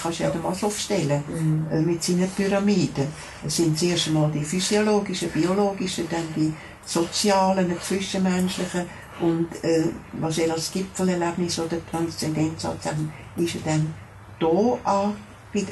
kannst 0.00 0.20
du 0.20 0.22
ja 0.24 0.30
den 0.30 0.42
Maslow 0.42 0.70
stellen, 0.70 1.22
Mhm. 1.28 1.66
äh, 1.70 1.80
mit 1.82 2.02
seinen 2.04 2.30
Pyramiden. 2.30 3.08
Es 3.44 3.56
sind 3.56 3.78
zuerst 3.78 4.06
einmal 4.08 4.30
die 4.30 4.44
physiologischen, 4.44 5.30
biologischen, 5.30 6.08
dann 6.08 6.26
die 6.36 6.52
sozialen, 6.86 7.68
die 7.68 7.78
zwischenmenschlichen 7.80 8.84
und 9.20 9.48
äh, 9.64 9.84
was 10.12 10.38
er 10.38 10.52
als 10.52 10.70
Gipfelerlebnis 10.72 11.58
oder 11.58 11.76
Transzendenz 11.90 12.64
hat, 12.64 12.78
ist 13.36 13.54
er 13.56 13.60
dann 13.64 13.94
da 14.38 14.46
an, 14.84 15.14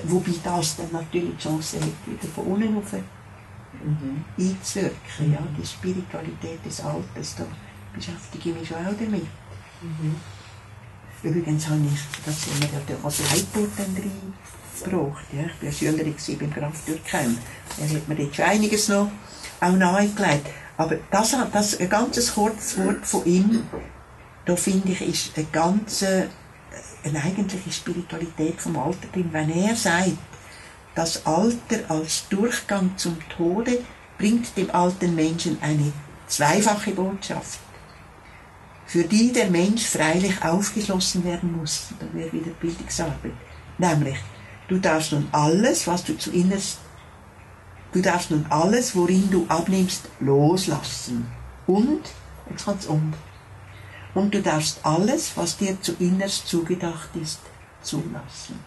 wobei 0.04 0.32
das 0.44 0.76
dann 0.76 0.88
natürlich 0.92 1.36
die 1.36 1.42
Chance 1.42 1.76
hat, 1.80 1.88
wieder 2.06 2.28
von 2.34 2.44
unten 2.46 2.76
auf 2.78 2.92
Mhm. 3.80 4.24
einzuwirken. 4.36 5.32
Ja, 5.32 5.38
die 5.56 5.64
Spiritualität 5.64 6.59
des 6.66 6.80
Alters, 6.80 7.36
da 7.36 7.44
beschäftige 7.99 8.51
ich 8.51 8.57
mich 8.57 8.68
schon 8.68 8.78
auch 8.78 8.94
damit. 8.99 9.26
Mhm. 9.82 10.16
Übrigens 11.22 11.68
habe 11.68 11.80
ich, 11.92 12.24
das 12.24 12.46
ja 12.61 12.80
da 12.86 12.94
als 13.05 13.18
Leitwort 13.18 13.70
dann 13.76 13.96
reingebracht. 13.96 15.24
Ja, 15.32 15.44
ich 15.46 15.66
war 15.66 15.72
Schülerin 15.72 16.16
gewesen 16.16 16.38
beim 16.38 16.53
Graf 16.53 16.84
Dürkheim. 16.86 17.36
Er 17.78 17.88
hat 17.88 18.09
mir 18.09 18.14
dort 18.14 18.36
schon 18.36 18.44
einiges 18.44 18.88
noch 18.88 19.11
auch 19.61 19.72
nahegelegt. 19.72 20.46
Aber 20.76 20.96
das, 21.11 21.36
das, 21.53 21.80
ein 21.80 21.88
ganzes 21.88 22.34
kurzes 22.34 22.78
Wort 22.78 23.05
von 23.05 23.24
ihm, 23.24 23.64
da 24.44 24.55
finde 24.55 24.92
ich, 24.92 25.03
ist 25.03 25.36
eine 25.36 25.46
ganze, 25.46 26.28
eine 27.03 27.20
eigentliche 27.20 27.72
Spiritualität 27.72 28.61
vom 28.61 28.78
Alter 28.78 29.09
drin. 29.12 29.30
Wenn 29.32 29.51
er 29.51 29.74
sagt, 29.74 30.12
das 30.94 31.26
Alter 31.26 31.80
als 31.88 32.28
Durchgang 32.28 32.92
zum 32.96 33.16
Tode 33.28 33.80
bringt 34.18 34.57
dem 34.57 34.70
alten 34.70 35.16
Menschen 35.16 35.59
eine 35.61 35.92
zweifache 36.28 36.92
Botschaft 36.92 37.59
für 38.89 39.05
die 39.05 39.32
der 39.32 39.51
Mensch 39.51 39.84
freilich 39.84 40.43
aufgeschlossen 40.43 41.22
werden 41.22 41.55
muss. 41.59 41.89
Da 42.01 42.07
wäre 42.14 42.32
wieder 42.32 42.51
Bildungsarbeit. 42.53 43.34
Nämlich, 43.76 44.16
du 44.66 44.78
darfst 44.78 45.12
nun 45.12 45.28
alles, 45.30 45.86
was 45.86 46.05
du 46.05 46.16
zu 46.16 46.32
innerst, 46.32 46.78
du 47.93 48.01
darfst 48.01 48.30
nun 48.30 48.47
alles, 48.49 48.97
worin 48.97 49.30
du 49.30 49.45
abnimmst, 49.47 50.09
loslassen. 50.20 51.26
Und, 51.66 52.01
jetzt 52.49 52.64
kommt's 52.64 52.86
um. 52.86 53.12
Und 54.14 54.32
du 54.32 54.41
darfst 54.41 54.80
alles, 54.82 55.36
was 55.36 55.59
dir 55.59 55.78
zu 55.82 55.93
innerst 55.99 56.49
zugedacht 56.49 57.11
ist, 57.22 57.41
zulassen. 57.82 58.59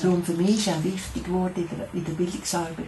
Darum 0.00 0.22
für 0.22 0.34
mich 0.34 0.58
ist 0.58 0.68
auch 0.68 0.84
wichtig 0.84 1.24
geworden 1.24 1.68
in 1.92 2.04
der, 2.04 2.12
Bildungsarbeit 2.12 2.86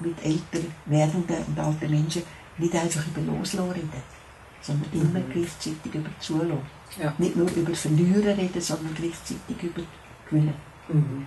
mit 0.00 0.16
älteren, 0.24 0.74
werdenden 0.86 1.44
und 1.48 1.58
alten 1.58 1.90
Menschen 1.90 2.22
nicht 2.56 2.74
einfach 2.74 3.06
über 3.06 3.20
Loslassen 3.20 3.70
reden, 3.72 4.19
sondern 4.60 4.92
immer 4.92 5.20
gleichzeitig 5.20 5.94
über 5.94 6.10
Zulassen. 6.20 6.60
Ja. 7.00 7.14
Nicht 7.18 7.36
nur 7.36 7.50
über 7.50 7.74
Verlieren 7.74 8.38
reden, 8.38 8.60
sondern 8.60 8.94
gleichzeitig 8.94 9.62
über 9.62 9.82
Gewinnen. 10.28 10.54
Mhm. 10.88 11.26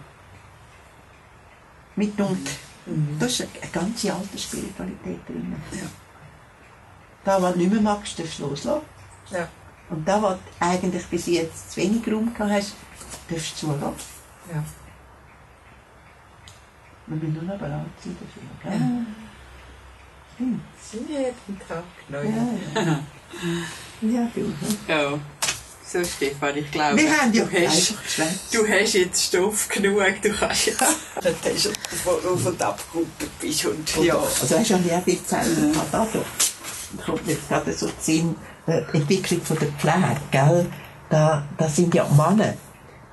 Mitunter. 1.95 2.51
Mhm. 2.86 3.17
Da 3.19 3.25
ist 3.25 3.41
eine 3.41 3.71
ganze 3.71 4.13
alte 4.13 4.38
Spiritualität 4.38 5.19
drin. 5.27 5.55
Ja. 5.71 5.88
Da, 7.23 7.41
was 7.41 7.53
du 7.53 7.59
nicht 7.59 7.71
mehr 7.71 7.81
magst, 7.81 8.19
darfst 8.19 8.39
du 8.39 8.47
loslassen. 8.47 8.81
Ja. 9.31 9.47
Und 9.89 10.07
da, 10.07 10.21
was 10.21 10.38
du 10.38 10.65
eigentlich 10.65 11.05
bis 11.05 11.27
jetzt 11.27 11.71
zu 11.71 11.81
wenig 11.81 12.05
Raum 12.07 12.34
gehabt 12.34 12.51
hast, 12.51 12.75
darfst 13.29 13.61
du 13.61 13.67
zulassen. 13.67 13.95
Ja. 14.53 14.63
Wir 17.07 17.17
müssen 17.17 17.34
nur 17.34 17.43
noch 17.43 17.57
bereit 17.59 17.86
sein 18.03 18.17
dafür. 18.19 18.71
Ja. 18.71 18.77
Gell? 18.77 19.05
Stimmt. 20.36 21.09
Jeden 21.09 21.59
Tag 21.67 21.84
neu. 22.09 22.23
Ja, 22.23 22.81
Ja, 22.81 22.99
du. 24.36 24.41
hm? 24.41 24.77
Ja. 24.88 25.19
So, 25.86 26.03
Stefan, 26.03 26.57
ich 26.57 26.71
glaube, 26.71 26.97
Wir 26.97 27.11
haben 27.11 27.31
ja 27.34 27.43
du, 27.43 27.67
hast, 27.67 27.93
du 28.51 28.67
hast 28.67 28.93
jetzt 28.93 29.25
Stoff 29.25 29.69
genug, 29.69 29.99
du 30.23 30.29
kannst 30.31 30.65
jetzt... 30.65 30.81
Dann 31.21 31.36
hast 31.43 31.65
du 31.65 31.69
von 32.03 32.13
auf 32.34 32.45
und 32.45 32.61
ab 32.63 32.79
gerumpelt 32.91 33.39
bist 33.39 33.65
und 33.65 33.95
Ja. 34.03 34.15
Also 34.17 34.55
weißt 34.55 34.71
du, 34.71 34.79
ich 34.86 34.91
habe 34.91 35.03
viel 35.03 35.23
Zeit 35.23 35.45
gehabt. 35.45 35.93
Also, 35.93 36.25
da 36.97 37.03
kommt 37.03 37.27
mir 37.27 37.38
gerade 37.47 37.73
so 37.73 37.88
die 37.88 37.93
Sinn, 37.99 38.36
äh, 38.65 38.81
die 38.91 38.97
Entwicklung 38.97 39.41
von 39.43 39.59
der 39.59 39.67
Pflege, 39.69 40.21
gell? 40.31 40.65
Da, 41.09 41.43
da 41.57 41.69
sind 41.69 41.93
ja 41.93 42.07
Männer, 42.09 42.55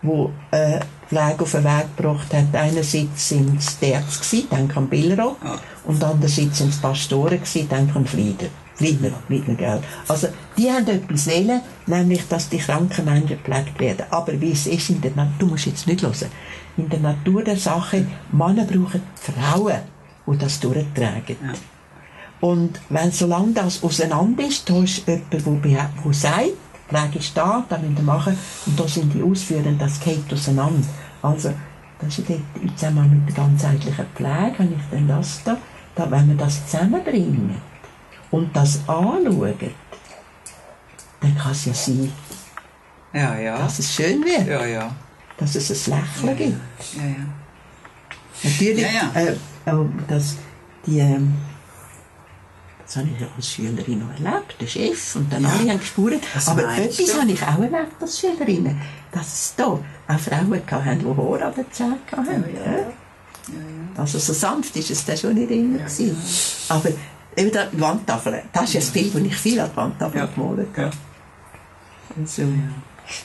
die 0.02 0.56
äh, 0.56 0.80
Pflege 1.06 1.42
auf 1.42 1.50
den 1.50 1.64
Weg 1.64 1.96
gebracht 1.96 2.32
haben. 2.32 2.48
Einerseits 2.54 3.28
sind 3.28 3.58
es 3.58 3.78
die 3.78 3.86
Ärzte, 3.90 4.20
gewesen, 4.24 4.46
dann 4.50 4.72
am 4.74 4.88
Billrock, 4.88 5.36
und 5.84 6.02
andererseits 6.02 6.58
sind 6.58 6.70
es 6.72 6.80
Pastoren, 6.80 7.38
gewesen, 7.40 7.68
dann 7.68 7.92
am 7.94 8.06
Flieder. 8.06 8.46
Fliedner, 8.80 9.10
Fliedner, 9.26 9.56
gell? 9.56 9.82
Also, 10.08 10.28
die 10.56 10.70
haben 10.70 10.88
etwas 10.88 11.26
wählen, 11.26 11.60
nämlich, 11.86 12.26
dass 12.28 12.48
die 12.48 12.56
kranken 12.56 13.04
Menschen 13.04 13.28
gepflegt 13.28 13.78
werden. 13.78 14.06
Aber 14.08 14.40
wie 14.40 14.52
es 14.52 14.66
ist 14.66 14.88
in 14.88 15.02
der 15.02 15.10
Natur, 15.10 15.34
du 15.38 15.46
musst 15.48 15.66
jetzt 15.66 15.86
nicht 15.86 16.00
hören, 16.02 16.30
in 16.78 16.88
der 16.88 17.00
Natur 17.00 17.44
der 17.44 17.58
Sache, 17.58 18.06
Männer 18.32 18.64
brauchen 18.64 19.02
Frauen, 19.16 19.80
die 20.26 20.38
das 20.38 20.58
durchtragen. 20.60 21.36
Und 22.40 22.80
wenn 22.88 23.12
solange 23.12 23.52
das 23.52 23.82
auseinander 23.82 24.46
ist, 24.46 24.70
da 24.70 24.82
ist 24.82 25.06
jemand, 25.06 25.30
der, 25.30 25.90
der 26.02 26.12
sagt, 26.14 26.44
Pflege 26.88 27.18
ist 27.18 27.36
da, 27.36 27.62
das 27.68 27.82
müssen 27.82 27.96
wir 27.96 28.02
machen, 28.02 28.38
und 28.64 28.80
da 28.80 28.88
sind 28.88 29.12
die 29.12 29.22
Ausführungen, 29.22 29.78
das 29.78 30.00
geht 30.00 30.32
auseinander. 30.32 30.88
Also, 31.20 31.52
das 32.00 32.18
ist 32.18 32.30
dort 32.30 32.40
im 32.62 32.74
Zusammenhang 32.74 33.10
mit 33.10 33.28
der 33.28 33.44
ganzheitlichen 33.44 34.06
Pflege, 34.14 34.58
habe 34.58 34.68
ich 34.74 34.90
dann 34.90 35.06
das 35.06 35.42
da, 35.44 35.58
da, 35.94 36.10
wenn 36.10 36.28
wir 36.28 36.36
das 36.36 36.66
zusammenbringen 36.66 37.69
und 38.30 38.54
das 38.54 38.78
anschauen, 38.86 39.54
dann 41.20 41.36
kann 41.38 41.52
es 41.52 41.64
ja 41.66 41.74
sein, 41.74 42.12
Ja, 43.12 43.36
ja. 43.38 43.58
dass 43.58 43.78
es 43.78 43.94
schön 43.94 44.24
wird, 44.24 44.46
Ja, 44.46 44.64
ja. 44.64 44.94
dass 45.36 45.54
es 45.54 45.88
ein 45.88 46.00
Lächeln 46.00 46.36
gibt. 46.36 46.60
Ja, 46.96 47.02
ja. 47.04 47.14
Natürlich, 48.42 48.82
Ja, 48.82 48.90
ja. 49.14 49.20
Äh, 49.20 49.36
auch 49.70 49.86
das, 50.08 50.36
die, 50.86 50.98
ähm, 50.98 51.34
das 52.86 52.96
habe 52.96 53.08
ich 53.14 53.20
ja 53.20 53.26
als 53.36 53.48
Schülerin 53.52 53.98
noch 54.00 54.10
erlebt, 54.12 54.56
der 54.60 54.66
Chef 54.66 55.16
und 55.16 55.32
dann 55.32 55.44
alle 55.44 55.70
haben 55.70 55.78
gespürt. 55.78 56.22
Was 56.34 56.48
Aber 56.48 56.62
etwas 56.76 57.20
habe 57.20 57.30
ich 57.30 57.42
auch 57.42 57.58
erlebt 57.58 58.00
als 58.00 58.18
Schülerinnen, 58.18 58.80
dass 59.12 59.26
es 59.32 59.54
da 59.56 59.64
auch 59.66 60.18
Frauen 60.18 60.60
hatten, 60.70 60.98
die 61.00 61.06
Haare 61.06 61.44
an 61.44 61.54
den 61.54 61.70
Zähnen 61.72 61.98
hatten. 62.10 62.44
Ja, 62.54 62.72
ja. 62.72 62.78
ja. 62.78 62.86
Also 63.96 64.18
so 64.18 64.32
sanft 64.32 64.74
ist 64.76 64.90
es 64.90 65.04
dann 65.04 65.16
schon 65.16 65.34
nicht 65.34 65.50
immer. 65.50 65.78
gewesen. 65.78 66.16
Aber 66.68 66.88
eben 67.40 67.52
da, 67.52 67.66
die 67.66 67.80
Wandtafel, 67.80 68.42
das 68.52 68.74
ist 68.74 68.76
das 68.76 68.90
Bild, 68.90 69.14
das 69.14 69.22
ich 69.22 69.36
viel 69.36 69.60
an 69.60 69.70
die 69.72 69.76
Wandtafel 69.76 70.20
Ja. 70.20 70.26
gemalt 70.26 70.68
habe. 70.76 70.82
Ja. 70.82 70.90
Also, 72.20 72.42
Ja, 72.42 72.48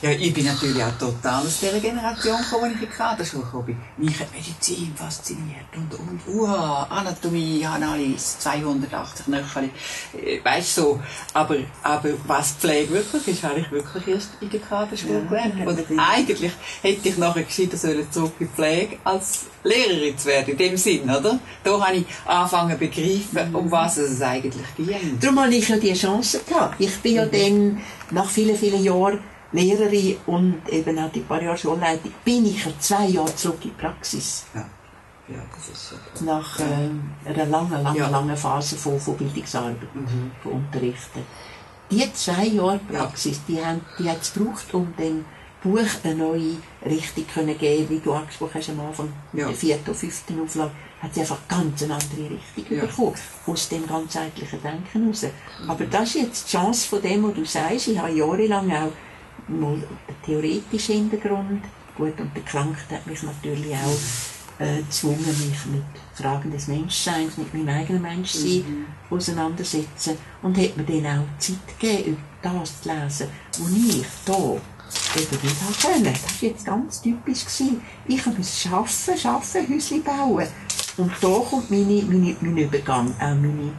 ich 0.02 0.34
bin 0.34 0.46
natürlich 0.46 0.82
auch 0.82 0.96
total 0.98 1.44
aus 1.44 1.60
dieser 1.60 1.80
Generation 1.80 2.38
gekommen, 2.38 2.64
als 2.64 2.74
ich 2.74 2.82
in 2.82 2.88
die 2.88 2.94
Kaderschule 2.94 3.44
gekommen 3.44 3.66
bin. 3.66 3.76
Mich 3.96 4.20
hat 4.20 4.32
Medizin 4.32 4.92
fasziniert 4.94 5.66
und, 5.74 5.92
und, 5.94 6.20
uah, 6.34 6.86
Anatomie, 6.90 7.66
alles, 7.66 8.38
280 8.40 9.28
Nöchel, 9.28 9.70
äh, 10.14 10.44
weißt 10.44 10.78
du, 10.78 10.82
so. 10.82 11.00
Aber, 11.32 11.56
aber 11.82 12.10
was 12.26 12.52
Pflege 12.52 12.90
wirklich 12.90 13.28
ist, 13.28 13.42
habe 13.42 13.60
ich 13.60 13.70
wirklich 13.70 14.08
erst 14.08 14.30
in 14.40 14.50
der 14.50 14.60
Kaderschule 14.60 15.14
Ja, 15.14 15.20
gelernt. 15.20 15.66
Und 15.66 15.96
ja. 15.96 16.08
eigentlich 16.10 16.52
hätte 16.82 17.08
ich 17.08 17.18
nachher 17.18 17.42
gescheiter 17.42 17.76
sollen 17.76 18.10
zurück 18.10 18.34
in 18.38 18.48
Pflege 18.48 18.98
als 19.04 19.46
Lehrerin 19.64 20.16
zu 20.16 20.28
werden, 20.28 20.50
in 20.50 20.58
dem 20.58 20.76
Sinn, 20.76 21.02
oder? 21.02 21.38
Da 21.64 21.80
habe 21.80 21.96
ich 21.96 22.06
angefangen 22.24 22.72
zu 22.72 22.78
begreifen, 22.78 23.54
um 23.54 23.70
was 23.70 23.98
es 23.98 24.20
eigentlich 24.22 24.66
ging. 24.76 25.18
Darum 25.20 25.40
habe 25.40 25.54
ich 25.54 25.68
ja 25.68 25.76
die 25.76 25.92
Chance 25.92 26.40
gehabt. 26.46 26.76
Ich 26.78 26.96
bin 27.00 27.14
ja 27.14 27.26
dann 27.26 27.80
nach 28.10 28.28
vielen, 28.28 28.56
vielen 28.56 28.82
Jahren 28.82 29.18
Lehrerin 29.52 30.16
und 30.26 30.62
eben 30.68 30.98
auch 30.98 31.10
die 31.12 31.20
paar 31.20 31.42
Jahre 31.42 31.56
Schulleitung, 31.56 32.12
bin 32.24 32.46
ich 32.46 32.64
ja 32.64 32.72
zwei 32.78 33.06
Jahre 33.06 33.34
zurück 33.34 33.58
in 33.64 33.70
die 33.70 33.76
Praxis. 33.80 34.44
Ja, 34.54 34.66
ja 35.28 35.42
das 35.54 35.68
ist 35.68 35.90
so. 35.90 36.24
Nach 36.24 36.58
ähm, 36.60 37.10
einer 37.24 37.46
langen, 37.46 37.82
langen, 37.82 37.96
Ja. 37.96 38.08
langen 38.08 38.36
Phase 38.36 38.76
von, 38.76 38.98
von 38.98 39.16
Bildungsarbeit, 39.16 39.76
von 40.42 40.52
Unterrichten. 40.52 41.22
Die 41.90 42.12
zwei 42.12 42.46
Jahre 42.46 42.80
Praxis, 42.90 43.40
die 43.46 43.64
haben 43.64 43.80
die 43.98 44.10
hat's 44.10 44.32
gebraucht, 44.34 44.74
um 44.74 44.92
dem 44.98 45.24
Buch 45.62 45.86
eine 46.04 46.14
neue 46.16 46.56
Richtung 46.84 47.24
können 47.32 47.56
geben, 47.56 47.88
wie 47.88 47.98
du 48.00 48.12
angesprochen 48.12 48.54
hast 48.54 48.70
am 48.70 48.80
Anfang, 48.80 49.12
Ja. 49.32 49.46
der 49.46 49.56
vierten 49.56 49.90
und 49.90 49.96
fünften 49.96 50.40
Auflage, 50.42 50.70
hat 51.00 51.14
sie 51.14 51.20
einfach 51.20 51.38
ganz 51.48 51.82
eine 51.82 51.94
andere 51.94 52.30
Richtung 52.30 52.76
Ja. 52.76 52.84
bekommen, 52.84 53.14
aus 53.46 53.68
dem 53.68 53.86
ganzheitlichen 53.86 54.60
Denken 54.62 55.08
raus. 55.08 55.24
Aber 55.68 55.84
das 55.86 56.08
ist 56.08 56.14
jetzt 56.22 56.46
die 56.52 56.56
Chance 56.56 56.88
von 56.88 57.02
dem, 57.02 57.22
was 57.24 57.34
du 57.34 57.44
sagst. 57.44 57.88
Ich 57.88 57.98
habe 57.98 58.10
jahrelang 58.12 58.70
auch 58.72 58.92
mal 59.48 59.76
den 59.76 60.22
theoretischen 60.24 60.94
Hintergrund, 60.96 61.62
gut, 61.96 62.18
und 62.20 62.34
der 62.34 62.42
Krankheit 62.42 62.90
hat 62.90 63.06
mich 63.06 63.22
natürlich 63.22 63.74
auch 63.74 63.98
äh, 64.58 64.78
gezwungen, 64.78 65.18
mich 65.18 65.66
mit 65.66 65.84
Fragen 66.14 66.50
des 66.50 66.68
Menschseins, 66.68 67.36
mit 67.36 67.52
meinem 67.52 67.68
eigenen 67.68 68.02
Menschsein 68.02 68.86
auseinandersetzen 69.10 70.16
und 70.42 70.56
hat 70.56 70.76
mir 70.76 70.84
dann 70.84 71.20
auch 71.20 71.38
Zeit 71.38 71.78
gegeben, 71.78 72.16
das 72.42 72.82
zu 72.82 72.88
lesen, 72.88 73.28
was 73.58 73.72
ich 73.72 74.06
da 74.24 74.56
eben 75.18 75.42
nicht 75.42 75.56
habe 75.62 75.94
können. 75.94 76.04
Das 76.04 76.22
war 76.22 76.48
jetzt 76.48 76.64
ganz 76.64 77.02
typisch. 77.02 77.44
Gewesen. 77.44 77.82
Ich 78.06 78.26
muss 78.26 78.66
arbeiten, 78.66 79.26
arbeiten, 79.26 79.74
Häuschen 79.74 80.02
bauen. 80.02 80.46
Und 80.96 81.12
da 81.20 81.28
kommt 81.28 81.70
meine, 81.70 82.02
meine, 82.02 82.36
mein 82.40 82.56
Übergang, 82.56 83.14
auch 83.20 83.34
meine 83.34 83.72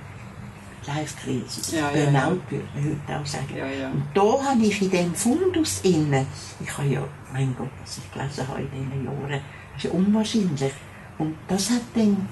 Life-Krise. 0.87 1.75
Ja, 1.75 1.91
ja, 1.91 1.97
ja. 1.97 2.03
Burnout, 2.05 2.41
würde 2.49 2.65
man 2.75 2.83
heute 2.85 3.19
auch 3.21 3.25
sagen. 3.25 3.55
Ja, 3.55 3.67
ja. 3.67 3.89
Und 3.89 4.03
da 4.13 4.21
habe 4.51 4.63
ich 4.65 4.81
in 4.81 4.89
dem 4.89 5.13
Fundus 5.15 5.81
innen, 5.83 6.25
ich 6.59 6.77
habe 6.77 6.87
ja, 6.87 7.03
mein 7.33 7.55
Gott, 7.57 7.69
was 7.81 7.97
ich 7.97 8.11
gelesen 8.11 8.47
habe 8.47 8.61
in 8.61 8.69
diesen 8.71 9.05
Jahren, 9.05 9.29
das 9.29 9.83
ist 9.83 9.83
ja 9.83 9.91
unwahrscheinlich. 9.91 10.73
Und 11.17 11.35
das 11.47 11.69
hat 11.69 11.81
dann 11.95 12.27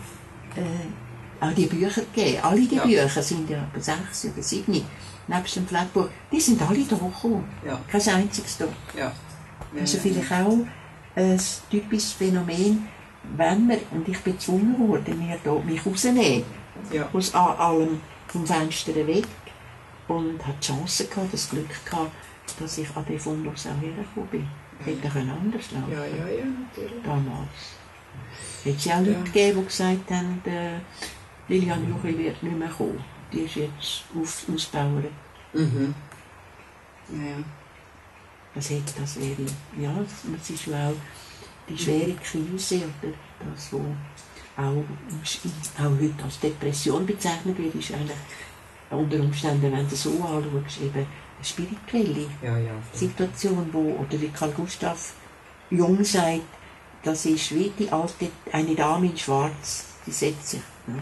äh, 0.56 1.44
auch 1.46 1.54
die 1.54 1.66
Bücher 1.66 2.02
gegeben. 2.14 2.40
Alle 2.44 2.62
die 2.62 2.76
Ja. 2.76 2.84
Bücher 2.84 3.22
sind 3.22 3.50
ja 3.50 3.58
etwa 3.58 3.80
sechs 3.82 4.26
oder 4.26 4.42
sieben, 4.44 4.82
nebst 5.28 5.56
dem 5.56 5.68
Flatbuch, 5.68 6.08
die 6.32 6.40
sind 6.40 6.62
alle 6.62 6.84
da 6.84 6.96
gekommen. 6.96 7.44
Ja. 7.66 7.80
Kein 7.88 8.02
einziges 8.16 8.58
da. 8.58 8.66
Ja. 8.98 9.12
Ist 9.82 9.98
vielleicht 9.98 10.32
auch 10.32 10.58
ein 11.16 11.40
typisches 11.70 12.14
Phänomen, 12.14 12.88
wenn 13.36 13.68
wir, 13.68 13.80
und 13.92 14.08
ich 14.08 14.20
bin 14.20 14.34
gezwungen 14.34 14.88
worden, 14.88 15.18
mir 15.18 15.38
da, 15.44 15.54
mich 15.66 15.86
rauszunehmen, 15.86 16.44
Ja. 16.92 17.10
aus 17.12 17.34
allem 17.34 18.00
vom 18.36 18.46
Fenster 18.46 18.94
weg 19.08 19.26
und 20.10 20.46
hatte 20.46 20.58
die 20.62 20.68
Chance 20.68 21.06
gehabt, 21.08 21.34
das 21.34 21.50
Glück 21.50 21.70
gehabt, 21.86 22.12
dass 22.60 22.78
ich 22.78 22.96
an 22.96 23.06
den 23.06 23.18
Fundus 23.20 23.66
auch 23.68 23.82
hergekommen 23.82 24.30
bin. 24.30 24.48
Hätte 24.84 25.08
können 25.08 25.30
anders 25.30 25.72
laufen 25.72 25.92
Ja, 25.92 26.06
ja, 26.06 26.28
ja, 26.28 26.46
natürlich. 26.46 27.04
damals. 27.04 27.48
Es 28.66 28.86
ja 28.86 28.96
auch 28.96 29.00
Leute 29.00 29.12
Ja. 29.12 29.22
gegeben, 29.24 29.60
die 29.62 29.66
gesagt 29.66 30.12
haben, 30.12 30.42
äh, 30.46 30.80
Lilian 31.48 31.88
Juchel 31.90 32.18
wird 32.18 32.44
nicht 32.44 32.58
mehr 32.58 32.68
kommen. 32.68 33.02
Die 33.32 33.40
ist 33.40 33.56
jetzt 33.56 34.04
auf, 34.20 34.46
ausbauen. 34.54 35.06
Mhm. 35.54 35.96
Ja, 37.10 37.24
ja. 37.30 37.36
Das 38.54 38.70
hätte, 38.70 38.94
das 39.00 39.16
wäre, 39.18 39.46
ja, 39.80 39.94
das 40.34 40.50
ist 40.50 40.66
ja 40.66 40.90
auch 40.90 40.96
die 41.70 41.78
schwere 41.78 42.14
Krise 42.16 42.78
oder 43.02 43.14
das, 43.40 43.72
was 43.72 43.82
auch, 44.58 44.84
auch 45.78 46.02
heute 46.02 46.24
als 46.24 46.40
Depression 46.40 47.06
bezeichnet 47.06 47.58
wird, 47.58 47.76
ist 47.76 47.94
eigentlich 47.94 48.18
unter 48.90 49.20
Umständen, 49.20 49.72
wenn 49.72 49.88
du 49.88 49.96
so 49.96 50.12
anschaust, 50.12 50.82
eben 50.82 50.96
eine 50.96 51.44
spirituelle 51.44 52.28
Ja, 52.42 52.58
ja. 52.58 52.72
Situation, 52.94 53.70
wo, 53.72 53.98
oder 54.00 54.20
wie 54.22 54.30
Karl 54.30 54.52
Gustav 54.52 55.14
Jung 55.70 56.04
sagt, 56.04 56.42
das 57.04 57.26
ist 57.26 57.54
wie 57.54 57.72
die 57.78 57.92
alte, 57.92 58.30
eine 58.52 58.76
Dame 58.76 59.08
in 59.08 59.18
Schwarz, 59.18 59.86
die 60.06 60.12
setzt 60.12 60.50
sich, 60.50 60.62
ja, 60.88 60.94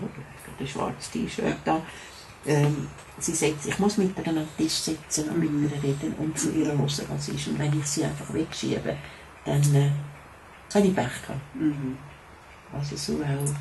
der 0.59 0.65
schwarze 0.65 1.11
T-Shirt 1.11 1.57
da, 1.65 1.81
ähm, 2.45 2.87
sie 3.19 3.33
setzt, 3.33 3.67
ich 3.67 3.79
muss 3.79 3.97
mit 3.97 4.17
ihr 4.17 4.27
an 4.27 4.35
den 4.35 4.47
Tisch 4.57 4.73
sitzen 4.73 5.29
und 5.29 5.39
mit 5.39 5.71
ihr 5.71 5.83
reden 5.83 6.13
und 6.17 6.37
von 6.37 6.57
ihr 6.57 6.65
hören, 6.65 6.81
was 6.83 7.29
ist. 7.29 7.47
Und 7.47 7.59
wenn 7.59 7.77
ich 7.77 7.85
sie 7.85 8.03
einfach 8.03 8.33
wegschiebe, 8.33 8.97
dann 9.45 9.75
äh, 9.75 9.91
habe 10.73 10.87
ich 10.87 10.95
Pech 10.95 11.21
gehabt. 11.21 11.55
Mhm. 11.55 11.97
Also 12.73 12.95
so 12.95 13.13
auch, 13.23 13.53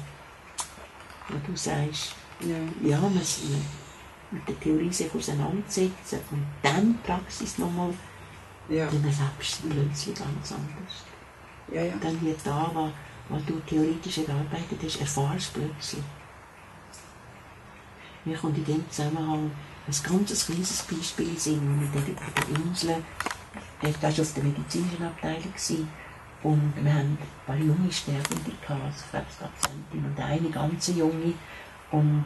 wo 1.28 1.38
du 1.46 1.56
sagst, 1.56 2.14
Ja. 2.40 2.56
ja, 2.88 2.98
man 3.00 3.22
sich 3.22 3.44
mit 4.30 4.48
der 4.48 4.58
Theorie 4.58 4.92
sich 4.92 5.14
auseinandersetzen 5.14 6.18
und 6.30 6.44
dann 6.62 6.92
die 6.94 7.06
Praxis 7.06 7.58
nochmal, 7.58 7.92
Ja. 8.68 8.86
dann 8.86 9.04
erlebst 9.04 9.62
du 9.62 9.68
plötzlich 9.68 10.14
ganz 10.18 10.52
anders. 10.52 11.04
Ja, 11.72 11.82
ja. 11.82 11.94
Dann 12.00 12.20
wird 12.22 12.40
da, 12.44 12.70
was, 12.74 12.90
was 13.28 13.44
du 13.44 13.60
theoretisch 13.60 14.18
erarbeitet 14.18 14.80
hast, 14.82 15.00
erfahrst 15.00 15.54
du 15.56 15.60
plötzlich. 15.60 16.02
Mir 18.24 18.36
kommt 18.36 18.56
in 18.58 18.64
dem 18.64 18.90
Zusammenhang 18.90 19.50
ein 19.86 19.92
ganz 19.92 20.46
kleines 20.46 20.82
Beispiel 20.82 21.28
in 21.28 21.36
Sinn, 21.38 21.90
auf 21.94 22.02
der 22.34 22.56
Insel, 22.64 22.96
ich 23.82 24.02
war 24.02 24.10
auf 24.10 24.32
der 24.34 24.44
medizinischen 24.44 25.04
Abteilung 25.04 25.42
gewesen, 25.42 25.88
und 26.42 26.72
wir 26.76 26.92
haben 26.92 27.00
ein 27.00 27.46
paar 27.46 27.56
junge 27.56 27.92
Sterbende 27.92 28.52
also 28.68 29.04
Krebspatienten 29.10 30.04
und 30.04 30.20
eine 30.20 30.50
ganz 30.50 30.88
junge. 30.88 31.34
Und 31.92 32.24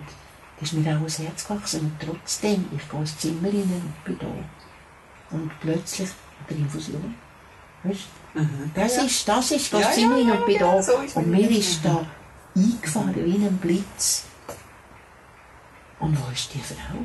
das 0.58 0.72
ist 0.72 0.78
mir 0.78 0.90
auch 0.90 0.96
ans 0.96 1.18
Herz 1.18 1.46
gewachsen. 1.46 1.80
Und 1.80 2.00
trotzdem, 2.00 2.64
ich 2.74 2.88
gehe 2.88 3.00
ins 3.00 3.18
Zimmer 3.18 3.48
rein 3.48 3.82
und 3.84 4.04
bin 4.04 4.18
da. 4.18 5.36
Und 5.36 5.50
plötzlich 5.60 6.08
hat 6.08 6.50
er 6.50 6.56
Infusion. 6.56 7.14
Weißt 7.82 8.00
du? 8.34 8.40
Mhm. 8.40 8.70
Das 8.74 8.96
ja. 8.96 9.02
ist, 9.02 9.28
das 9.28 9.50
ist, 9.50 9.72
das 9.72 9.80
ja, 9.80 9.90
Zimmer 9.92 10.18
ja, 10.18 10.34
und 10.34 10.46
bin 10.46 10.58
da. 10.58 10.82
so 10.82 10.92
und 11.14 11.26
mir 11.30 11.50
ist 11.50 11.84
da 11.84 12.06
eingefahren 12.54 13.14
wie 13.14 13.46
ein 13.46 13.56
Blitz. 13.58 14.24
Und 15.98 16.18
wo 16.18 16.30
ist 16.32 16.52
die 16.54 16.60
Frau? 16.60 17.04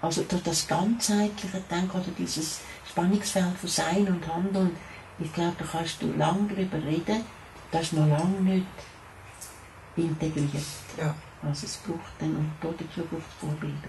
Also 0.00 0.22
durch 0.22 0.42
das 0.42 0.66
ganzheitliche 0.68 1.60
Denken 1.70 1.90
oder 1.90 2.10
dieses 2.16 2.60
Spannungsfeld 2.88 3.56
von 3.58 3.68
Sein 3.68 4.06
und 4.06 4.26
Handeln, 4.32 4.76
ich 5.18 5.32
glaube, 5.32 5.54
da 5.58 5.64
kannst 5.64 6.02
du 6.02 6.12
lange 6.12 6.48
darüber 6.48 6.78
reden, 6.84 7.24
das 7.70 7.82
ist 7.82 7.92
noch 7.94 8.06
lange 8.06 8.40
nicht 8.40 8.66
integriert. 9.96 10.62
Ja. 10.96 11.14
Also 11.42 11.66
es 11.66 11.76
braucht 11.78 12.12
dann, 12.18 12.36
und 12.36 12.52
dazu 12.60 13.02
braucht 13.02 13.22
es 13.28 13.34
Vorbilder. 13.40 13.88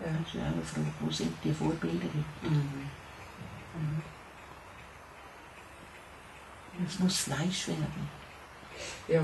Ja. 0.00 0.06
Das 0.24 0.34
ist 0.34 0.40
auch 0.40 0.46
eine 0.46 0.62
Frage, 0.62 0.86
wo 1.00 1.10
sind 1.10 1.32
die 1.44 1.52
Vorbilder? 1.52 2.06
Mhm. 2.42 2.92
Es 6.86 6.98
muss 6.98 7.18
Fleisch 7.18 7.68
werden. 7.68 8.08
Ja. 9.08 9.22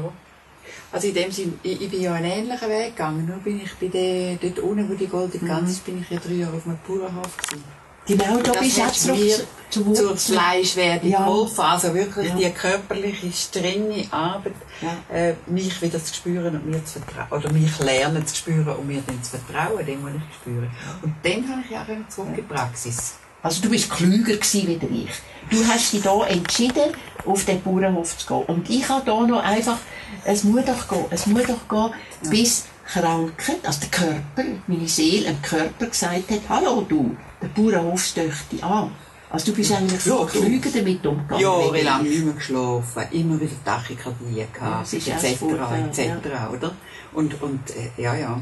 Also 0.90 1.08
in 1.08 1.14
dem 1.14 1.30
Sinn, 1.30 1.58
ich, 1.62 1.80
ich 1.80 1.90
bin 1.90 2.00
ja 2.00 2.14
einen 2.14 2.30
ähnlichen 2.30 2.68
Weg 2.68 2.96
gegangen. 2.96 3.26
Nur 3.26 3.36
bin 3.38 3.60
ich 3.60 3.74
bei 3.74 3.88
der, 3.88 4.36
dort 4.36 4.58
unten, 4.60 4.88
wo 4.88 4.94
die 4.94 5.06
goldene 5.06 5.46
Gans 5.46 5.70
ist, 5.70 5.84
bin 5.84 6.00
ich 6.00 6.10
ja 6.10 6.18
drei 6.18 6.32
Jahre 6.32 6.56
auf 6.56 6.66
einem 6.66 6.78
Bauernhof 6.86 7.36
gewesen. 7.36 7.83
Genau, 8.06 8.38
da 8.42 8.52
bist 8.52 8.76
du 8.78 8.82
auch 8.82 8.92
zurück 8.92 9.18
mir 9.18 9.36
zu, 9.70 9.92
Zur 9.92 10.10
Wurzeln. 10.10 10.38
Fleischwerdung 10.38 11.10
Ja. 11.10 11.18
geholfen. 11.24 11.60
Also 11.60 11.94
wirklich 11.94 12.28
Ja. 12.28 12.34
die 12.36 12.50
körperliche, 12.50 13.32
strenge 13.32 14.06
Arbeit, 14.10 14.52
Ja. 14.80 15.16
äh, 15.16 15.34
mich 15.46 15.80
wieder 15.82 16.02
zu 16.04 16.14
spüren 16.14 16.54
und 16.54 16.66
mir 16.66 16.84
zu 16.84 17.00
vertrauen. 17.00 17.26
Oder 17.42 17.52
mich 17.52 17.78
lernen 17.80 18.26
zu 18.26 18.36
spüren 18.36 18.68
und 18.68 18.86
mir 18.86 19.02
dann 19.06 19.22
zu 19.22 19.30
vertrauen, 19.38 19.84
dem, 19.86 20.04
was 20.04 20.12
ich 20.14 20.34
spüre. 20.36 20.68
Und 21.02 21.14
dann 21.22 21.48
habe 21.50 21.62
ich 21.64 21.70
ja 21.70 21.82
auch 21.82 22.08
zurück 22.08 22.28
in 22.28 22.34
die 22.36 22.42
Praxis. 22.42 23.14
Also 23.42 23.62
du 23.62 23.68
bist 23.70 23.90
klüger 23.90 24.36
gewesen 24.36 24.80
wie 24.80 25.04
ich. 25.04 25.10
Du 25.50 25.66
hast 25.66 25.92
dich 25.92 26.02
da 26.02 26.24
entschieden, 26.26 26.92
auf 27.26 27.44
den 27.44 27.60
Bauernhof 27.62 28.16
zu 28.16 28.26
gehen. 28.26 28.42
Und 28.46 28.70
ich 28.70 28.88
habe 28.88 29.04
da 29.04 29.20
noch 29.20 29.42
einfach, 29.42 29.76
es 30.24 30.44
muss 30.44 30.64
doch 30.64 30.88
gehen, 30.88 31.04
es 31.10 31.26
muss 31.26 31.42
doch 31.46 31.68
gehen, 31.68 32.30
bis 32.30 32.64
Krankheit, 32.86 33.64
also 33.64 33.80
der 33.80 33.88
Körper, 33.90 34.44
meine 34.66 34.88
Seele, 34.88 35.26
dem 35.26 35.42
Körper 35.42 35.86
gesagt 35.86 36.30
hat, 36.30 36.40
hallo 36.48 36.82
du, 36.88 37.16
der 37.42 37.48
Bauernhof 37.48 38.04
stöcht 38.04 38.52
dich 38.52 38.62
an. 38.62 38.92
Also 39.30 39.46
du 39.50 39.56
bist 39.56 39.72
eigentlich 39.72 40.04
Ja, 40.06 40.16
du. 40.18 40.26
klüger 40.26 40.70
damit 40.70 41.04
umgegangen. 41.04 41.30
wie 41.30 41.36
ich. 41.36 41.84
Jahrelang 41.84 42.02
nicht 42.04 42.24
mehr 42.24 42.34
geschlafen, 42.34 43.02
immer 43.10 43.40
wieder 43.40 43.64
Tachykardie 43.64 44.36
Ja, 44.36 44.44
gehabt, 44.52 44.86
auch 44.88 44.92
etc., 44.92 45.98
etc., 45.98 46.08
oder? 46.52 46.74
Und, 47.14 47.42
und, 47.42 47.70
äh, 47.70 47.90
ja, 48.00 48.14
ja. 48.14 48.40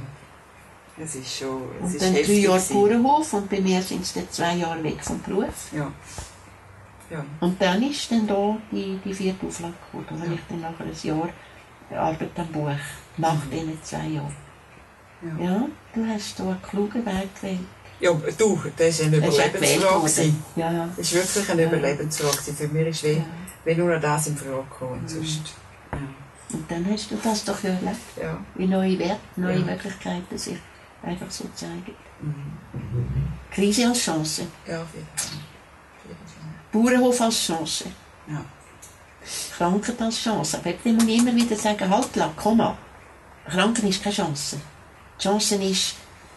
Es 1.03 1.14
ist 1.14 1.38
schon, 1.38 1.62
es 1.82 1.95
Und 1.95 2.03
dann 2.03 2.12
drei 2.14 2.32
Jahre. 2.32 2.61
Bauernhof 2.70 3.32
und 3.32 3.49
bei 3.49 3.61
mir 3.61 3.80
sind 3.80 4.03
es 4.03 4.12
dann 4.12 4.28
zwei 4.30 4.55
Jahre 4.57 4.82
weg 4.84 5.03
vom 5.03 5.20
Beruf. 5.22 5.70
Ja. 5.74 5.90
Ja. 7.11 7.24
Und 7.40 7.61
dann 7.61 7.82
ist 7.82 8.11
dann 8.11 8.26
da 8.26 8.57
die, 8.70 8.99
die 9.05 9.14
vierte 9.14 9.47
Auflage 9.47 9.72
gekommen, 9.93 10.07
da 10.09 10.24
habe 10.26 10.34
ich 10.34 10.40
dann 10.49 10.61
nach 10.61 10.78
einem 10.80 10.95
Jahr 11.03 11.28
Arbeit 11.99 12.30
am 12.38 12.47
Buch, 12.49 12.70
diesen 13.16 13.82
zwei 13.82 14.06
Jahren. 14.06 14.36
Ja. 15.38 15.44
Ja, 15.44 15.66
du 15.94 16.06
hast 16.06 16.38
da 16.38 16.44
einen 16.44 16.62
klugen 16.62 17.04
Weg 17.06 17.34
gewählt. 17.36 17.60
ja, 18.00 18.12
du, 18.12 18.60
das 18.76 18.88
ist 18.88 19.02
eine 19.02 19.16
Überlebensfrage. 19.18 20.32
Ja, 20.56 20.72
ja. 20.72 20.88
Das 20.96 21.12
ist 21.12 21.14
wirklich 21.34 21.50
eine 21.50 21.62
Ja. 21.62 21.68
Überlebensfrage. 21.68 22.52
Für 22.52 22.68
mich 22.68 22.86
ist 22.88 23.02
wie, 23.04 23.12
Ja. 23.12 23.24
wie 23.64 23.74
nur 23.76 23.94
noch 23.94 24.00
das 24.00 24.26
in 24.26 24.36
Frage 24.36 24.64
gekommen. 24.68 25.00
und 25.00 25.08
Sonst, 25.10 25.54
ja. 25.92 25.98
Und 26.52 26.70
dann 26.70 26.86
hast 26.90 27.10
du 27.10 27.16
das 27.22 27.44
doch 27.44 27.62
erlebt, 27.64 27.96
Ja. 28.20 28.36
wie 28.56 28.66
neue 28.66 28.98
Werte, 28.98 29.20
neue 29.36 29.58
Ja. 29.60 29.64
Möglichkeiten 29.64 30.36
sich 30.36 30.56
einfach 31.02 31.30
so 31.30 31.44
zeigen. 31.54 31.94
Krise 33.50 33.88
als 33.88 33.98
Chance, 34.00 34.46
Ja, 34.66 34.82
auf 34.82 34.88
jeden 34.94 35.06
Fall. 35.16 35.38
Bauernhof 36.72 37.20
als 37.20 37.46
Chance, 37.46 37.84
Ja. 38.28 38.44
Krankheit 39.56 40.00
als 40.02 40.18
Chance. 40.20 40.58
Aber 40.58 40.72
dann 40.72 40.94
muss 40.96 41.04
immer 41.04 41.34
wieder 41.34 41.54
sagen, 41.56 41.88
halt, 41.88 42.16
la, 42.16 42.32
komm 42.36 42.56
mal. 42.58 42.76
Krankheit 43.49 43.84
ist 43.90 44.03
keine 44.03 44.14
Chance. 44.14 44.61
Die 45.18 45.22
Chance 45.22 45.55
ist, 45.57 45.95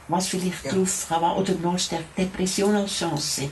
was 0.08 0.28
vielleicht 0.28 0.64
Ja. 0.66 0.74
drauf 0.74 1.06
kann, 1.10 1.24
oder 1.24 1.54
noch 1.56 1.78
stärker, 1.80 2.04
Depression 2.18 2.76
als 2.76 2.98
Chance. 2.98 3.50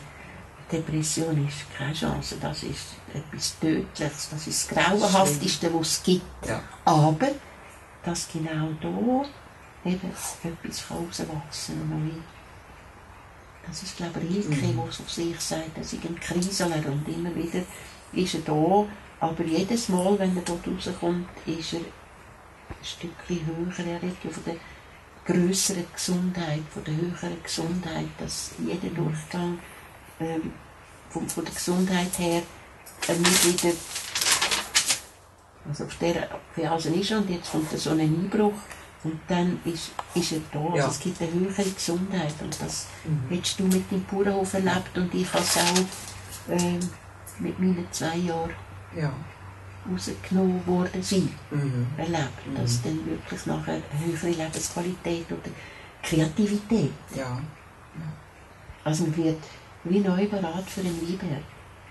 Depression 0.72 1.48
ist 1.48 1.58
keine 1.78 1.94
Chance, 1.94 2.38
das 2.42 2.64
ist 2.64 2.86
etwas 3.14 3.60
Tödliches, 3.60 4.30
das 4.32 4.48
ist 4.48 4.72
das 4.72 4.78
Grauenhafteste, 4.78 5.72
was 5.74 5.88
es 5.88 6.04
gibt. 6.04 6.48
Ja. 6.48 6.62
Aber, 6.86 7.28
dass 8.04 8.28
genau 8.32 8.70
da 8.82 9.26
eben 9.90 10.00
etwas 10.10 10.38
kann 10.88 10.98
rauswachsen 11.06 11.78
kann, 11.78 11.90
neu. 12.08 12.12
Das 13.68 13.84
ist, 13.84 13.96
glaube 13.98 14.20
ich, 14.22 14.36
Rilke, 14.48 14.50
Mhm. 14.68 14.76
der 14.76 14.92
von 14.92 15.08
sich 15.08 15.40
sagt, 15.40 15.78
dass 15.78 15.94
ich 15.94 16.04
ein 16.04 16.20
Kriseler 16.20 16.84
und 16.88 17.08
immer 17.08 17.34
wieder 17.36 17.64
ist 18.14 18.34
er 18.36 18.42
da, 18.42 18.86
aber 19.20 19.44
jedes 19.46 19.90
Mal, 19.90 20.18
wenn 20.20 20.36
er 20.36 20.44
dort 20.44 20.68
rauskommt, 20.68 21.28
ist 21.46 21.74
er 21.74 21.80
Stückchen 22.84 23.46
höher. 23.46 23.86
Er 23.88 24.02
redet 24.02 24.24
ja 24.24 24.30
von 24.30 24.44
der 24.46 24.56
grösseren 25.26 25.86
Gesundheit, 25.94 26.62
von 26.72 26.84
der 26.84 26.96
höheren 26.96 27.42
Gesundheit, 27.44 28.08
dass 28.20 28.52
jeder 28.60 28.94
Durchgang 28.94 29.60
ähm, 30.20 30.52
von, 31.10 31.28
von 31.30 31.46
der 31.46 31.54
Gesundheit 31.54 32.18
her 32.20 32.42
äh, 33.08 33.14
nicht 33.14 33.64
wieder 33.64 33.76
also 35.70 35.86
auf 35.86 35.96
der 35.96 36.28
Phase 36.56 36.90
ist 36.90 37.12
und 37.12 37.30
jetzt 37.30 37.52
kommt 37.52 37.72
so 37.72 37.92
ein 37.92 38.02
Einbruch 38.02 38.54
und 39.06 39.20
dann 39.30 39.60
ist, 39.66 39.92
ist 40.14 40.34
er 40.34 40.40
da. 40.52 40.60
Also 40.60 40.78
Ja. 40.78 40.88
es 40.88 41.00
gibt 41.00 41.22
eine 41.22 41.32
höhere 41.32 41.64
Gesundheit 41.70 42.34
und 42.42 42.62
das 42.62 42.88
hättest 43.30 43.60
du 43.60 43.64
mit 43.64 43.90
dem 43.92 44.04
Bauernhof 44.06 44.54
erlebt 44.56 44.98
und 44.98 45.14
ich 45.16 45.28
habe 45.34 45.44
es 45.44 45.58
auch 45.58 46.50
ähm, 46.50 46.80
mit 47.40 47.58
meinen 47.60 47.88
zwei 47.92 48.18
Jahren 48.18 48.52
Ja. 48.96 49.14
Rausgenommen 49.92 50.66
worden 50.68 51.02
sind, 51.04 51.30
Mhm. 51.52 51.88
erlebt. 51.98 52.40
Dass 52.56 52.82
dann 52.82 53.06
wirklich 53.06 53.46
nachher 53.46 53.74
eine 53.76 54.06
höhere 54.06 54.28
Lebensqualität 54.30 55.26
oder 55.32 55.52
Kreativität. 56.02 56.92
Ja. 57.16 57.40
Also 58.84 59.04
man 59.04 59.18
wird 59.18 59.44
wie 59.86 60.00
neu 60.00 60.28
bereit 60.28 60.66
für 60.68 60.82
einen 60.82 61.00
Weinberg. 61.02 61.44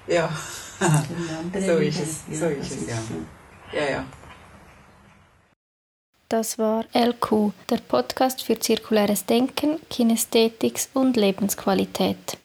Ja. 0.06 0.28
Für 0.28 0.84
einen 0.84 1.28
anderen 1.54 1.66
So 1.66 1.72
ist 1.78 2.00
es, 2.00 2.38
so 2.38 2.46
ist 2.46 2.70
das 2.72 2.78
es, 2.82 2.88
ja. 2.88 3.80
Ja, 3.80 3.90
ja. 3.90 4.04
Das 6.28 6.58
war 6.58 6.84
LQ, 6.94 7.52
der 7.68 7.76
Podcast 7.76 8.42
für 8.42 8.58
zirkuläres 8.58 9.26
Denken, 9.26 9.78
Kinästhetik 9.90 10.80
und 10.94 11.16
Lebensqualität. 11.16 12.38